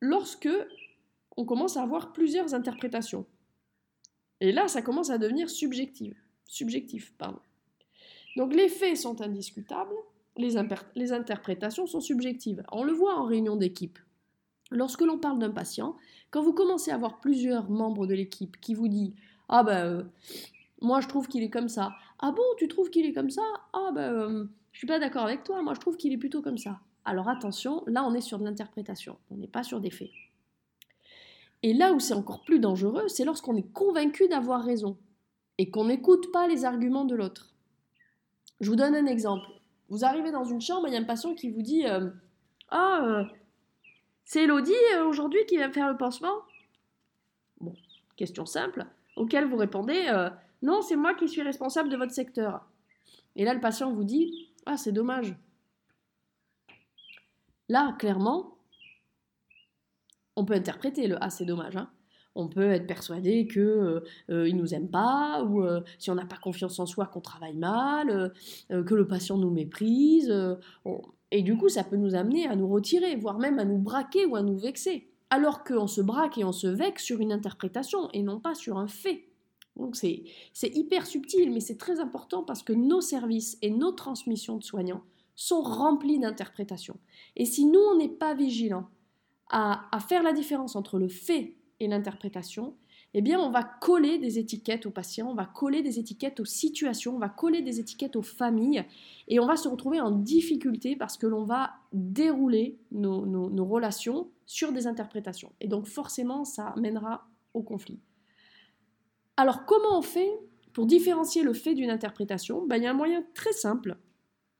lorsque 0.02 0.50
on 1.38 1.46
commence 1.46 1.78
à 1.78 1.84
avoir 1.84 2.12
plusieurs 2.12 2.54
interprétations. 2.54 3.26
Et 4.41 4.52
là, 4.52 4.67
ça 4.67 4.82
commence 4.82 5.10
à 5.10 5.17
devenir 5.17 5.50
subjectif 5.50 6.15
subjectif. 6.52 7.14
Pardon. 7.18 7.40
Donc 8.38 8.54
les 8.54 8.70
faits 8.70 8.98
sont 8.98 9.22
indiscutables, 9.22 9.96
les, 10.38 10.58
interprétations 11.14 11.88
sont 11.88 12.02
subjectives. 12.02 12.64
On 12.72 12.84
le 12.84 12.94
voit 12.94 13.18
en 13.18 13.26
réunion 13.26 13.56
d'équipe. 13.56 13.98
Lorsque 14.70 15.02
l'on 15.02 15.18
parle 15.18 15.40
d'un 15.40 15.50
patient, 15.50 15.98
quand 16.30 16.42
vous 16.42 16.54
commencez 16.54 16.92
à 16.92 16.96
avoir 16.96 17.20
plusieurs 17.20 17.70
membres 17.70 18.08
de 18.08 18.14
l'équipe 18.14 18.60
qui 18.62 18.74
vous 18.74 18.88
disent 18.88 19.14
Ah 19.50 19.64
ben, 19.64 20.10
moi 20.82 21.02
je 21.02 21.08
trouve 21.08 21.28
qu'il 21.28 21.44
est 21.44 21.50
comme 21.50 21.68
ça. 21.68 21.94
Ah 22.20 22.32
bon, 22.32 22.44
tu 22.58 22.68
trouves 22.68 22.90
qu'il 22.90 23.06
est 23.06 23.14
comme 23.14 23.30
ça? 23.30 23.42
Ah 23.74 23.92
ben, 23.94 24.14
euh, 24.14 24.46
je 24.72 24.78
suis 24.78 24.88
pas 24.88 25.00
d'accord 25.00 25.24
avec 25.24 25.44
toi, 25.44 25.62
moi 25.62 25.74
je 25.74 25.80
trouve 25.80 25.98
qu'il 25.98 26.14
est 26.14 26.18
plutôt 26.18 26.42
comme 26.42 26.58
ça. 26.58 26.80
Alors 27.04 27.28
attention, 27.28 27.84
là 27.88 28.06
on 28.06 28.14
est 28.14 28.22
sur 28.22 28.40
de 28.40 28.46
l'interprétation, 28.46 29.18
on 29.30 29.36
n'est 29.36 29.48
pas 29.48 29.64
sur 29.64 29.82
des 29.82 29.90
faits. 29.90 30.12
Et 31.64 31.74
là 31.74 31.94
où 31.94 32.00
c'est 32.00 32.14
encore 32.14 32.44
plus 32.44 32.60
dangereux, 32.60 33.08
c'est 33.08 33.26
lorsqu'on 33.26 33.56
est 33.56 33.72
convaincu 33.74 34.28
d'avoir 34.28 34.64
raison 34.64 34.98
et 35.58 35.70
qu'on 35.70 35.86
n'écoute 35.86 36.32
pas 36.32 36.48
les 36.48 36.66
arguments 36.66 37.06
de 37.06 37.16
l'autre. 37.16 37.54
Je 38.60 38.70
vous 38.70 38.76
donne 38.76 38.96
un 38.96 39.06
exemple. 39.06 39.48
Vous 39.90 40.06
arrivez 40.06 40.32
dans 40.32 40.44
une 40.44 40.62
chambre 40.62 40.88
il 40.88 40.94
y 40.94 40.98
a 40.98 41.00
un 41.00 41.04
patient 41.04 41.36
qui 41.36 41.50
vous 41.50 41.62
dit 41.62 41.86
euh, 41.86 42.10
Ah, 42.70 43.02
euh, 43.04 43.24
c'est 44.24 44.44
Elodie 44.44 44.72
euh, 44.96 45.06
aujourd'hui 45.06 45.46
qui 45.48 45.58
va 45.58 45.70
faire 45.70 45.90
le 45.90 45.98
pansement? 45.98 46.36
Bon, 47.60 47.74
question 48.16 48.46
simple, 48.46 48.86
auquel 49.16 49.46
vous 49.48 49.58
répondez 49.58 50.08
Non, 50.62 50.82
c'est 50.82 50.96
moi 50.96 51.14
qui 51.14 51.28
suis 51.28 51.42
responsable 51.42 51.90
de 51.90 51.98
votre 51.98 52.14
secteur. 52.14 52.66
Et 53.36 53.44
là, 53.44 53.54
le 53.54 53.60
patient 53.60 53.92
vous 53.92 54.04
dit 54.04 54.50
Ah, 54.66 54.78
c'est 54.78 54.92
dommage. 54.92 55.36
Là, 57.68 57.96
clairement, 58.00 58.58
on 60.36 60.46
peut 60.46 60.54
interpréter 60.54 61.08
le 61.08 61.18
Ah, 61.22 61.30
c'est 61.30 61.46
dommage. 61.46 61.76
Hein 61.76 61.90
on 62.36 62.48
peut 62.48 62.72
être 62.72 62.88
persuadé 62.88 63.48
que 63.48 63.60
euh, 63.60 64.00
euh, 64.30 64.48
il 64.48 64.56
nous 64.56 64.74
aime 64.74 64.89
pas 64.89 65.44
ou 65.44 65.63
euh, 65.63 65.82
si 66.00 66.10
on 66.12 66.15
n'a 66.15 66.26
pas 66.26 66.38
confiance 66.38 66.80
en 66.80 66.86
soi 66.86 67.06
qu'on 67.06 67.22
travaille 67.22 67.56
mal, 67.56 68.34
que 68.70 68.94
le 68.94 69.08
patient 69.08 69.38
nous 69.38 69.52
méprise 69.52 70.34
et 71.32 71.41
du 71.41 71.58
coup 71.58 71.70
ça 71.70 71.84
peut 71.84 71.98
nous 71.98 72.15
amener 72.15 72.48
à 72.48 72.56
nous 72.56 72.67
retirer, 72.67 73.15
voire 73.15 73.39
même 73.39 73.60
à 73.60 73.65
nous 73.65 73.78
braquer 73.78 74.26
ou 74.26 74.36
à 74.36 74.41
nous 74.41 74.58
vexer. 74.58 75.10
Alors 75.30 75.63
qu'on 75.63 75.88
se 75.88 76.02
braque 76.02 76.38
et 76.38 76.44
on 76.44 76.52
se 76.52 76.67
vexe 76.67 77.04
sur 77.04 77.20
une 77.20 77.32
interprétation 77.32 78.10
et 78.12 78.22
non 78.22 78.39
pas 78.39 78.56
sur 78.56 78.78
un 78.78 78.88
fait. 78.88 79.28
Donc 79.78 79.96
c'est 79.96 80.26
hyper 80.63 81.06
subtil, 81.06 81.52
mais 81.52 81.62
c'est 81.62 81.78
très 81.78 82.00
important 82.00 82.44
parce 82.44 82.63
que 82.63 82.74
nos 82.74 83.02
services 83.02 83.58
et 83.62 83.70
nos 83.70 83.91
transmissions 83.91 84.58
de 84.58 84.63
soignants 84.63 85.04
sont 85.36 85.62
remplis 85.62 86.20
d'interprétations. 86.20 86.98
Et 87.38 87.46
si 87.46 87.65
nous, 87.65 87.80
on 87.80 87.98
n'est 87.98 88.10
pas 88.10 88.34
vigilants 88.36 88.89
à, 89.50 89.88
à 89.96 90.00
faire 90.02 90.24
la 90.24 90.34
différence 90.34 90.76
entre 90.76 91.00
le 91.00 91.08
fait 91.08 91.56
l'interprétation, 91.88 92.76
eh 93.13 93.22
bien, 93.22 93.39
on 93.39 93.50
va 93.50 93.63
coller 93.63 94.20
des 94.20 94.39
étiquettes 94.39 94.86
aux 94.86 94.91
patients, 94.91 95.30
on 95.30 95.34
va 95.34 95.46
coller 95.46 95.82
des 95.82 96.00
étiquettes 96.00 96.39
aux 96.39 96.46
situations, 96.46 97.15
on 97.15 97.20
va 97.20 97.28
coller 97.28 97.62
des 97.62 97.80
étiquettes 97.80 98.15
aux 98.15 98.22
familles, 98.22 98.86
et 99.28 99.39
on 99.39 99.46
va 99.46 99.58
se 99.58 99.67
retrouver 99.67 100.00
en 100.00 100.12
difficulté 100.12 100.96
parce 100.96 101.17
que 101.17 101.28
l'on 101.28 101.44
va 101.44 101.74
dérouler 101.91 102.80
nos, 102.91 103.65
relations 103.65 104.30
sur 104.46 104.72
des 104.72 104.88
interprétations. 104.88 105.52
Et 105.60 105.67
donc, 105.67 105.88
forcément, 105.88 106.46
ça 106.46 106.74
mènera 106.78 107.28
au 107.54 107.63
conflit. 107.63 108.00
Alors, 109.36 109.65
comment 109.65 109.98
on 109.98 110.02
fait 110.02 110.32
pour 110.72 110.86
différencier 110.86 111.44
le 111.44 111.54
fait 111.54 111.74
d'une 111.74 111.89
interprétation? 111.89 112.65
Ben, 112.65 112.78
Il 112.78 112.84
y 112.84 112.88
a 112.88 112.91
un 112.91 112.94
moyen 112.94 113.26
très 113.34 113.52
simple, 113.52 113.98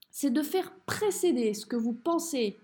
c'est 0.10 0.32
de 0.32 0.42
faire 0.42 0.74
précéder 0.86 1.54
ce 1.54 1.66
que 1.66 1.78
vous 1.78 1.94
pensez 1.94 2.58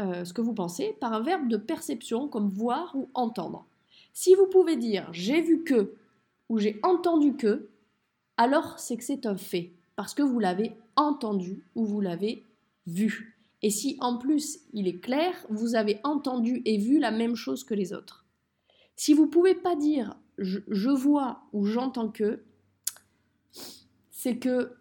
euh, 0.00 0.24
ce 0.24 0.32
que 0.32 0.40
vous 0.40 0.54
pensez 0.54 0.96
par 1.00 1.12
un 1.12 1.20
verbe 1.20 1.48
de 1.48 1.56
perception 1.56 2.28
comme 2.28 2.48
voir 2.48 2.94
ou 2.96 3.08
entendre. 3.14 3.66
Si 4.12 4.34
vous 4.34 4.46
pouvez 4.46 4.76
dire 4.76 5.08
j'ai 5.12 5.40
vu 5.40 5.62
que 5.62 5.94
ou 6.48 6.58
j'ai 6.58 6.80
entendu 6.82 7.36
que, 7.36 7.68
alors 8.36 8.78
c'est 8.78 8.96
que 8.96 9.04
c'est 9.04 9.26
un 9.26 9.36
fait, 9.36 9.72
parce 9.96 10.14
que 10.14 10.22
vous 10.22 10.38
l'avez 10.38 10.76
entendu 10.96 11.64
ou 11.74 11.84
vous 11.84 12.00
l'avez 12.00 12.44
vu. 12.86 13.38
Et 13.62 13.70
si 13.70 13.96
en 14.00 14.16
plus 14.16 14.60
il 14.72 14.88
est 14.88 14.98
clair, 14.98 15.34
vous 15.50 15.74
avez 15.74 16.00
entendu 16.02 16.62
et 16.64 16.78
vu 16.78 16.98
la 16.98 17.10
même 17.10 17.36
chose 17.36 17.62
que 17.62 17.74
les 17.74 17.92
autres. 17.92 18.24
Si 18.96 19.14
vous 19.14 19.26
ne 19.26 19.30
pouvez 19.30 19.54
pas 19.54 19.76
dire 19.76 20.16
je, 20.38 20.60
je 20.68 20.90
vois 20.90 21.42
ou 21.52 21.66
j'entends 21.66 22.08
que, 22.08 22.42
c'est 24.10 24.38
que 24.38 24.72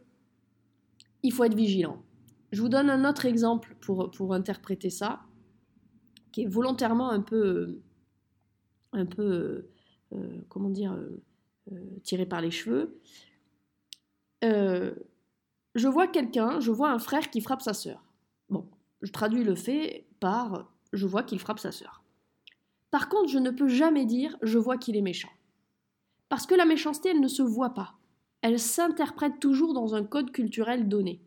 il 1.24 1.34
faut 1.34 1.44
être 1.44 1.56
vigilant. 1.56 2.02
Je 2.52 2.62
vous 2.62 2.70
donne 2.70 2.90
un 2.90 3.08
autre 3.08 3.26
exemple 3.26 3.76
pour, 3.82 4.34
interpréter 4.34 4.90
ça, 4.90 5.22
qui 6.32 6.44
est 6.44 6.48
volontairement 6.48 7.10
un 7.10 7.22
peu, 7.22 7.80
un 8.94 9.06
peu 9.06 9.70
euh, 10.14 10.42
comment 10.50 10.70
dire, 10.70 10.94
euh, 10.94 11.22
euh, 11.72 12.00
tiré 12.04 12.26
par 12.26 12.42
les 12.42 12.52
cheveux. 12.52 13.00
je 14.42 15.88
vois 15.88 16.08
quelqu'un, 16.08 16.60
je 16.60 16.72
vois 16.72 16.92
un 16.92 17.00
frère 17.00 17.30
qui 17.30 17.42
frappe 17.42 17.62
sa 17.62 17.74
sœur. 17.74 18.04
Bon, 18.50 18.68
je 19.02 19.12
traduis 19.12 19.44
le 19.44 19.56
fait 19.56 20.08
par 20.20 20.72
je 20.92 21.06
vois 21.06 21.24
qu'il 21.24 21.40
frappe 21.40 21.60
sa 21.60 21.72
sœur. 21.72 22.04
Par 22.90 23.08
contre, 23.08 23.30
je 23.30 23.38
ne 23.38 23.52
peux 23.52 23.68
jamais 23.68 24.06
dire 24.06 24.36
je 24.42 24.58
vois 24.58 24.78
qu'il 24.78 24.98
est 24.98 25.02
méchant. 25.02 25.30
Parce 26.28 26.46
que 26.48 26.56
la 26.56 26.66
méchanceté, 26.66 27.10
elle 27.10 27.22
ne 27.22 27.28
se 27.28 27.44
voit 27.44 27.74
pas. 27.74 27.96
Elle 28.42 28.60
s'interprète 28.60 29.40
toujours 29.40 29.74
dans 29.74 29.96
un 29.96 30.04
code 30.04 30.32
culturel 30.32 30.88
donné. 30.88 31.22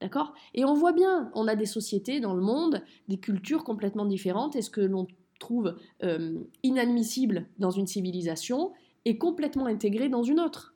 D'accord? 0.00 0.32
Et 0.54 0.64
on 0.64 0.74
voit 0.74 0.92
bien, 0.92 1.30
on 1.34 1.46
a 1.46 1.56
des 1.56 1.66
sociétés 1.66 2.20
dans 2.20 2.34
le 2.34 2.40
monde, 2.40 2.82
des 3.08 3.18
cultures 3.18 3.64
complètement 3.64 4.06
différentes, 4.06 4.56
et 4.56 4.62
ce 4.62 4.70
que 4.70 4.80
l'on 4.80 5.06
trouve 5.38 5.76
euh, 6.02 6.38
inadmissible 6.62 7.46
dans 7.58 7.70
une 7.70 7.86
civilisation 7.86 8.72
est 9.04 9.18
complètement 9.18 9.66
intégré 9.66 10.08
dans 10.08 10.22
une 10.22 10.40
autre? 10.40 10.74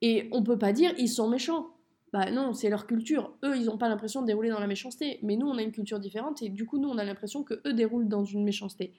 Et 0.00 0.28
on 0.32 0.40
ne 0.40 0.44
peut 0.44 0.58
pas 0.58 0.72
dire 0.72 0.92
ils 0.98 1.08
sont 1.08 1.28
méchants. 1.28 1.68
Bah 2.12 2.30
non, 2.30 2.52
c'est 2.52 2.68
leur 2.68 2.86
culture. 2.86 3.32
Eux, 3.44 3.56
ils 3.56 3.66
n'ont 3.66 3.78
pas 3.78 3.88
l'impression 3.88 4.20
de 4.20 4.26
dérouler 4.26 4.50
dans 4.50 4.60
la 4.60 4.66
méchanceté. 4.66 5.18
Mais 5.22 5.36
nous, 5.36 5.46
on 5.46 5.56
a 5.56 5.62
une 5.62 5.72
culture 5.72 5.98
différente 5.98 6.42
et 6.42 6.50
du 6.50 6.66
coup, 6.66 6.78
nous, 6.78 6.88
on 6.88 6.98
a 6.98 7.04
l'impression 7.04 7.42
que 7.42 7.62
eux 7.66 7.72
déroulent 7.72 8.08
dans 8.08 8.24
une 8.24 8.44
méchanceté. 8.44 8.92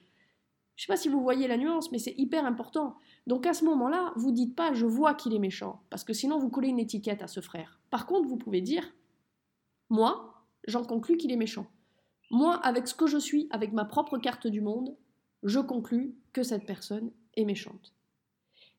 Je 0.76 0.84
sais 0.84 0.92
pas 0.92 0.96
si 0.96 1.08
vous 1.08 1.22
voyez 1.22 1.46
la 1.46 1.56
nuance, 1.56 1.92
mais 1.92 1.98
c'est 1.98 2.14
hyper 2.18 2.44
important. 2.44 2.96
Donc 3.26 3.46
à 3.46 3.54
ce 3.54 3.64
moment-là, 3.64 4.12
vous 4.16 4.32
dites 4.32 4.56
pas 4.56 4.72
je 4.72 4.86
vois 4.86 5.14
qu'il 5.14 5.34
est 5.34 5.38
méchant, 5.38 5.82
parce 5.88 6.02
que 6.02 6.12
sinon 6.12 6.38
vous 6.38 6.50
collez 6.50 6.68
une 6.68 6.80
étiquette 6.80 7.22
à 7.22 7.28
ce 7.28 7.40
frère. 7.40 7.80
Par 7.90 8.06
contre, 8.06 8.28
vous 8.28 8.36
pouvez 8.36 8.60
dire 8.60 8.92
moi, 9.90 10.44
j'en 10.66 10.84
conclus 10.84 11.16
qu'il 11.16 11.32
est 11.32 11.36
méchant. 11.36 11.66
Moi, 12.30 12.56
avec 12.56 12.88
ce 12.88 12.94
que 12.94 13.06
je 13.06 13.18
suis, 13.18 13.48
avec 13.50 13.72
ma 13.72 13.84
propre 13.84 14.18
carte 14.18 14.46
du 14.46 14.60
monde, 14.60 14.96
je 15.42 15.60
conclus 15.60 16.14
que 16.32 16.42
cette 16.42 16.66
personne 16.66 17.12
est 17.34 17.44
méchante. 17.44 17.94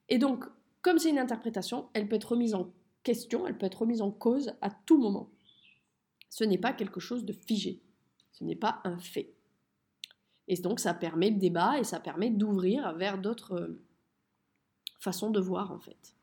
Et 0.10 0.18
donc, 0.18 0.46
comme 0.82 1.00
c'est 1.00 1.10
une 1.10 1.20
interprétation, 1.20 1.90
elle 1.94 2.08
peut 2.08 2.16
être 2.16 2.32
remise 2.32 2.56
en 2.56 2.72
question, 3.04 3.48
elle 3.48 3.58
peut 3.58 3.66
être 3.66 3.82
remise 3.82 4.02
en 4.02 4.12
cause 4.12 4.54
à 4.62 4.70
tout 4.70 4.98
moment. 4.98 5.30
Ce 6.30 6.44
n'est 6.44 6.58
pas 6.58 6.74
quelque 6.74 7.00
chose 7.00 7.24
de 7.24 7.34
figé, 7.34 7.82
ce 8.32 8.44
n'est 8.44 8.56
pas 8.56 8.82
un 8.84 8.98
fait. 8.98 9.34
Et 10.48 10.56
donc 10.58 10.80
ça 10.80 10.94
permet 10.94 11.30
le 11.30 11.38
débat 11.38 11.80
et 11.80 11.84
ça 11.84 12.00
permet 12.00 12.30
d'ouvrir 12.30 12.94
vers 12.94 13.18
d'autres 13.18 13.54
euh, 13.54 13.82
façons 15.00 15.32
de 15.32 15.40
voir 15.40 15.72
en 15.72 15.80
fait. 15.80 16.16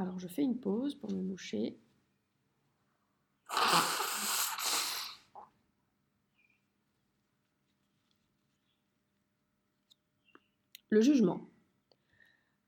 Alors 0.00 0.18
je 0.18 0.28
fais 0.28 0.42
une 0.42 0.58
pause 0.58 0.94
pour 0.94 1.12
me 1.12 1.20
moucher. 1.20 1.78
Le 10.88 11.02
jugement. 11.02 11.50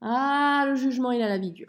Ah, 0.03 0.67
le 0.69 0.75
jugement, 0.75 1.11
il 1.11 1.23
a 1.23 1.29
la 1.29 1.39
vie. 1.39 1.65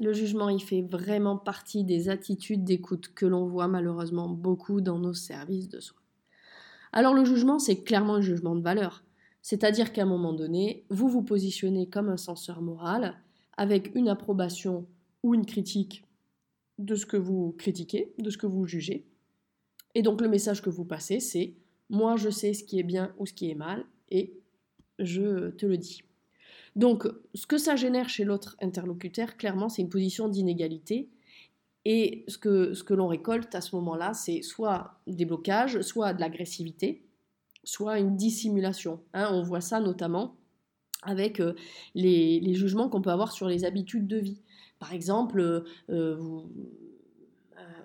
Le 0.00 0.12
jugement, 0.12 0.48
il 0.48 0.60
fait 0.60 0.82
vraiment 0.82 1.36
partie 1.36 1.84
des 1.84 2.08
attitudes 2.08 2.64
d'écoute 2.64 3.14
que 3.14 3.26
l'on 3.26 3.46
voit 3.46 3.68
malheureusement 3.68 4.28
beaucoup 4.28 4.80
dans 4.80 4.98
nos 4.98 5.14
services 5.14 5.68
de 5.68 5.78
soins. 5.78 6.02
Alors 6.92 7.14
le 7.14 7.24
jugement, 7.24 7.60
c'est 7.60 7.84
clairement 7.84 8.14
un 8.14 8.20
jugement 8.20 8.56
de 8.56 8.62
valeur. 8.62 9.04
C'est-à-dire 9.42 9.92
qu'à 9.92 10.02
un 10.02 10.06
moment 10.06 10.32
donné, 10.32 10.84
vous 10.90 11.08
vous 11.08 11.22
positionnez 11.22 11.88
comme 11.88 12.08
un 12.08 12.16
censeur 12.16 12.62
moral 12.62 13.20
avec 13.56 13.94
une 13.94 14.08
approbation 14.08 14.86
ou 15.22 15.34
une 15.34 15.46
critique 15.46 16.04
de 16.78 16.94
ce 16.94 17.06
que 17.06 17.16
vous 17.16 17.54
critiquez, 17.58 18.12
de 18.18 18.30
ce 18.30 18.38
que 18.38 18.46
vous 18.46 18.66
jugez. 18.66 19.06
Et 19.94 20.02
donc 20.02 20.20
le 20.20 20.28
message 20.28 20.62
que 20.62 20.70
vous 20.70 20.84
passez, 20.84 21.20
c'est 21.20 21.54
moi 21.88 22.16
je 22.16 22.30
sais 22.30 22.52
ce 22.54 22.64
qui 22.64 22.78
est 22.78 22.84
bien 22.84 23.14
ou 23.18 23.26
ce 23.26 23.32
qui 23.32 23.50
est 23.50 23.54
mal 23.54 23.84
et 24.10 24.34
je 24.98 25.50
te 25.50 25.66
le 25.66 25.76
dis. 25.76 26.02
Donc, 26.76 27.06
ce 27.34 27.46
que 27.46 27.58
ça 27.58 27.76
génère 27.76 28.08
chez 28.08 28.24
l'autre 28.24 28.56
interlocuteur, 28.60 29.36
clairement, 29.36 29.68
c'est 29.68 29.82
une 29.82 29.88
position 29.88 30.28
d'inégalité. 30.28 31.08
Et 31.84 32.24
ce 32.28 32.38
que, 32.38 32.74
ce 32.74 32.82
que 32.82 32.94
l'on 32.94 33.06
récolte 33.06 33.54
à 33.54 33.60
ce 33.60 33.76
moment-là, 33.76 34.14
c'est 34.14 34.42
soit 34.42 35.00
des 35.06 35.24
blocages, 35.24 35.82
soit 35.82 36.14
de 36.14 36.20
l'agressivité, 36.20 37.04
soit 37.62 37.98
une 37.98 38.16
dissimulation. 38.16 39.00
Hein. 39.12 39.28
on 39.32 39.42
voit 39.42 39.60
ça 39.60 39.80
notamment 39.80 40.36
avec 41.04 41.40
euh, 41.40 41.54
les, 41.94 42.54
jugements 42.54 42.88
qu'on 42.88 43.00
peut 43.00 43.10
avoir 43.10 43.32
sur 43.32 43.48
les 43.48 43.64
habitudes 43.64 44.06
de 44.06 44.18
vie. 44.18 44.40
Par 44.78 44.92
exemple, 44.92 45.40
euh, 45.40 45.64
euh, 45.90 46.18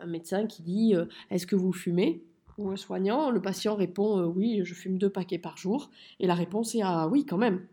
un 0.02 0.06
médecin 0.06 0.46
qui 0.48 0.62
dit 0.62 0.94
Est-ce 1.30 1.48
que 1.48 1.56
vous 1.56 1.72
fumez? 1.74 2.24
Ou 2.58 2.70
un 2.70 2.76
soignant, 2.76 3.32
le 3.32 3.42
patient 3.42 3.76
répond 3.76 4.22
Oui, 4.26 4.62
je 4.64 4.74
fume 4.74 4.98
deux 4.98 5.10
paquets 5.10 5.38
par 5.38 5.58
jour. 5.58 5.90
Et 6.20 6.28
la 6.28 6.36
réponse 6.36 6.76
est 6.76 6.82
Ah 6.84 7.08
oui, 7.08 7.26
quand 7.26 7.38
même. 7.38 7.66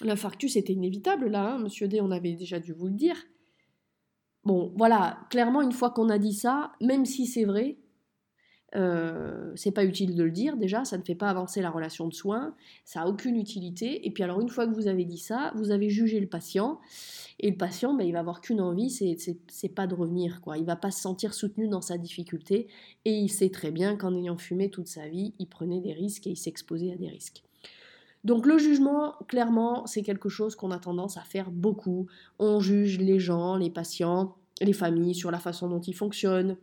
L'infarctus 0.00 0.56
était 0.56 0.74
inévitable 0.74 1.28
là, 1.28 1.54
hein, 1.54 1.58
monsieur 1.58 1.88
D, 1.88 2.00
on 2.00 2.10
avait 2.10 2.34
déjà 2.34 2.60
dû 2.60 2.72
vous 2.72 2.86
le 2.86 2.94
dire. 2.94 3.16
Bon, 4.44 4.72
voilà, 4.76 5.18
clairement, 5.30 5.60
une 5.60 5.72
fois 5.72 5.90
qu'on 5.90 6.08
a 6.08 6.18
dit 6.18 6.32
ça, 6.32 6.72
même 6.80 7.04
si 7.04 7.26
c'est 7.26 7.44
vrai, 7.44 7.76
euh, 8.76 9.50
c'est 9.56 9.70
pas 9.70 9.84
utile 9.84 10.14
de 10.14 10.22
le 10.22 10.30
dire 10.30 10.56
déjà, 10.56 10.84
ça 10.84 10.98
ne 10.98 11.02
fait 11.02 11.14
pas 11.14 11.30
avancer 11.30 11.62
la 11.62 11.70
relation 11.70 12.06
de 12.06 12.12
soins, 12.12 12.54
ça 12.84 13.02
a 13.02 13.06
aucune 13.06 13.36
utilité. 13.36 14.06
Et 14.06 14.10
puis 14.10 14.22
alors 14.22 14.40
une 14.40 14.48
fois 14.48 14.66
que 14.66 14.74
vous 14.74 14.88
avez 14.88 15.04
dit 15.04 15.18
ça, 15.18 15.52
vous 15.54 15.70
avez 15.70 15.88
jugé 15.88 16.20
le 16.20 16.26
patient, 16.26 16.80
et 17.40 17.50
le 17.50 17.56
patient, 17.56 17.94
ben, 17.94 18.04
il 18.04 18.12
va 18.12 18.18
avoir 18.18 18.40
qu'une 18.40 18.60
envie, 18.60 18.90
c'est 18.90 19.68
pas 19.68 19.86
de 19.86 19.94
revenir, 19.94 20.40
quoi. 20.40 20.58
Il 20.58 20.64
va 20.64 20.74
pas 20.74 20.90
se 20.90 21.00
sentir 21.00 21.34
soutenu 21.34 21.68
dans 21.68 21.80
sa 21.80 21.96
difficulté, 21.96 22.66
et 23.04 23.12
il 23.12 23.28
sait 23.28 23.50
très 23.50 23.70
bien 23.70 23.96
qu'en 23.96 24.14
ayant 24.14 24.36
fumé 24.36 24.70
toute 24.70 24.88
sa 24.88 25.06
vie, 25.06 25.34
il 25.38 25.46
prenait 25.46 25.80
des 25.80 25.92
risques 25.92 26.26
et 26.26 26.30
il 26.30 26.36
s'exposait 26.36 26.92
à 26.92 26.96
des 26.96 27.08
risques. 27.08 27.44
Donc 28.24 28.44
le 28.44 28.58
jugement, 28.58 29.14
clairement, 29.28 29.86
c'est 29.86 30.02
quelque 30.02 30.28
chose 30.28 30.56
qu'on 30.56 30.72
a 30.72 30.78
tendance 30.78 31.16
à 31.16 31.22
faire 31.22 31.52
beaucoup. 31.52 32.08
On 32.40 32.58
juge 32.58 32.98
les 32.98 33.20
gens, 33.20 33.56
les 33.56 33.70
patients, 33.70 34.34
les 34.60 34.72
familles 34.72 35.14
sur 35.14 35.30
la 35.30 35.38
façon 35.38 35.68
dont 35.68 35.80
ils 35.80 35.94
fonctionnent, 35.94 36.56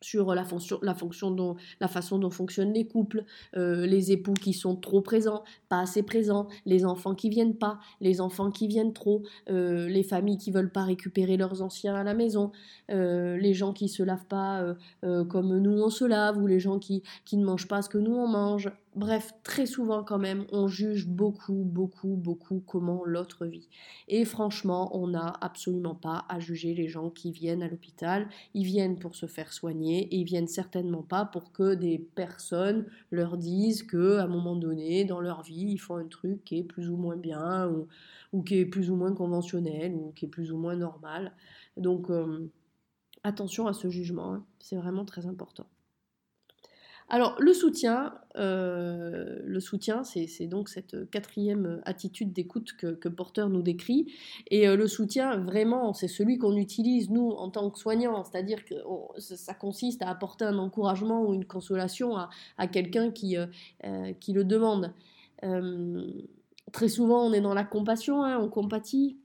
sur 0.00 0.34
la, 0.34 0.44
fonction, 0.44 0.78
la, 0.82 0.94
fonction 0.94 1.30
dont, 1.30 1.56
la 1.80 1.88
façon 1.88 2.18
dont 2.18 2.30
fonctionnent 2.30 2.72
les 2.72 2.86
couples, 2.86 3.24
euh, 3.56 3.86
les 3.86 4.12
époux 4.12 4.34
qui 4.34 4.52
sont 4.52 4.76
trop 4.76 5.00
présents, 5.00 5.44
pas 5.68 5.80
assez 5.80 6.02
présents, 6.02 6.48
les 6.64 6.84
enfants 6.84 7.14
qui 7.14 7.28
viennent 7.28 7.56
pas, 7.56 7.78
les 8.00 8.20
enfants 8.20 8.50
qui 8.50 8.68
viennent 8.68 8.92
trop, 8.92 9.22
euh, 9.50 9.88
les 9.88 10.02
familles 10.02 10.38
qui 10.38 10.50
veulent 10.50 10.72
pas 10.72 10.84
récupérer 10.84 11.36
leurs 11.36 11.62
anciens 11.62 11.94
à 11.94 12.04
la 12.04 12.14
maison, 12.14 12.52
euh, 12.90 13.36
les 13.36 13.54
gens 13.54 13.72
qui 13.72 13.88
se 13.88 14.02
lavent 14.02 14.26
pas 14.26 14.76
comme 15.02 15.58
nous 15.58 15.82
on 15.82 15.90
se 15.90 16.04
lave, 16.04 16.38
ou 16.38 16.46
les 16.46 16.60
gens 16.60 16.78
qui, 16.78 17.02
qui 17.24 17.36
ne 17.36 17.44
mangent 17.44 17.68
pas 17.68 17.82
ce 17.82 17.88
que 17.88 17.98
nous 17.98 18.14
on 18.14 18.26
mange, 18.26 18.70
Bref, 18.96 19.34
très 19.42 19.66
souvent 19.66 20.02
quand 20.02 20.18
même, 20.18 20.46
on 20.52 20.68
juge 20.68 21.06
beaucoup, 21.06 21.64
beaucoup, 21.66 22.16
beaucoup 22.16 22.62
comment 22.66 23.04
l'autre 23.04 23.44
vit. 23.44 23.68
Et 24.08 24.24
franchement, 24.24 24.96
on 24.96 25.08
n'a 25.08 25.34
absolument 25.42 25.94
pas 25.94 26.24
à 26.30 26.38
juger 26.40 26.72
les 26.72 26.88
gens 26.88 27.10
qui 27.10 27.30
viennent 27.30 27.62
à 27.62 27.68
l'hôpital. 27.68 28.26
Ils 28.54 28.64
viennent 28.64 28.98
pour 28.98 29.14
se 29.14 29.26
faire 29.26 29.52
soigner 29.52 30.04
et 30.04 30.16
ils 30.16 30.24
viennent 30.24 30.48
certainement 30.48 31.02
pas 31.02 31.26
pour 31.26 31.52
que 31.52 31.74
des 31.74 31.98
personnes 31.98 32.86
leur 33.10 33.36
disent 33.36 33.82
que 33.82 34.16
à 34.16 34.24
un 34.24 34.28
moment 34.28 34.56
donné, 34.56 35.04
dans 35.04 35.20
leur 35.20 35.42
vie, 35.42 35.72
ils 35.72 35.78
font 35.78 35.96
un 35.96 36.08
truc 36.08 36.42
qui 36.44 36.60
est 36.60 36.64
plus 36.64 36.88
ou 36.88 36.96
moins 36.96 37.16
bien 37.16 37.70
ou, 38.32 38.42
qui 38.44 38.60
est 38.60 38.64
plus 38.64 38.90
ou 38.90 38.96
moins 38.96 39.12
conventionnel 39.12 39.94
ou 39.94 40.12
qui 40.16 40.24
est 40.24 40.28
plus 40.28 40.52
ou 40.52 40.56
moins 40.56 40.74
normal. 40.74 41.32
Donc, 41.76 42.08
euh, 42.08 42.50
attention 43.24 43.66
à 43.66 43.74
ce 43.74 43.90
jugement, 43.90 44.32
hein. 44.32 44.46
c'est 44.58 44.76
vraiment 44.76 45.04
très 45.04 45.26
important. 45.26 45.66
Alors 47.08 47.36
le 47.38 47.52
soutien, 47.52 48.14
euh, 48.36 49.60
c'est 50.02 50.46
donc 50.46 50.68
cette 50.68 51.08
quatrième 51.10 51.80
attitude 51.84 52.32
d'écoute 52.32 52.72
que, 52.76 53.08
Porter 53.08 53.46
nous 53.48 53.62
décrit. 53.62 54.12
Et 54.50 54.66
euh, 54.66 54.76
le 54.76 54.88
soutien, 54.88 55.36
vraiment, 55.36 55.92
c'est 55.92 56.08
celui 56.08 56.38
qu'on 56.38 56.56
utilise 56.56 57.10
nous 57.10 57.30
en 57.30 57.48
tant 57.50 57.70
que 57.70 57.78
soignants, 57.78 58.24
c'est-à-dire 58.24 58.64
que 58.64 58.74
ça 59.18 59.54
consiste 59.54 60.02
à 60.02 60.10
apporter 60.10 60.44
un 60.44 60.58
encouragement 60.58 61.24
ou 61.24 61.32
une 61.32 61.44
consolation 61.44 62.16
à, 62.16 62.66
quelqu'un 62.66 63.10
qui, 63.12 63.36
euh, 63.36 64.12
qui 64.18 64.32
le 64.32 64.44
demande. 64.44 64.92
très 66.72 66.88
souvent, 66.88 67.24
on 67.24 67.32
est 67.32 67.40
dans 67.40 67.54
la 67.54 67.64
compassion, 67.64 68.24
hein, 68.24 68.38
on 68.40 68.48
compatit 68.48 69.16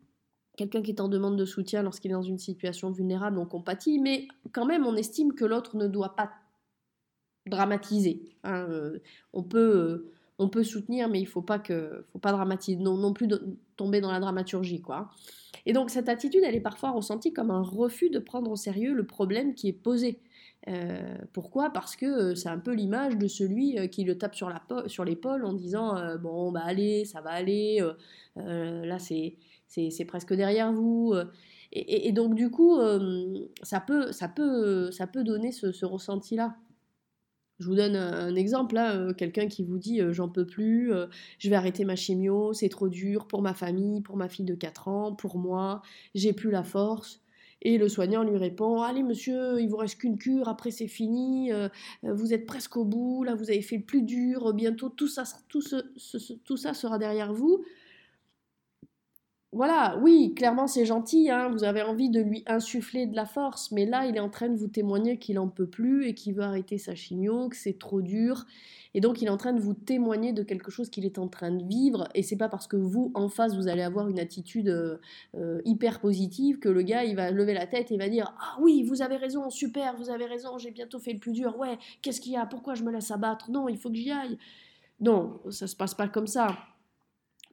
quelqu'un 0.55 0.83
qui 0.83 0.91
est 0.91 1.01
en 1.01 1.07
demande 1.07 1.37
de 1.37 1.45
soutien 1.45 1.81
lorsqu'il 1.81 2.11
est 2.11 2.13
dans 2.13 2.21
une 2.21 2.37
situation 2.37 2.91
vulnérable, 2.91 3.39
on 3.39 3.47
compatit, 3.47 3.97
mais 3.97 4.27
quand 4.51 4.65
même 4.65 4.85
on 4.85 4.95
estime 4.95 5.33
que 5.33 5.45
l'autre 5.45 5.75
ne 5.75 5.87
doit 5.87 6.15
pas 6.15 6.29
dramatiser. 7.47 8.21
Hein, 8.43 8.65
euh, 8.69 8.99
on, 9.34 9.43
peut, 9.43 9.60
euh, 9.60 10.12
on 10.38 10.49
peut 10.49 10.63
soutenir, 10.63 11.10
mais 11.10 11.19
il 11.19 11.25
faut 11.25 11.41
pas 11.41 11.60
que, 11.60 12.06
faut 12.12 12.19
pas 12.19 12.32
dramatiser, 12.32 12.77
non, 12.77 12.97
non 12.97 13.13
plus 13.13 13.27
tomber 13.77 14.01
dans 14.01 14.12
la 14.12 14.19
dramaturgie, 14.19 14.82
quoi. 14.82 15.10
Et 15.65 15.73
donc 15.73 15.89
cette 15.89 16.10
attitude, 16.10 16.41
elle 16.43 16.56
est 16.56 16.62
parfois 16.62 16.91
ressentie 16.91 17.34
comme 17.34 17.51
un 17.51 17.62
refus 17.62 18.10
de 18.10 18.19
prendre 18.19 18.49
au 18.49 18.56
sérieux 18.56 18.93
le 18.93 19.06
problème 19.06 19.54
qui 19.54 19.67
est 19.69 19.73
posé. 19.73 20.19
Euh, 20.67 21.17
pourquoi? 21.34 21.71
Parce 21.71 21.95
que 21.95 22.34
c'est 22.36 22.49
un 22.49 22.58
peu 22.58 22.73
l'image 22.73 23.17
de 23.17 23.27
celui 23.27 23.89
qui 23.89 24.04
le 24.04 24.17
tape 24.17 24.36
sur, 24.36 24.49
la 24.49 24.62
sur 24.88 25.06
l'épaule 25.06 25.45
en 25.45 25.54
disant 25.54 25.95
bon 26.17 26.51
bah 26.51 26.62
allez, 26.63 27.06
ça 27.06 27.21
va 27.21 27.32
aller, 27.32 27.80
là 28.36 28.97
c'est, 28.97 29.36
c'est, 29.67 30.06
presque 30.06 30.34
derrière 30.34 30.73
vous. 30.73 31.13
Et, 31.73 32.12
donc 32.12 32.34
du 32.34 32.49
coup, 32.49 32.80
ça, 33.62 33.82
peut, 33.82 34.12
ça, 34.12 34.27
peut, 34.27 34.91
ça 34.91 35.06
peut 35.06 35.23
donner 35.23 35.51
ce, 35.51 35.71
ce 35.71 35.86
ressenti-là. 35.86 36.56
Je 37.62 37.67
vous 37.67 37.76
donne 37.76 37.95
un, 37.95 38.36
exemple, 38.36 38.74
là, 38.74 38.95
euh, 38.95 39.13
quelqu'un 39.13 39.47
qui 39.47 39.63
vous 39.63 39.78
dit 39.78 40.02
euh, 40.02 40.13
j'en 40.13 40.28
peux 40.28 40.47
plus, 40.47 40.91
euh, 40.91 41.06
je 41.38 41.47
vais 41.47 41.56
arrêter 41.56 41.86
ma 41.86 41.95
chimio, 41.95 42.54
c'est 42.54 42.69
trop 42.69 42.89
dur 42.89 43.28
pour 43.28 43.43
ma 43.43 43.54
famille, 43.54 44.02
pour 44.02 44.17
ma 44.17 44.28
fille 44.28 44.45
de 44.45 44.56
4 44.56 44.88
ans, 44.88 45.13
pour 45.13 45.38
moi, 45.38 45.84
j'ai 46.15 46.34
plus 46.34 46.50
la 46.50 46.63
force. 46.63 47.21
Et 47.62 47.78
le 47.78 47.88
soignant 47.88 48.24
lui 48.24 48.36
répond 48.38 48.82
Allez, 48.82 49.04
monsieur, 49.04 49.62
il 49.62 49.69
vous 49.69 49.78
reste 49.78 50.00
qu'une 50.00 50.17
cure, 50.17 50.50
après 50.50 50.71
c'est 50.71 50.88
fini, 50.88 51.52
vous 52.02 52.34
êtes 52.34 52.47
presque 52.47 52.76
au 52.76 52.86
bout, 52.86 53.24
là 53.24 53.36
vous 53.36 53.52
avez 53.52 53.62
fait 53.62 53.78
le 53.78 53.84
plus 53.84 54.02
dur, 54.02 54.52
bientôt 54.56 54.89
tout 54.89 55.08
ça, 55.08 55.26
tout, 55.47 55.62
tout 56.43 56.58
ça 56.58 56.74
sera 56.74 56.97
derrière 56.97 57.32
vous. 57.32 57.63
Voilà, 59.53 59.97
oui, 60.01 60.33
clairement 60.33 60.65
c'est 60.65 60.85
gentil, 60.85 61.29
hein, 61.29 61.49
vous 61.49 61.65
avez 61.65 61.81
envie 61.81 62.09
de 62.09 62.21
lui 62.21 62.41
insuffler 62.47 63.05
de 63.05 63.17
la 63.17 63.25
force, 63.25 63.71
mais 63.71 63.85
là 63.85 64.05
il 64.05 64.15
est 64.15 64.21
en 64.21 64.29
train 64.29 64.47
de 64.47 64.55
vous 64.55 64.69
témoigner 64.69 65.17
qu'il 65.17 65.37
en 65.39 65.49
peut 65.49 65.67
plus 65.67 66.07
et 66.07 66.13
qu'il 66.13 66.35
veut 66.35 66.43
arrêter 66.43 66.77
sa 66.77 66.95
chigno, 66.95 67.49
que 67.49 67.57
c'est 67.57 67.77
trop 67.77 68.01
dur, 68.01 68.45
et 68.93 69.01
donc 69.01 69.21
il 69.21 69.27
est 69.27 69.29
en 69.29 69.35
train 69.35 69.51
de 69.51 69.59
vous 69.59 69.73
témoigner 69.73 70.31
de 70.31 70.43
quelque 70.43 70.71
chose 70.71 70.89
qu'il 70.89 71.05
est 71.05 71.19
en 71.19 71.27
train 71.27 71.51
de 71.51 71.65
vivre, 71.65 72.07
et 72.15 72.23
c'est 72.23 72.37
pas 72.37 72.47
parce 72.47 72.65
que 72.65 72.77
vous 72.77 73.11
en 73.13 73.27
face 73.27 73.53
vous 73.53 73.67
allez 73.67 73.81
avoir 73.81 74.07
une 74.07 74.19
attitude 74.19 74.69
euh, 74.69 74.97
euh, 75.35 75.61
hyper 75.65 75.99
positive 75.99 76.59
que 76.59 76.69
le 76.69 76.81
gars 76.81 77.03
il 77.03 77.17
va 77.17 77.29
lever 77.29 77.53
la 77.53 77.67
tête 77.67 77.91
et 77.91 77.97
va 77.97 78.07
dire 78.07 78.33
ah 78.39 78.57
oui 78.61 78.83
vous 78.83 79.01
avez 79.01 79.17
raison 79.17 79.49
super 79.49 79.97
vous 79.97 80.09
avez 80.09 80.27
raison 80.27 80.57
j'ai 80.59 80.71
bientôt 80.71 80.99
fait 80.99 81.11
le 81.11 81.19
plus 81.19 81.33
dur 81.33 81.57
ouais 81.59 81.77
qu'est-ce 82.01 82.21
qu'il 82.21 82.31
y 82.31 82.37
a 82.37 82.45
pourquoi 82.45 82.75
je 82.75 82.83
me 82.83 82.91
laisse 82.91 83.11
abattre? 83.11 83.51
Non 83.51 83.67
il 83.67 83.77
faut 83.77 83.89
que 83.89 83.97
j'y 83.97 84.11
aille. 84.11 84.37
Non 85.01 85.41
ça 85.49 85.67
se 85.67 85.75
passe 85.75 85.93
pas 85.93 86.07
comme 86.07 86.27
ça 86.27 86.55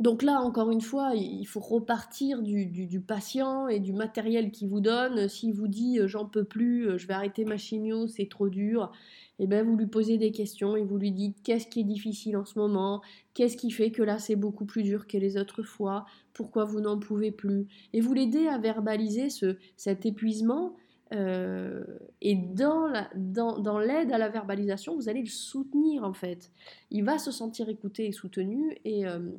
donc 0.01 0.23
là, 0.23 0.41
encore 0.41 0.71
une 0.71 0.81
fois, 0.81 1.13
il 1.17 1.45
faut 1.45 1.59
repartir 1.59 2.41
du, 2.41 3.01
patient 3.01 3.67
et 3.67 3.81
du 3.81 3.93
matériel 3.93 4.53
qu'il 4.53 4.69
vous 4.69 4.81
donne. 4.81 5.29
S'il 5.29 5.55
vous 5.55 5.67
dit 5.67 5.99
euh, 5.99 6.07
j'en 6.07 6.25
peux 6.25 6.45
plus, 6.45 6.89
euh, 6.89 6.99
je 6.99 7.09
vais 7.09 7.15
arrêter 7.15 7.45
ma 7.45 7.57
chimio, 7.57 8.07
c'est 8.07 8.29
trop 8.29 8.49
dur, 8.49 8.93
et 9.41 9.45
eh 9.45 9.47
bien 9.49 9.65
vous 9.65 9.77
lui 9.77 9.87
posez 9.87 10.17
des 10.17 10.31
questions 10.31 10.77
et 10.77 10.85
vous 10.85 10.99
lui 10.99 11.11
dites 11.11 11.43
qu'est-ce 11.43 11.67
qui 11.67 11.81
est 11.81 11.85
difficile 11.85 12.37
en 12.37 12.45
ce 12.45 12.59
moment, 12.59 13.03
qu'est-ce 13.35 13.57
qui 13.57 13.71
fait 13.71 13.91
que 13.91 14.03
là 14.03 14.19
c'est 14.19 14.37
beaucoup 14.37 14.67
plus 14.67 14.83
dur 14.85 15.07
que 15.09 15.17
les 15.17 15.37
autres 15.37 15.63
fois, 15.63 16.07
pourquoi 16.33 16.65
vous 16.65 16.81
n'en 16.81 16.99
pouvez 16.99 17.33
plus? 17.33 17.67
Et 17.93 18.01
vous 18.01 18.15
l'aidez 18.15 18.47
à 18.47 18.59
verbaliser 18.59 19.31
ce, 19.31 19.57
cet 19.77 20.07
épuisement 20.07 20.77
euh, 21.13 21.85
et 22.21 22.35
dans 22.37 23.79
l'aide 23.79 24.13
à 24.13 24.19
la 24.19 24.29
verbalisation, 24.29 24.95
vous 24.95 25.09
allez 25.09 25.23
le 25.23 25.29
soutenir 25.29 26.05
en 26.05 26.13
fait. 26.13 26.51
Il 26.91 27.05
va 27.05 27.19
se 27.19 27.31
sentir 27.31 27.69
écouté 27.69 28.07
et 28.07 28.13
soutenu 28.13 28.77
et, 28.85 29.07
euh, 29.07 29.31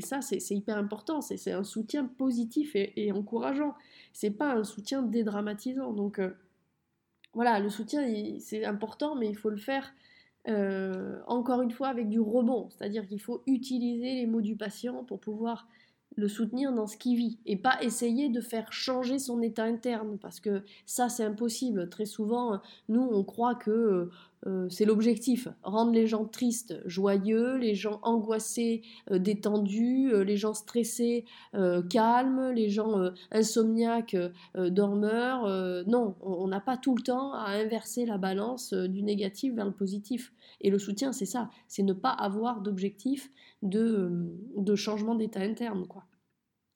ça 0.00 0.20
c'est 0.20 0.38
hyper 0.50 0.76
important. 0.76 1.20
C'est 1.20 1.52
un 1.52 1.64
soutien 1.64 2.04
positif 2.04 2.76
et, 2.76 2.92
et 2.96 3.12
encourageant. 3.12 3.74
C'est 4.12 4.30
pas 4.30 4.54
un 4.54 4.64
soutien 4.64 5.02
dédramatisant. 5.02 5.92
Donc 5.92 6.18
euh, 6.18 6.30
voilà, 7.32 7.58
le 7.58 7.70
soutien 7.70 8.06
c'est 8.38 8.64
important, 8.64 9.14
mais 9.14 9.28
il 9.28 9.36
faut 9.36 9.50
le 9.50 9.56
faire 9.56 9.94
encore 11.28 11.62
une 11.62 11.70
fois 11.70 11.88
avec 11.88 12.08
du 12.08 12.20
rebond. 12.20 12.68
C'est-à-dire 12.70 13.06
qu'il 13.06 13.20
faut 13.20 13.42
utiliser 13.46 14.14
les 14.14 14.26
mots 14.26 14.40
du 14.40 14.56
patient 14.56 15.04
pour 15.04 15.20
pouvoir 15.20 15.68
le 16.16 16.28
soutenir 16.28 16.72
dans 16.72 16.86
ce 16.86 16.96
qu'il 16.96 17.16
vit 17.16 17.38
et 17.46 17.56
pas 17.56 17.82
essayer 17.82 18.28
de 18.28 18.40
faire 18.40 18.72
changer 18.72 19.18
son 19.18 19.40
état 19.42 19.64
interne 19.64 20.18
parce 20.18 20.40
que 20.40 20.62
ça 20.86 21.08
c'est 21.08 21.24
impossible. 21.24 21.88
Très 21.88 22.06
souvent, 22.06 22.60
nous 22.88 23.02
on 23.02 23.24
croit 23.24 23.54
que 23.54 24.10
euh, 24.46 24.68
c'est 24.68 24.84
l'objectif, 24.84 25.46
rendre 25.62 25.92
les 25.92 26.06
gens 26.06 26.24
tristes, 26.24 26.80
joyeux, 26.84 27.56
les 27.56 27.74
gens 27.74 28.00
angoissés, 28.02 28.82
euh, 29.10 29.18
détendus, 29.18 30.10
euh, 30.12 30.24
les 30.24 30.36
gens 30.36 30.54
stressés, 30.54 31.24
calmes, 31.90 32.50
les 32.50 32.68
gens 32.68 33.10
insomniaques, 33.30 34.16
dormeurs. 34.54 35.84
non, 35.86 36.16
on 36.20 36.48
n'a 36.48 36.60
pas 36.60 36.76
tout 36.76 36.94
le 36.94 37.02
temps 37.02 37.32
à 37.32 37.50
inverser 37.52 38.04
la 38.06 38.18
balance 38.18 38.72
du 38.72 39.02
négatif 39.02 39.54
vers 39.54 39.66
le 39.66 39.72
positif. 39.72 40.32
Et 40.60 40.70
le 40.70 40.78
soutien, 40.78 41.12
c'est 41.12 41.26
ça, 41.26 41.50
c'est 41.68 41.82
ne 41.82 41.92
pas 41.92 42.10
avoir 42.10 42.60
d'objectif 42.60 43.30
de, 43.62 44.74
changement 44.74 45.14
d'état 45.14 45.40
interne. 45.40 45.86
quoi. 45.86 46.04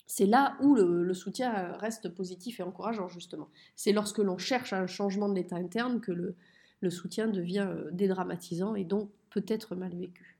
C'est 0.06 0.26
là 0.26 0.56
où 0.60 0.74
le, 0.74 1.14
soutien 1.14 1.72
reste 1.78 2.08
positif 2.10 2.60
et 2.60 2.62
encourageant, 2.62 3.08
justement. 3.08 3.48
C'est 3.74 3.92
lorsque 3.92 4.18
l'on 4.18 4.38
cherche 4.38 4.72
un 4.72 4.86
changement 4.86 5.28
de 5.28 5.34
l'état 5.34 5.56
interne 5.56 6.00
que 6.00 6.12
le, 6.12 6.36
le 6.80 6.90
soutien 6.90 7.28
devient 7.28 7.68
euh, 7.68 7.90
dédramatisant 7.92 8.74
et 8.74 8.84
donc 8.84 9.10
peut-être 9.30 9.74
mal 9.74 9.94
vécu. 9.94 10.38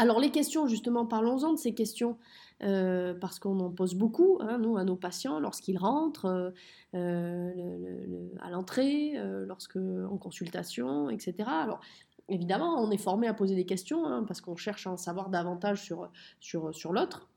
Alors 0.00 0.20
les 0.20 0.30
questions, 0.30 0.68
justement, 0.68 1.06
parlons-en 1.06 1.52
de 1.52 1.58
ces 1.58 1.74
questions, 1.74 2.18
euh, 2.62 3.14
parce 3.14 3.40
qu'on 3.40 3.58
en 3.58 3.70
pose 3.70 3.94
beaucoup, 3.94 4.38
hein, 4.40 4.58
nous, 4.58 4.76
à 4.76 4.84
nos 4.84 4.94
patients, 4.94 5.40
lorsqu'ils 5.40 5.78
rentrent 5.78 6.52
euh, 6.94 8.30
à 8.40 8.50
l'entrée, 8.50 9.14
en 9.20 10.18
consultation, 10.18 11.10
etc. 11.10 11.34
Alors 11.48 11.80
évidemment, 12.28 12.80
on 12.80 12.92
est 12.92 12.98
formé 12.98 13.26
à 13.26 13.34
poser 13.34 13.56
des 13.56 13.66
questions, 13.66 14.06
hein, 14.06 14.22
parce 14.22 14.40
qu'on 14.40 14.56
cherche 14.56 14.86
à 14.86 14.92
en 14.92 14.96
savoir 14.96 15.30
davantage 15.30 15.82
sur, 15.82 16.92
l'autre. 16.92 17.28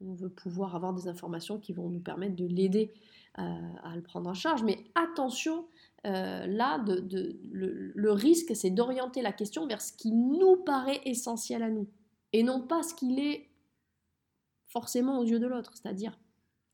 Veut 0.00 0.28
pouvoir 0.28 0.74
avoir 0.74 0.92
des 0.92 1.08
informations 1.08 1.58
qui 1.58 1.72
vont 1.72 1.88
nous 1.88 2.00
permettre 2.00 2.36
de 2.36 2.46
l'aider 2.46 2.92
à 3.36 3.96
le 3.96 4.02
prendre 4.02 4.30
en 4.30 4.34
charge. 4.34 4.62
Mais 4.62 4.84
attention, 4.94 5.66
euh, 6.06 6.46
là, 6.46 6.84
le, 6.86 8.12
risque, 8.12 8.54
c'est 8.54 8.70
d'orienter 8.70 9.22
la 9.22 9.32
question 9.32 9.66
vers 9.66 9.80
ce 9.80 9.92
qui 9.92 10.12
nous 10.12 10.56
paraît 10.56 11.00
essentiel 11.04 11.62
à 11.62 11.70
nous, 11.70 11.88
et 12.32 12.42
non 12.42 12.60
pas 12.60 12.82
ce 12.82 12.94
qu'il 12.94 13.18
est 13.18 13.48
forcément 14.66 15.18
aux 15.18 15.24
yeux 15.24 15.38
de 15.38 15.46
l'autre, 15.46 15.72
c'est-à-dire 15.74 16.18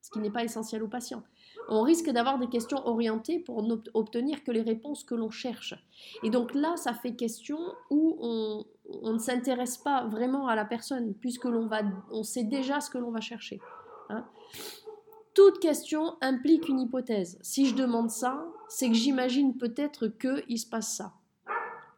ce 0.03 0.11
qui 0.11 0.19
n'est 0.19 0.31
pas 0.31 0.43
essentiel 0.43 0.83
au 0.83 0.89
patient. 0.89 1.23
On 1.69 1.83
risque 1.83 2.11
d'avoir 2.11 2.39
des 2.39 2.49
questions 2.49 2.87
orientées 2.87 3.39
pour 3.39 3.63
n'obtenir 3.63 4.43
que 4.43 4.51
les 4.51 4.63
réponses 4.63 5.05
que 5.05 5.15
l'on 5.15 5.31
cherche. 5.31 5.75
Et 6.23 6.31
donc 6.31 6.55
là, 6.55 6.77
ça 6.77 6.95
fait 6.95 7.15
question 7.15 7.59
où 7.91 8.17
on, 8.21 8.65
ne 9.13 9.19
s'intéresse 9.19 9.79
pas 9.79 10.05
vraiment 10.07 10.49
à 10.49 10.57
la 10.57 10.65
personne, 10.65 11.15
puisque 11.15 11.45
l'on 11.45 11.67
va, 11.67 11.83
on 12.11 12.25
sait 12.25 12.45
déjà 12.45 12.81
ce 12.81 12.91
que 12.91 12.99
l'on 12.99 13.11
va 13.11 13.21
chercher. 13.21 13.61
Hein 14.09 14.25
toute 15.35 15.61
question 15.61 16.17
implique 16.21 16.69
une 16.69 16.81
hypothèse. 16.81 17.39
Si 17.41 17.67
je 17.67 17.75
demande 17.75 18.11
ça, 18.11 18.45
c'est 18.69 18.89
que 18.89 18.95
j'imagine 18.95 19.57
peut-être 19.57 20.09
qu'il 20.09 20.59
se 20.59 20.67
passe 20.67 20.97
ça. 20.97 21.15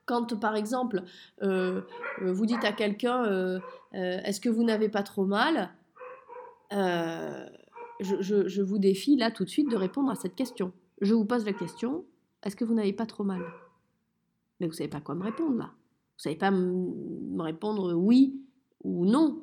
Quand, 0.04 0.38
par 0.38 0.56
exemple, 0.56 1.02
euh, 1.42 1.80
euh, 2.20 2.32
vous 2.32 2.46
dites 2.46 2.64
à 2.64 2.72
quelqu'un 2.72 3.24
euh, 3.24 3.58
Est-ce 3.92 4.40
que 4.40 4.48
vous 4.48 4.64
n'avez 4.64 4.88
pas 4.88 5.02
trop 5.02 5.24
mal? 5.24 5.70
Je, 8.02 8.62
vous 8.62 8.78
défie 8.78 9.16
là 9.16 9.30
tout 9.30 9.44
de 9.44 9.48
suite 9.48 9.70
de 9.70 9.76
répondre 9.76 10.10
à 10.10 10.14
cette 10.14 10.34
question. 10.34 10.72
Je 11.00 11.14
vous 11.14 11.24
pose 11.24 11.44
la 11.44 11.52
question 11.52 12.04
Est-ce 12.42 12.56
que 12.56 12.64
vous 12.64 12.74
n'avez 12.74 12.92
pas 12.92 13.06
trop 13.06 13.24
mal? 13.24 13.42
Mais 14.60 14.66
vous 14.66 14.72
ne 14.72 14.76
savez 14.76 14.90
pas 14.90 15.00
quoi 15.00 15.14
me 15.14 15.24
répondre 15.24 15.56
là. 15.56 15.66
Vous 15.66 16.18
ne 16.18 16.22
savez 16.22 16.36
pas 16.36 16.50
me 16.50 17.42
répondre 17.42 17.94
oui 17.94 18.40
ou 18.84 19.06
non. 19.06 19.42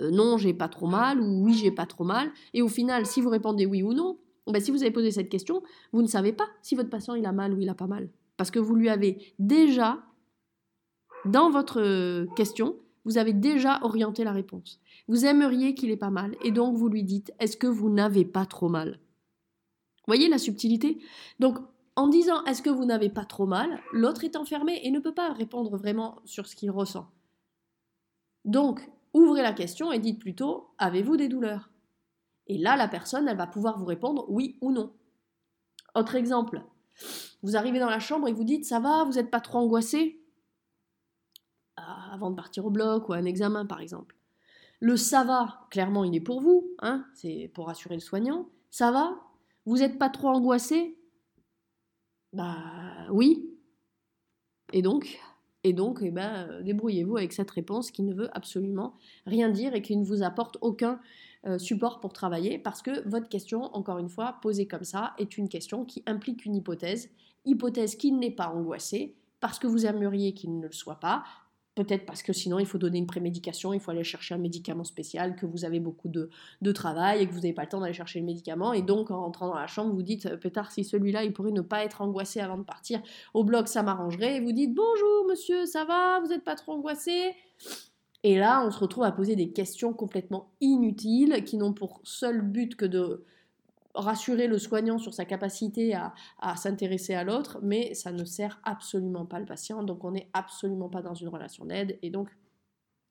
Euh, 0.00 0.10
non, 0.10 0.36
j'ai 0.36 0.54
pas 0.54 0.68
trop 0.68 0.86
mal 0.86 1.20
ou 1.20 1.44
oui, 1.44 1.54
j'ai 1.54 1.70
pas 1.70 1.86
trop 1.86 2.04
mal. 2.04 2.30
Et 2.54 2.62
au 2.62 2.68
final, 2.68 3.06
si 3.06 3.20
vous 3.20 3.30
répondez 3.30 3.66
oui 3.66 3.82
ou 3.82 3.92
non, 3.92 4.18
ben, 4.46 4.60
si 4.60 4.70
vous 4.70 4.82
avez 4.82 4.90
posé 4.90 5.10
cette 5.10 5.28
question, 5.28 5.62
vous 5.92 6.02
ne 6.02 6.06
savez 6.06 6.32
pas 6.32 6.46
si 6.62 6.74
votre 6.74 6.90
patient 6.90 7.14
il 7.14 7.26
a 7.26 7.32
mal 7.32 7.52
ou 7.52 7.60
il 7.60 7.68
a 7.68 7.74
pas 7.74 7.86
mal. 7.86 8.08
Parce 8.36 8.50
que 8.50 8.58
vous 8.58 8.74
lui 8.74 8.88
avez 8.88 9.34
déjà, 9.38 9.98
dans 11.24 11.50
votre 11.50 12.26
question, 12.34 12.76
vous 13.08 13.16
avez 13.16 13.32
déjà 13.32 13.78
orienté 13.84 14.22
la 14.22 14.32
réponse. 14.32 14.80
Vous 15.08 15.24
aimeriez 15.24 15.74
qu'il 15.74 15.90
ait 15.90 15.96
pas 15.96 16.10
mal 16.10 16.36
et 16.44 16.50
donc 16.50 16.76
vous 16.76 16.90
lui 16.90 17.04
dites 17.04 17.32
est-ce 17.38 17.56
que 17.56 17.66
vous 17.66 17.88
n'avez 17.88 18.26
pas 18.26 18.44
trop 18.44 18.68
mal? 18.68 19.00
Voyez 20.06 20.28
la 20.28 20.36
subtilité? 20.36 20.98
Donc 21.40 21.56
en 21.96 22.08
disant 22.08 22.44
est-ce 22.44 22.60
que 22.60 22.68
vous 22.68 22.84
n'avez 22.84 23.08
pas 23.08 23.24
trop 23.24 23.46
mal, 23.46 23.80
l'autre 23.94 24.24
est 24.24 24.36
enfermé 24.36 24.78
et 24.84 24.90
ne 24.90 25.00
peut 25.00 25.14
pas 25.14 25.32
répondre 25.32 25.78
vraiment 25.78 26.20
sur 26.26 26.46
ce 26.46 26.54
qu'il 26.54 26.70
ressent. 26.70 27.10
Donc, 28.44 28.86
ouvrez 29.14 29.40
la 29.40 29.54
question 29.54 29.90
et 29.90 29.98
dites 29.98 30.20
plutôt 30.20 30.68
Avez-vous 30.76 31.16
des 31.16 31.28
douleurs? 31.28 31.70
Et 32.46 32.58
là, 32.58 32.76
la 32.76 32.88
personne, 32.88 33.26
elle 33.26 33.38
va 33.38 33.46
pouvoir 33.46 33.78
vous 33.78 33.86
répondre 33.86 34.26
oui 34.28 34.58
ou 34.60 34.70
non. 34.70 34.92
Autre 35.94 36.14
exemple, 36.14 36.62
vous 37.42 37.56
arrivez 37.56 37.78
dans 37.78 37.88
la 37.88 38.00
chambre 38.00 38.28
et 38.28 38.34
vous 38.34 38.44
dites 38.44 38.66
Ça 38.66 38.80
va, 38.80 39.04
vous 39.04 39.14
n'êtes 39.14 39.30
pas 39.30 39.40
trop 39.40 39.60
angoissé? 39.60 40.20
Avant 42.12 42.30
de 42.30 42.36
partir 42.36 42.66
au 42.66 42.70
bloc 42.70 43.08
ou 43.08 43.12
à 43.12 43.16
un 43.16 43.24
examen, 43.24 43.66
par 43.66 43.80
exemple. 43.80 44.16
Le 44.80 44.96
ça 44.96 45.24
va, 45.24 45.66
clairement, 45.70 46.04
il 46.04 46.14
est 46.14 46.20
pour 46.20 46.40
vous, 46.40 46.70
hein, 46.80 47.04
c'est 47.14 47.50
pour 47.54 47.66
rassurer 47.66 47.96
le 47.96 48.00
soignant. 48.00 48.48
Ça 48.70 48.92
va 48.92 49.16
Vous 49.66 49.78
n'êtes 49.78 49.98
pas 49.98 50.08
trop 50.08 50.28
angoissé? 50.28 50.96
Bah 52.32 52.56
oui. 53.10 53.50
Et 54.72 54.82
donc? 54.82 55.18
Et 55.64 55.72
donc, 55.72 55.98
eh 56.02 56.10
ben, 56.10 56.48
euh, 56.48 56.62
débrouillez-vous 56.62 57.16
avec 57.16 57.32
cette 57.32 57.50
réponse 57.50 57.90
qui 57.90 58.02
ne 58.02 58.14
veut 58.14 58.28
absolument 58.36 58.94
rien 59.26 59.48
dire 59.48 59.74
et 59.74 59.82
qui 59.82 59.96
ne 59.96 60.04
vous 60.04 60.22
apporte 60.22 60.56
aucun 60.60 61.00
euh, 61.46 61.58
support 61.58 62.00
pour 62.00 62.12
travailler 62.12 62.58
parce 62.58 62.80
que 62.80 63.06
votre 63.08 63.28
question, 63.28 63.64
encore 63.74 63.98
une 63.98 64.08
fois, 64.08 64.38
posée 64.40 64.68
comme 64.68 64.84
ça, 64.84 65.14
est 65.18 65.36
une 65.36 65.48
question 65.48 65.84
qui 65.84 66.02
implique 66.06 66.44
une 66.44 66.54
hypothèse, 66.54 67.10
hypothèse 67.44 67.96
qui 67.96 68.12
n'est 68.12 68.30
pas 68.30 68.48
angoissée 68.48 69.16
parce 69.40 69.58
que 69.58 69.66
vous 69.66 69.84
aimeriez 69.84 70.32
qu'il 70.32 70.58
ne 70.58 70.66
le 70.66 70.72
soit 70.72 71.00
pas, 71.00 71.24
Peut-être 71.78 72.06
parce 72.06 72.24
que 72.24 72.32
sinon 72.32 72.58
il 72.58 72.66
faut 72.66 72.76
donner 72.76 72.98
une 72.98 73.06
prémédication, 73.06 73.72
il 73.72 73.78
faut 73.78 73.92
aller 73.92 74.02
chercher 74.02 74.34
un 74.34 74.38
médicament 74.38 74.82
spécial, 74.82 75.36
que 75.36 75.46
vous 75.46 75.64
avez 75.64 75.78
beaucoup 75.78 76.08
de, 76.08 76.28
travail 76.72 77.22
et 77.22 77.28
que 77.28 77.30
vous 77.30 77.38
n'avez 77.38 77.52
pas 77.52 77.62
le 77.62 77.68
temps 77.68 77.78
d'aller 77.78 77.92
chercher 77.92 78.18
le 78.18 78.26
médicament. 78.26 78.72
Et 78.72 78.82
donc 78.82 79.12
en 79.12 79.20
rentrant 79.20 79.46
dans 79.46 79.54
la 79.54 79.68
chambre, 79.68 79.94
vous 79.94 80.02
dites, 80.02 80.28
peut-être 80.40 80.72
si 80.72 80.82
celui-là, 80.82 81.22
il 81.22 81.32
pourrait 81.32 81.52
ne 81.52 81.60
pas 81.60 81.84
être 81.84 82.02
angoissé 82.02 82.40
avant 82.40 82.58
de 82.58 82.64
partir 82.64 83.00
au 83.32 83.44
bloc, 83.44 83.68
ça 83.68 83.84
m'arrangerait. 83.84 84.38
Et 84.38 84.40
vous 84.40 84.50
dites, 84.50 84.74
bonjour 84.74 85.28
monsieur, 85.28 85.66
ça 85.66 85.84
va, 85.84 86.18
vous 86.18 86.26
n'êtes 86.26 86.42
pas 86.42 86.56
trop 86.56 86.72
angoissé? 86.72 87.36
Et 88.24 88.36
là, 88.36 88.64
on 88.66 88.72
se 88.72 88.78
retrouve 88.80 89.04
à 89.04 89.12
poser 89.12 89.36
des 89.36 89.52
questions 89.52 89.92
complètement 89.92 90.50
inutiles 90.60 91.44
qui 91.44 91.58
n'ont 91.58 91.74
pour 91.74 92.00
seul 92.02 92.42
but 92.42 92.74
que 92.74 92.86
de 92.86 93.24
rassurer 94.00 94.46
le 94.46 94.58
soignant 94.58 94.98
sur 94.98 95.14
sa 95.14 95.24
capacité 95.24 95.94
à, 95.94 96.56
s'intéresser 96.56 97.14
à 97.14 97.24
l'autre, 97.24 97.58
mais 97.62 97.94
ça 97.94 98.12
ne 98.12 98.24
sert 98.24 98.60
absolument 98.64 99.26
pas 99.26 99.38
le 99.38 99.46
patient, 99.46 99.82
donc 99.82 100.04
on 100.04 100.12
n'est 100.12 100.28
absolument 100.32 100.88
pas 100.88 101.02
dans 101.02 101.14
une 101.14 101.28
relation 101.28 101.64
d'aide, 101.64 101.98
et 102.02 102.10
donc 102.10 102.28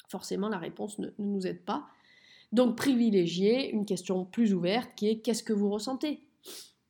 Forcément, 0.08 0.50
la 0.50 0.58
réponse 0.58 1.00
ne, 1.00 1.10
nous 1.20 1.46
aide 1.46 1.64
pas. 1.64 1.88
Donc, 2.52 2.78
privilégier 2.78 3.70
une 3.72 3.86
question 3.86 4.26
plus 4.26 4.54
ouverte 4.54 4.92
qui 4.96 5.10
est 5.10 5.20
qu'est-ce 5.20 5.44
que 5.44 5.54
vous 5.54 5.70
ressentez? 5.70 6.22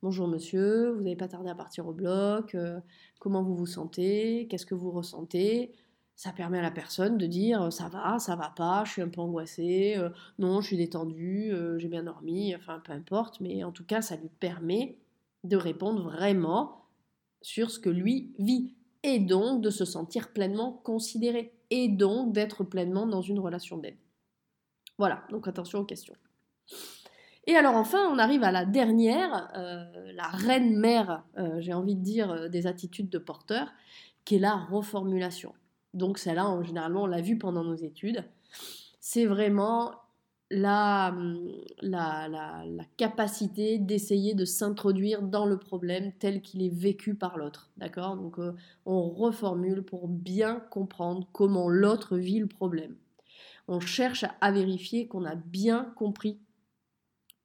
Bonjour 0.02 0.28
monsieur, 0.28 0.90
vous 0.90 1.02
n'avez 1.02 1.16
pas 1.16 1.26
tardé 1.26 1.50
à 1.50 1.56
partir 1.56 1.88
au 1.88 1.92
bloc, 1.92 2.54
euh, 2.54 2.78
comment 3.18 3.42
vous 3.42 3.56
vous 3.56 3.66
sentez, 3.66 4.46
qu'est-ce 4.48 4.66
que 4.66 4.76
vous 4.76 4.92
ressentez? 4.92 5.72
Ça 6.18 6.32
permet 6.32 6.58
à 6.58 6.62
la 6.62 6.72
personne 6.72 7.16
de 7.16 7.26
dire 7.26 7.72
ça 7.72 7.88
va, 7.88 8.18
ça 8.18 8.34
va 8.34 8.52
pas, 8.56 8.82
je 8.84 8.90
suis 8.90 9.02
un 9.02 9.08
peu 9.08 9.20
angoissée, 9.20 9.94
euh, 9.96 10.10
non, 10.40 10.60
je 10.60 10.66
suis 10.66 10.76
détendue, 10.76 11.52
euh, 11.52 11.78
j'ai 11.78 11.86
bien 11.86 12.02
dormi, 12.02 12.56
enfin 12.56 12.82
peu 12.84 12.92
importe, 12.92 13.38
mais 13.40 13.62
en 13.62 13.70
tout 13.70 13.84
cas, 13.84 14.02
ça 14.02 14.16
lui 14.16 14.28
permet 14.28 14.98
de 15.44 15.56
répondre 15.56 16.02
vraiment 16.02 16.86
sur 17.40 17.70
ce 17.70 17.78
que 17.78 17.88
lui 17.88 18.34
vit 18.40 18.74
et 19.04 19.20
donc 19.20 19.60
de 19.60 19.70
se 19.70 19.84
sentir 19.84 20.32
pleinement 20.32 20.72
considéré 20.72 21.54
et 21.70 21.86
donc 21.86 22.32
d'être 22.32 22.64
pleinement 22.64 23.06
dans 23.06 23.22
une 23.22 23.38
relation 23.38 23.78
d'aide. 23.78 23.96
Voilà, 24.98 25.22
donc 25.30 25.46
attention 25.46 25.78
aux 25.78 25.84
questions. 25.84 26.16
Et 27.46 27.54
alors 27.54 27.76
enfin, 27.76 28.10
on 28.12 28.18
arrive 28.18 28.42
à 28.42 28.50
la 28.50 28.64
dernière, 28.64 29.52
euh, 29.56 29.84
la 30.14 30.26
reine-mère, 30.26 31.22
j'ai 31.60 31.74
envie 31.74 31.94
de 31.94 32.02
dire, 32.02 32.50
des 32.50 32.66
attitudes 32.66 33.08
de 33.08 33.18
porteur, 33.18 33.68
qui 34.24 34.34
est 34.34 34.40
la 34.40 34.56
reformulation. 34.56 35.54
Donc 35.98 36.18
celle-là, 36.18 36.58
généralement, 36.62 37.02
on 37.02 37.06
l'a 37.06 37.20
vu 37.20 37.36
pendant 37.36 37.64
nos 37.64 37.76
études. 37.76 38.24
C'est 39.00 39.26
vraiment 39.26 39.94
la, 40.50 41.14
la, 41.82 42.28
la, 42.28 42.84
capacité 42.96 43.78
d'essayer 43.78 44.34
de 44.34 44.44
s'introduire 44.44 45.22
dans 45.22 45.44
le 45.44 45.58
problème 45.58 46.12
tel 46.18 46.40
qu'il 46.40 46.62
est 46.62 46.74
vécu 46.74 47.14
par 47.14 47.36
l'autre. 47.36 47.70
D'accord? 47.76 48.16
Donc 48.16 48.38
euh, 48.38 48.54
on 48.86 49.10
reformule 49.10 49.82
pour 49.82 50.08
bien 50.08 50.60
comprendre 50.70 51.28
comment 51.32 51.68
l'autre 51.68 52.16
vit 52.16 52.38
le 52.38 52.46
problème. 52.46 52.96
On 53.66 53.80
cherche 53.80 54.24
à 54.40 54.50
vérifier 54.50 55.06
qu'on 55.06 55.26
a 55.26 55.34
bien 55.34 55.92
compris 55.96 56.38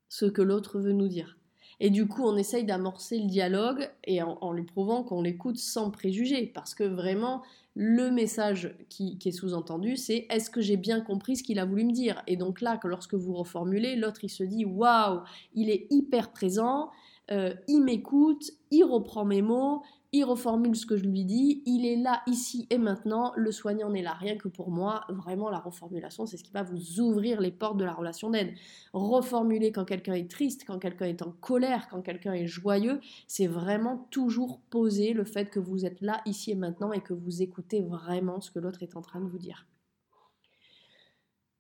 ce 0.08 0.26
que 0.26 0.42
l'autre 0.42 0.80
veut 0.80 0.94
nous 0.94 1.10
dire. 1.10 1.38
Et 1.80 1.90
du 1.90 2.08
coup, 2.08 2.24
on 2.24 2.38
essaye 2.38 2.64
d'amorcer 2.64 3.20
le 3.20 3.26
dialogue 3.26 3.90
et 4.06 4.22
en, 4.22 4.52
lui 4.52 4.64
prouvant 4.64 5.04
qu'on 5.04 5.22
l'écoute 5.22 5.58
sans 5.58 5.92
préjugés. 5.92 6.48
Parce 6.48 6.76
que 6.76 6.84
vraiment, 6.84 7.44
le 7.76 8.12
message 8.12 8.76
qui, 8.90 9.18
est 9.24 9.32
sous-entendu, 9.32 9.98
c'est 9.98 10.28
est-ce 10.30 10.50
que 10.50 10.62
j'ai 10.62 10.78
bien 10.78 11.02
compris 11.02 11.38
ce 11.38 11.44
qu'il 11.44 11.60
a 11.60 11.66
voulu 11.66 11.86
me 11.86 11.92
dire? 11.92 12.22
Et 12.28 12.38
donc 12.38 12.62
là, 12.62 12.78
que 12.78 12.88
lorsque 12.88 13.16
vous 13.16 13.34
reformulez, 13.34 13.96
l'autre 13.96 14.24
il 14.24 14.30
se 14.30 14.44
dit 14.44 14.66
waouh, 14.66 15.22
il 15.56 15.70
est 15.70 15.88
hyper 15.90 16.32
présent, 16.32 16.92
euh, 17.32 17.54
il 17.68 17.82
m'écoute, 17.82 18.52
il 18.72 18.84
reprend 18.84 19.26
mes 19.26 19.42
mots, 19.42 19.82
il 20.16 20.24
reformule 20.24 20.76
ce 20.76 20.86
que 20.86 20.96
je 20.96 21.06
lui 21.06 21.26
dis, 21.26 21.64
il 21.66 21.88
est 21.88 21.96
là, 21.96 22.22
ici 22.28 22.68
et 22.70 22.78
maintenant, 22.78 23.34
le 23.36 23.52
soignant 23.52 23.90
n'est 23.90 24.04
là 24.04 24.14
rien 24.14 24.38
que 24.38 24.48
pour 24.48 24.70
moi. 24.70 25.06
Vraiment, 25.10 25.50
la 25.50 25.58
reformulation, 25.58 26.28
c'est 26.28 26.38
ce 26.38 26.44
qui 26.44 26.52
va 26.52 26.62
vous 26.62 27.00
ouvrir 27.00 27.42
les 27.42 27.52
portes 27.52 27.78
de 27.78 27.84
la 27.84 27.94
relation 27.94 28.30
d'aide. 28.30 28.54
Reformuler 28.94 29.72
quand 29.72 29.86
quelqu'un 29.86 30.14
est 30.14 30.30
triste, 30.30 30.66
quand 30.68 30.78
quelqu'un 30.78 31.08
est 31.08 31.24
en 31.24 31.32
colère, 31.32 31.88
quand 31.90 32.04
quelqu'un 32.04 32.34
est 32.34 32.46
joyeux, 32.46 33.00
c'est 33.28 33.48
vraiment 33.48 34.08
toujours 34.12 34.62
poser 34.70 35.14
le 35.14 35.24
fait 35.24 35.50
que 35.50 35.60
vous 35.60 35.84
êtes 35.84 36.00
là, 36.02 36.22
ici 36.28 36.52
et 36.52 36.56
maintenant, 36.56 36.94
et 36.94 37.02
que 37.02 37.14
vous 37.14 37.42
écoutez 37.42 37.82
vraiment 37.82 38.40
ce 38.40 38.52
que 38.52 38.60
l'autre 38.60 38.84
est 38.84 38.96
en 38.96 39.02
train 39.02 39.20
de 39.20 39.28
vous 39.28 39.40
dire. 39.40 39.66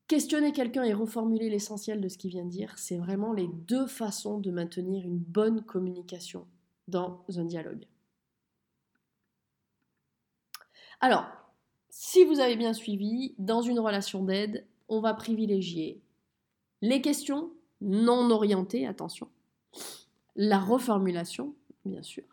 Questionner 0.07 0.51
quelqu'un 0.51 0.83
et 0.83 0.93
reformuler 0.93 1.49
l'essentiel 1.49 2.01
de 2.01 2.07
ce 2.07 2.19
qu'il 2.19 2.29
vient 2.29 2.45
de 2.45 2.51
dire, 2.51 2.77
c'est 2.77 2.97
vraiment 2.97 3.33
les 3.33 3.47
deux 3.47 3.87
façons 3.87 4.37
de 4.37 4.51
maintenir 4.51 5.05
une 5.05 5.17
bonne 5.17 5.63
communication 5.63 6.45
dans 6.87 7.23
un 7.35 7.45
dialogue. 7.45 7.87
Alors, 11.03 11.25
si 11.89 12.23
vous 12.23 12.39
avez 12.39 12.55
bien 12.55 12.71
suivi, 12.71 13.35
dans 13.37 13.61
une 13.61 13.81
relation 13.81 14.23
d'aide, 14.23 14.65
on 14.87 15.01
va 15.01 15.13
privilégier 15.13 16.01
les 16.81 17.01
questions 17.01 17.51
non 17.81 18.31
orientées, 18.31 18.87
attention, 18.87 19.27
la 20.37 20.59
reformulation, 20.59 21.55
bien 21.83 22.01
sûr, 22.03 22.23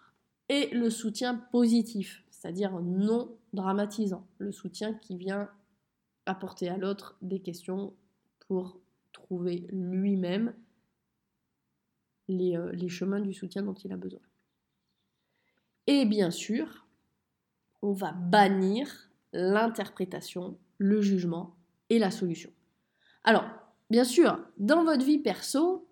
et 0.49 0.69
le 0.69 0.89
soutien 0.89 1.35
positif, 1.35 2.23
c'est-à-dire 2.31 2.79
non 2.81 3.37
dramatisant, 3.53 4.25
le 4.39 4.53
soutien 4.53 4.95
qui 4.95 5.17
vient 5.17 5.51
apporter 6.27 6.69
à 6.69 6.77
l'autre 6.77 7.19
des 7.23 7.41
questions 7.41 7.93
pour 8.47 8.79
trouver 9.11 9.67
lui-même 9.73 10.55
les, 12.29 12.57
euh, 12.57 12.89
chemins 12.89 13.21
du 13.21 13.35
soutien 13.35 13.65
dont 13.65 13.75
il 13.75 13.93
a 13.93 13.97
besoin. 13.97 14.21
Et 15.89 16.05
bien 16.05 16.31
sûr, 16.31 16.87
on 17.83 17.93
va 17.93 18.13
bannir 18.13 19.11
l'interprétation, 19.33 20.59
le 20.79 21.01
jugement 21.01 21.57
et 21.89 21.99
la 21.99 22.11
solution. 22.11 22.51
Alors, 23.25 23.45
bien 23.91 24.05
sûr, 24.05 24.39
dans 24.59 24.85
votre 24.85 25.05
vie 25.05 25.19
perso, 25.19 25.87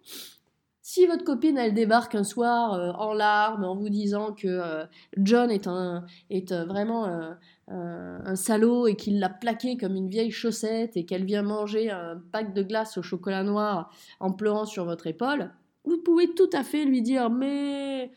si 0.90 1.06
votre 1.06 1.22
copine 1.22 1.58
elle 1.58 1.74
débarque 1.74 2.14
un 2.14 2.24
soir 2.24 2.72
euh, 2.72 2.92
en 2.92 3.12
larmes 3.12 3.62
en 3.64 3.76
vous 3.76 3.90
disant 3.90 4.32
que 4.32 4.48
euh, 4.48 4.86
John 5.18 5.50
est, 5.50 5.66
un, 5.66 6.06
euh, 6.32 6.64
vraiment 6.64 7.36
un 7.68 8.36
salaud 8.36 8.86
et 8.86 8.96
qu'il 8.96 9.20
l'a 9.20 9.28
plaqué 9.28 9.76
comme 9.76 9.96
une 9.96 10.08
vieille 10.08 10.30
chaussette 10.30 10.96
et 10.96 11.04
qu'elle 11.04 11.26
vient 11.26 11.42
manger 11.42 11.90
un 11.90 12.22
pack 12.32 12.54
de 12.54 12.62
glace 12.62 12.96
au 12.96 13.02
chocolat 13.02 13.42
noir 13.42 13.92
en 14.18 14.32
pleurant 14.32 14.64
sur 14.64 14.86
votre 14.86 15.06
épaule, 15.06 15.50
vous 15.84 15.98
pouvez 15.98 16.32
tout 16.34 16.48
à 16.54 16.64
fait 16.64 16.86
lui 16.86 17.02
dire 17.02 17.28
mais 17.28 18.10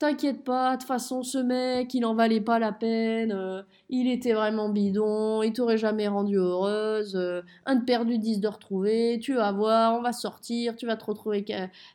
T'inquiète 0.00 0.44
pas, 0.44 0.76
de 0.76 0.80
toute 0.80 0.88
façon, 0.88 1.22
ce 1.22 1.36
mec, 1.36 1.92
il 1.92 2.06
en 2.06 2.14
valait 2.14 2.40
pas 2.40 2.58
la 2.58 2.72
peine, 2.72 3.32
euh, 3.32 3.62
il 3.90 4.10
était 4.10 4.32
vraiment 4.32 4.70
bidon, 4.70 5.42
il 5.42 5.52
t'aurait 5.52 5.76
jamais 5.76 6.08
rendu 6.08 6.36
heureuse, 6.38 7.16
euh, 7.16 7.42
un 7.66 7.74
de 7.74 7.84
perdu, 7.84 8.16
dix 8.16 8.40
de 8.40 8.48
retrouvé, 8.48 9.18
tu 9.20 9.34
vas 9.34 9.52
voir, 9.52 9.98
on 9.98 10.00
va 10.00 10.14
sortir, 10.14 10.74
tu 10.74 10.86
vas 10.86 10.96
te 10.96 11.04
retrouver 11.04 11.44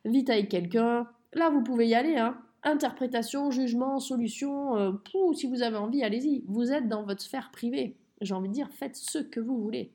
vite 0.05 0.29
avec 0.29 0.49
quelqu'un. 0.49 1.07
Là, 1.33 1.49
vous 1.49 1.63
pouvez 1.63 1.87
y 1.87 1.95
aller, 1.95 2.15
hein. 2.15 2.37
Interprétation, 2.61 3.49
jugement, 3.49 3.99
solution, 3.99 4.77
euh, 4.77 4.91
si 5.33 5.47
vous 5.47 5.63
avez 5.63 5.77
envie, 5.77 6.03
allez-y. 6.03 6.43
Vous 6.47 6.71
êtes 6.71 6.87
dans 6.87 7.01
votre 7.01 7.23
sphère 7.23 7.49
privée. 7.49 7.97
J'ai 8.21 8.35
envie 8.35 8.49
de 8.49 8.53
dire, 8.53 8.69
faites 8.69 8.97
ce 8.97 9.17
que 9.17 9.39
vous 9.39 9.59
voulez. 9.59 9.91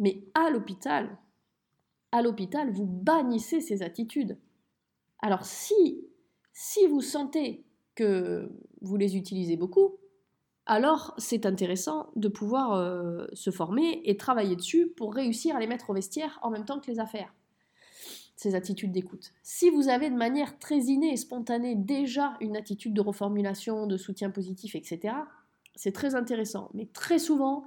Mais 0.00 0.24
à 0.34 0.50
l'hôpital, 0.50 1.18
à 2.10 2.20
l'hôpital, 2.20 2.72
vous 2.72 2.86
bannissez 2.86 3.60
ces 3.60 3.84
attitudes. 3.84 4.38
Alors 5.20 5.44
si 5.44 6.04
si 6.54 6.86
vous 6.86 7.02
sentez 7.02 7.66
que 7.96 8.48
vous 8.80 8.96
les 8.96 9.16
utilisez 9.16 9.56
beaucoup, 9.56 9.96
alors 10.66 11.14
c'est 11.18 11.44
intéressant 11.44 12.10
de 12.16 12.28
pouvoir 12.28 12.72
euh, 12.74 13.26
se 13.34 13.50
former 13.50 14.00
et 14.04 14.16
travailler 14.16 14.56
dessus 14.56 14.86
pour 14.86 15.12
réussir 15.12 15.56
à 15.56 15.60
les 15.60 15.66
mettre 15.66 15.90
au 15.90 15.94
vestiaire 15.94 16.38
en 16.42 16.50
même 16.50 16.64
temps 16.64 16.80
que 16.80 16.90
les 16.90 17.00
affaires, 17.00 17.34
ces 18.36 18.54
attitudes 18.54 18.92
d'écoute. 18.92 19.32
Si 19.42 19.68
vous 19.68 19.88
avez 19.88 20.08
de 20.08 20.16
manière 20.16 20.58
très 20.58 20.78
innée 20.78 21.12
et 21.12 21.16
spontanée 21.16 21.74
déjà 21.74 22.36
une 22.40 22.56
attitude 22.56 22.94
de 22.94 23.00
reformulation, 23.00 23.86
de 23.86 23.96
soutien 23.96 24.30
positif, 24.30 24.74
etc., 24.74 25.14
c'est 25.74 25.92
très 25.92 26.14
intéressant. 26.14 26.70
Mais 26.72 26.86
très 26.92 27.18
souvent, 27.18 27.64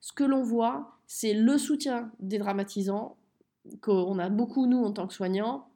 ce 0.00 0.12
que 0.12 0.24
l'on 0.24 0.42
voit, 0.42 0.96
c'est 1.06 1.34
le 1.34 1.58
soutien 1.58 2.10
dédramatisant 2.20 3.16
qu'on 3.82 4.18
a 4.18 4.30
beaucoup, 4.30 4.66
nous, 4.66 4.82
en 4.82 4.92
tant 4.92 5.06
que 5.06 5.12
soignants, 5.12 5.69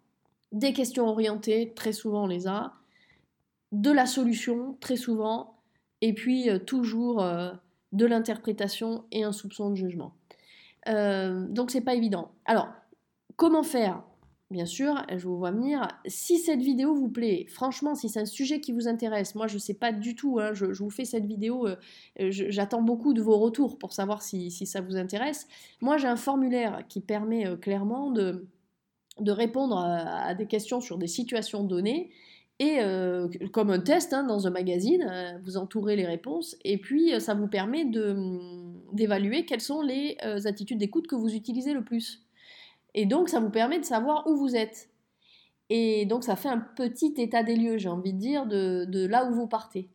des 0.55 0.73
questions 0.73 1.07
orientées, 1.09 1.73
très 1.75 1.93
souvent 1.93 2.25
on 2.25 2.27
les 2.27 2.47
a, 2.47 2.73
de 3.73 3.91
la 3.91 4.07
solution, 4.07 4.77
très 4.81 4.97
souvent, 4.97 5.57
et 6.01 6.15
puis 6.15 6.49
euh, 6.49 6.59
toujours 6.59 7.23
euh, 7.23 7.53
de 7.93 8.07
l'interprétation 8.07 9.05
et 9.11 9.25
un 9.25 9.33
soupçon 9.33 9.71
de 9.71 9.75
jugement. 9.75 10.15
Euh, 10.89 11.47
donc 11.49 11.71
c'est 11.71 11.81
pas 11.81 11.95
évident. 11.95 12.31
Alors, 12.45 12.69
comment 13.37 13.65
faire? 13.65 14.03
Bien 14.51 14.67
sûr, 14.67 15.05
je 15.11 15.27
vous 15.27 15.39
vois 15.39 15.51
venir. 15.51 15.89
Si 16.07 16.39
cette 16.39 16.61
vidéo 16.61 16.95
vous 16.95 17.09
plaît, 17.09 17.47
franchement, 17.49 17.97
si 17.97 18.09
c'est 18.09 18.21
un 18.21 18.27
sujet 18.27 18.61
qui 18.61 18.71
vous 18.71 18.87
intéresse, 18.87 19.35
moi 19.35 19.49
je 19.49 19.55
ne 19.55 19.59
sais 19.59 19.75
pas 19.75 19.91
du 19.91 20.15
tout, 20.15 20.39
hein, 20.39 20.53
je, 20.53 20.67
vous 20.67 20.91
fais 20.91 21.05
cette 21.05 21.27
vidéo, 21.27 21.67
j'attends 22.21 22.83
beaucoup 22.83 23.15
de 23.15 23.23
vos 23.23 23.39
retours 23.39 23.79
pour 23.79 23.93
savoir 23.93 24.23
si, 24.23 24.53
si 24.53 24.67
ça 24.67 24.81
vous 24.81 24.97
intéresse. 24.97 25.49
Moi 25.81 25.97
j'ai 25.97 26.07
un 26.07 26.17
formulaire 26.17 26.85
qui 26.89 27.01
permet 27.01 27.57
clairement 27.57 28.13
de, 28.13 28.47
de 29.21 29.31
répondre 29.31 29.79
à, 29.79 30.35
des 30.35 30.47
questions 30.47 30.81
sur 30.81 30.99
des 30.99 31.07
situations 31.07 31.65
données 31.65 32.11
et 32.61 32.79
euh, 32.81 33.29
comme 33.53 33.71
un 33.71 33.81
test 33.81 34.13
hein, 34.13 34.23
dans 34.23 34.47
un 34.47 34.51
magazine, 34.51 35.05
euh, 35.11 35.39
vous 35.43 35.57
entourez 35.57 35.97
les 35.97 36.07
réponses 36.07 36.57
et 36.65 36.79
puis 36.79 37.13
euh, 37.13 37.19
ça 37.19 37.35
vous 37.35 37.49
permet 37.49 37.85
d'évaluer 38.93 39.45
quelles 39.45 39.61
sont 39.61 39.83
les 39.83 40.17
attitudes 40.47 40.79
d'écoute 40.79 41.07
que 41.09 41.17
vous 41.17 41.35
utilisez 41.35 41.73
le 41.73 41.83
plus. 41.83 42.25
Et 42.95 43.07
donc 43.07 43.29
ça 43.29 43.41
vous 43.41 43.51
permet 43.51 43.81
de 43.81 43.85
savoir 43.85 44.27
où 44.29 44.37
vous 44.37 44.55
êtes. 44.55 44.89
Et 45.69 46.07
donc 46.07 46.23
ça 46.23 46.37
fait 46.37 46.49
un 46.49 46.59
petit 46.59 47.15
état 47.19 47.43
des 47.43 47.57
lieux, 47.57 47.79
j'ai 47.79 47.89
envie 47.89 48.13
de 48.13 48.19
dire, 48.19 48.47
de, 48.47 49.07
là 49.07 49.25
où 49.25 49.35
vous 49.35 49.49
partez. 49.49 49.89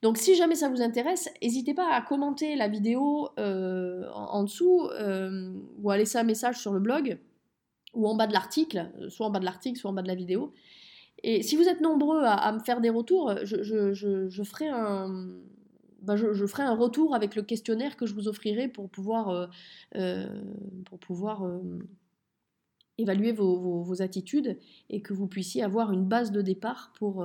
Donc 0.00 0.16
si 0.16 0.34
jamais 0.34 0.54
ça 0.54 0.70
vous 0.70 0.80
intéresse, 0.80 1.28
n'hésitez 1.42 1.74
pas 1.74 1.92
à 1.92 2.00
commenter 2.00 2.56
la 2.56 2.68
vidéo 2.68 3.28
en, 3.36 4.44
dessous 4.44 4.88
ou 5.82 5.90
à 5.90 5.96
laisser 5.98 6.16
un 6.16 6.24
message 6.24 6.58
sur 6.58 6.72
le 6.72 6.80
blog 6.80 7.18
ou 7.94 8.06
en 8.06 8.14
bas 8.14 8.26
de 8.26 8.32
l'article, 8.32 8.90
euh, 9.00 9.10
soit 9.10 9.26
en 9.26 9.30
bas 9.30 9.40
de 9.40 9.44
l'article, 9.44 9.78
soit 9.78 9.90
en 9.90 9.94
bas 9.94 10.02
de 10.02 10.08
la 10.08 10.14
vidéo. 10.14 10.52
Et 11.22 11.42
si 11.42 11.56
vous 11.56 11.68
êtes 11.68 11.80
nombreux 11.80 12.22
à, 12.24 12.50
me 12.52 12.58
faire 12.58 12.80
des 12.80 12.90
retours, 12.90 13.32
je, 13.44 14.42
ferai 14.42 14.68
bah, 16.00 16.16
je, 16.16 16.46
ferai 16.46 16.64
un 16.64 16.74
retour 16.74 17.14
avec 17.14 17.36
le 17.36 17.42
questionnaire 17.42 17.96
que 17.96 18.06
je 18.06 18.14
vous 18.14 18.26
offrirai 18.26 18.66
pour 18.66 18.90
pouvoir, 18.90 19.48
pour 19.92 20.98
pouvoir 20.98 21.46
évaluer 22.98 23.30
vos, 23.30 24.02
attitudes 24.02 24.58
et 24.90 25.00
que 25.00 25.12
vous 25.12 25.28
puissiez 25.28 25.62
avoir 25.62 25.92
une 25.92 26.06
base 26.06 26.32
de 26.32 26.42
départ 26.42 26.92
pour, 26.96 27.24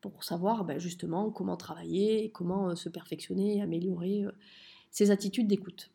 pour 0.00 0.24
savoir 0.24 0.64
bah, 0.64 0.78
justement 0.78 1.30
comment 1.30 1.58
travailler, 1.58 2.30
comment 2.30 2.74
se 2.74 2.88
perfectionner, 2.88 3.60
améliorer 3.60 4.24
ces 4.90 5.10
attitudes 5.10 5.48
d'écoute. 5.48 5.90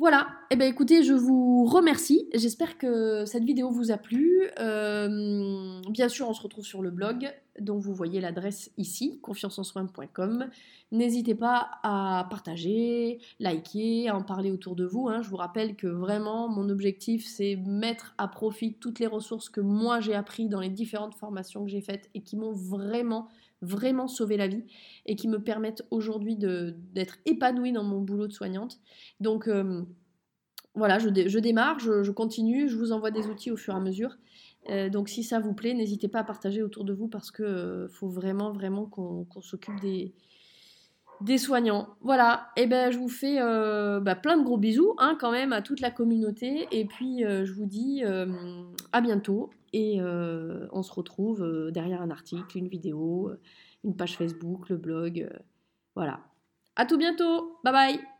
Voilà, 0.00 0.28
eh 0.50 0.56
bien 0.56 0.66
écoutez, 0.66 1.02
je 1.02 1.12
vous 1.12 1.66
remercie. 1.66 2.26
J'espère 2.32 2.78
que 2.78 3.26
cette 3.26 3.44
vidéo 3.44 3.68
vous 3.68 3.90
a 3.90 3.98
plu. 3.98 4.48
Euh, 4.58 5.78
bien 5.90 6.08
sûr, 6.08 6.26
on 6.26 6.32
se 6.32 6.40
retrouve 6.40 6.64
sur 6.64 6.80
le 6.80 6.90
blog 6.90 7.30
dont 7.60 7.76
vous 7.76 7.92
voyez 7.92 8.18
l'adresse 8.18 8.70
ici, 8.78 9.20
confianceensoin.com. 9.20 10.48
N'hésitez 10.90 11.34
pas 11.34 11.72
à 11.82 12.26
partager, 12.30 13.18
liker, 13.40 14.08
à 14.08 14.16
en 14.16 14.22
parler 14.22 14.50
autour 14.50 14.74
de 14.74 14.86
vous. 14.86 15.10
Hein. 15.10 15.20
Je 15.20 15.28
vous 15.28 15.36
rappelle 15.36 15.76
que 15.76 15.86
vraiment, 15.86 16.48
mon 16.48 16.70
objectif, 16.70 17.26
c'est 17.26 17.56
mettre 17.56 18.14
à 18.16 18.26
profit 18.26 18.72
toutes 18.72 19.00
les 19.00 19.06
ressources 19.06 19.50
que 19.50 19.60
moi 19.60 20.00
j'ai 20.00 20.14
appris 20.14 20.48
dans 20.48 20.60
les 20.60 20.70
différentes 20.70 21.14
formations 21.14 21.62
que 21.62 21.70
j'ai 21.70 21.82
faites 21.82 22.08
et 22.14 22.22
qui 22.22 22.38
m'ont 22.38 22.52
vraiment 22.52 23.28
vraiment 23.62 24.08
sauvé 24.08 24.36
la 24.36 24.48
vie 24.48 24.64
et 25.06 25.16
qui 25.16 25.28
me 25.28 25.42
permettent 25.42 25.84
aujourd'hui 25.90 26.36
d'être 26.36 27.18
épanouie 27.26 27.72
dans 27.72 27.84
mon 27.84 28.00
boulot 28.00 28.26
de 28.26 28.32
soignante. 28.32 28.78
Donc 29.20 29.48
euh, 29.48 29.82
voilà, 30.74 30.98
je, 30.98 31.08
démarre, 31.38 31.78
je, 31.78 32.10
continue, 32.10 32.68
je 32.68 32.76
vous 32.76 32.92
envoie 32.92 33.10
des 33.10 33.26
outils 33.26 33.50
au 33.50 33.56
fur 33.56 33.74
et 33.74 33.76
à 33.76 33.80
mesure. 33.80 34.16
Euh, 34.68 34.88
donc 34.88 35.08
si 35.08 35.24
ça 35.24 35.40
vous 35.40 35.54
plaît, 35.54 35.74
n'hésitez 35.74 36.08
pas 36.08 36.20
à 36.20 36.24
partager 36.24 36.62
autour 36.62 36.84
de 36.84 36.92
vous 36.92 37.08
parce 37.08 37.30
que 37.30 37.42
euh, 37.42 37.88
faut 37.88 38.08
vraiment 38.08 38.52
vraiment 38.52 38.86
qu'on 38.86 39.26
s'occupe 39.42 39.78
des, 39.80 40.14
des 41.20 41.38
soignants. 41.38 41.88
Voilà, 42.00 42.48
et 42.56 42.62
eh 42.62 42.66
ben 42.66 42.90
je 42.90 42.98
vous 42.98 43.08
fais 43.08 43.38
bah, 43.40 44.16
plein 44.16 44.38
de 44.38 44.44
gros 44.44 44.58
bisous 44.58 44.94
hein, 44.98 45.16
quand 45.20 45.32
même 45.32 45.52
à 45.52 45.60
toute 45.60 45.80
la 45.80 45.90
communauté 45.90 46.66
et 46.70 46.86
puis 46.86 47.24
je 47.24 47.52
vous 47.52 47.66
dis 47.66 48.02
à 48.92 49.00
bientôt 49.00 49.50
et 49.72 50.00
euh, 50.00 50.66
on 50.72 50.82
se 50.82 50.92
retrouve 50.92 51.42
euh, 51.42 51.70
derrière 51.70 52.02
un 52.02 52.10
article, 52.10 52.58
une 52.58 52.68
vidéo, 52.68 53.28
euh, 53.28 53.40
une 53.84 53.96
page 53.96 54.16
Facebook, 54.16 54.68
le 54.68 54.76
blog. 54.76 55.28
voilà. 55.94 56.20
À 56.76 56.86
tout 56.86 56.98
bientôt. 56.98 57.58
Bye 57.64 57.72
bye. 57.72 58.19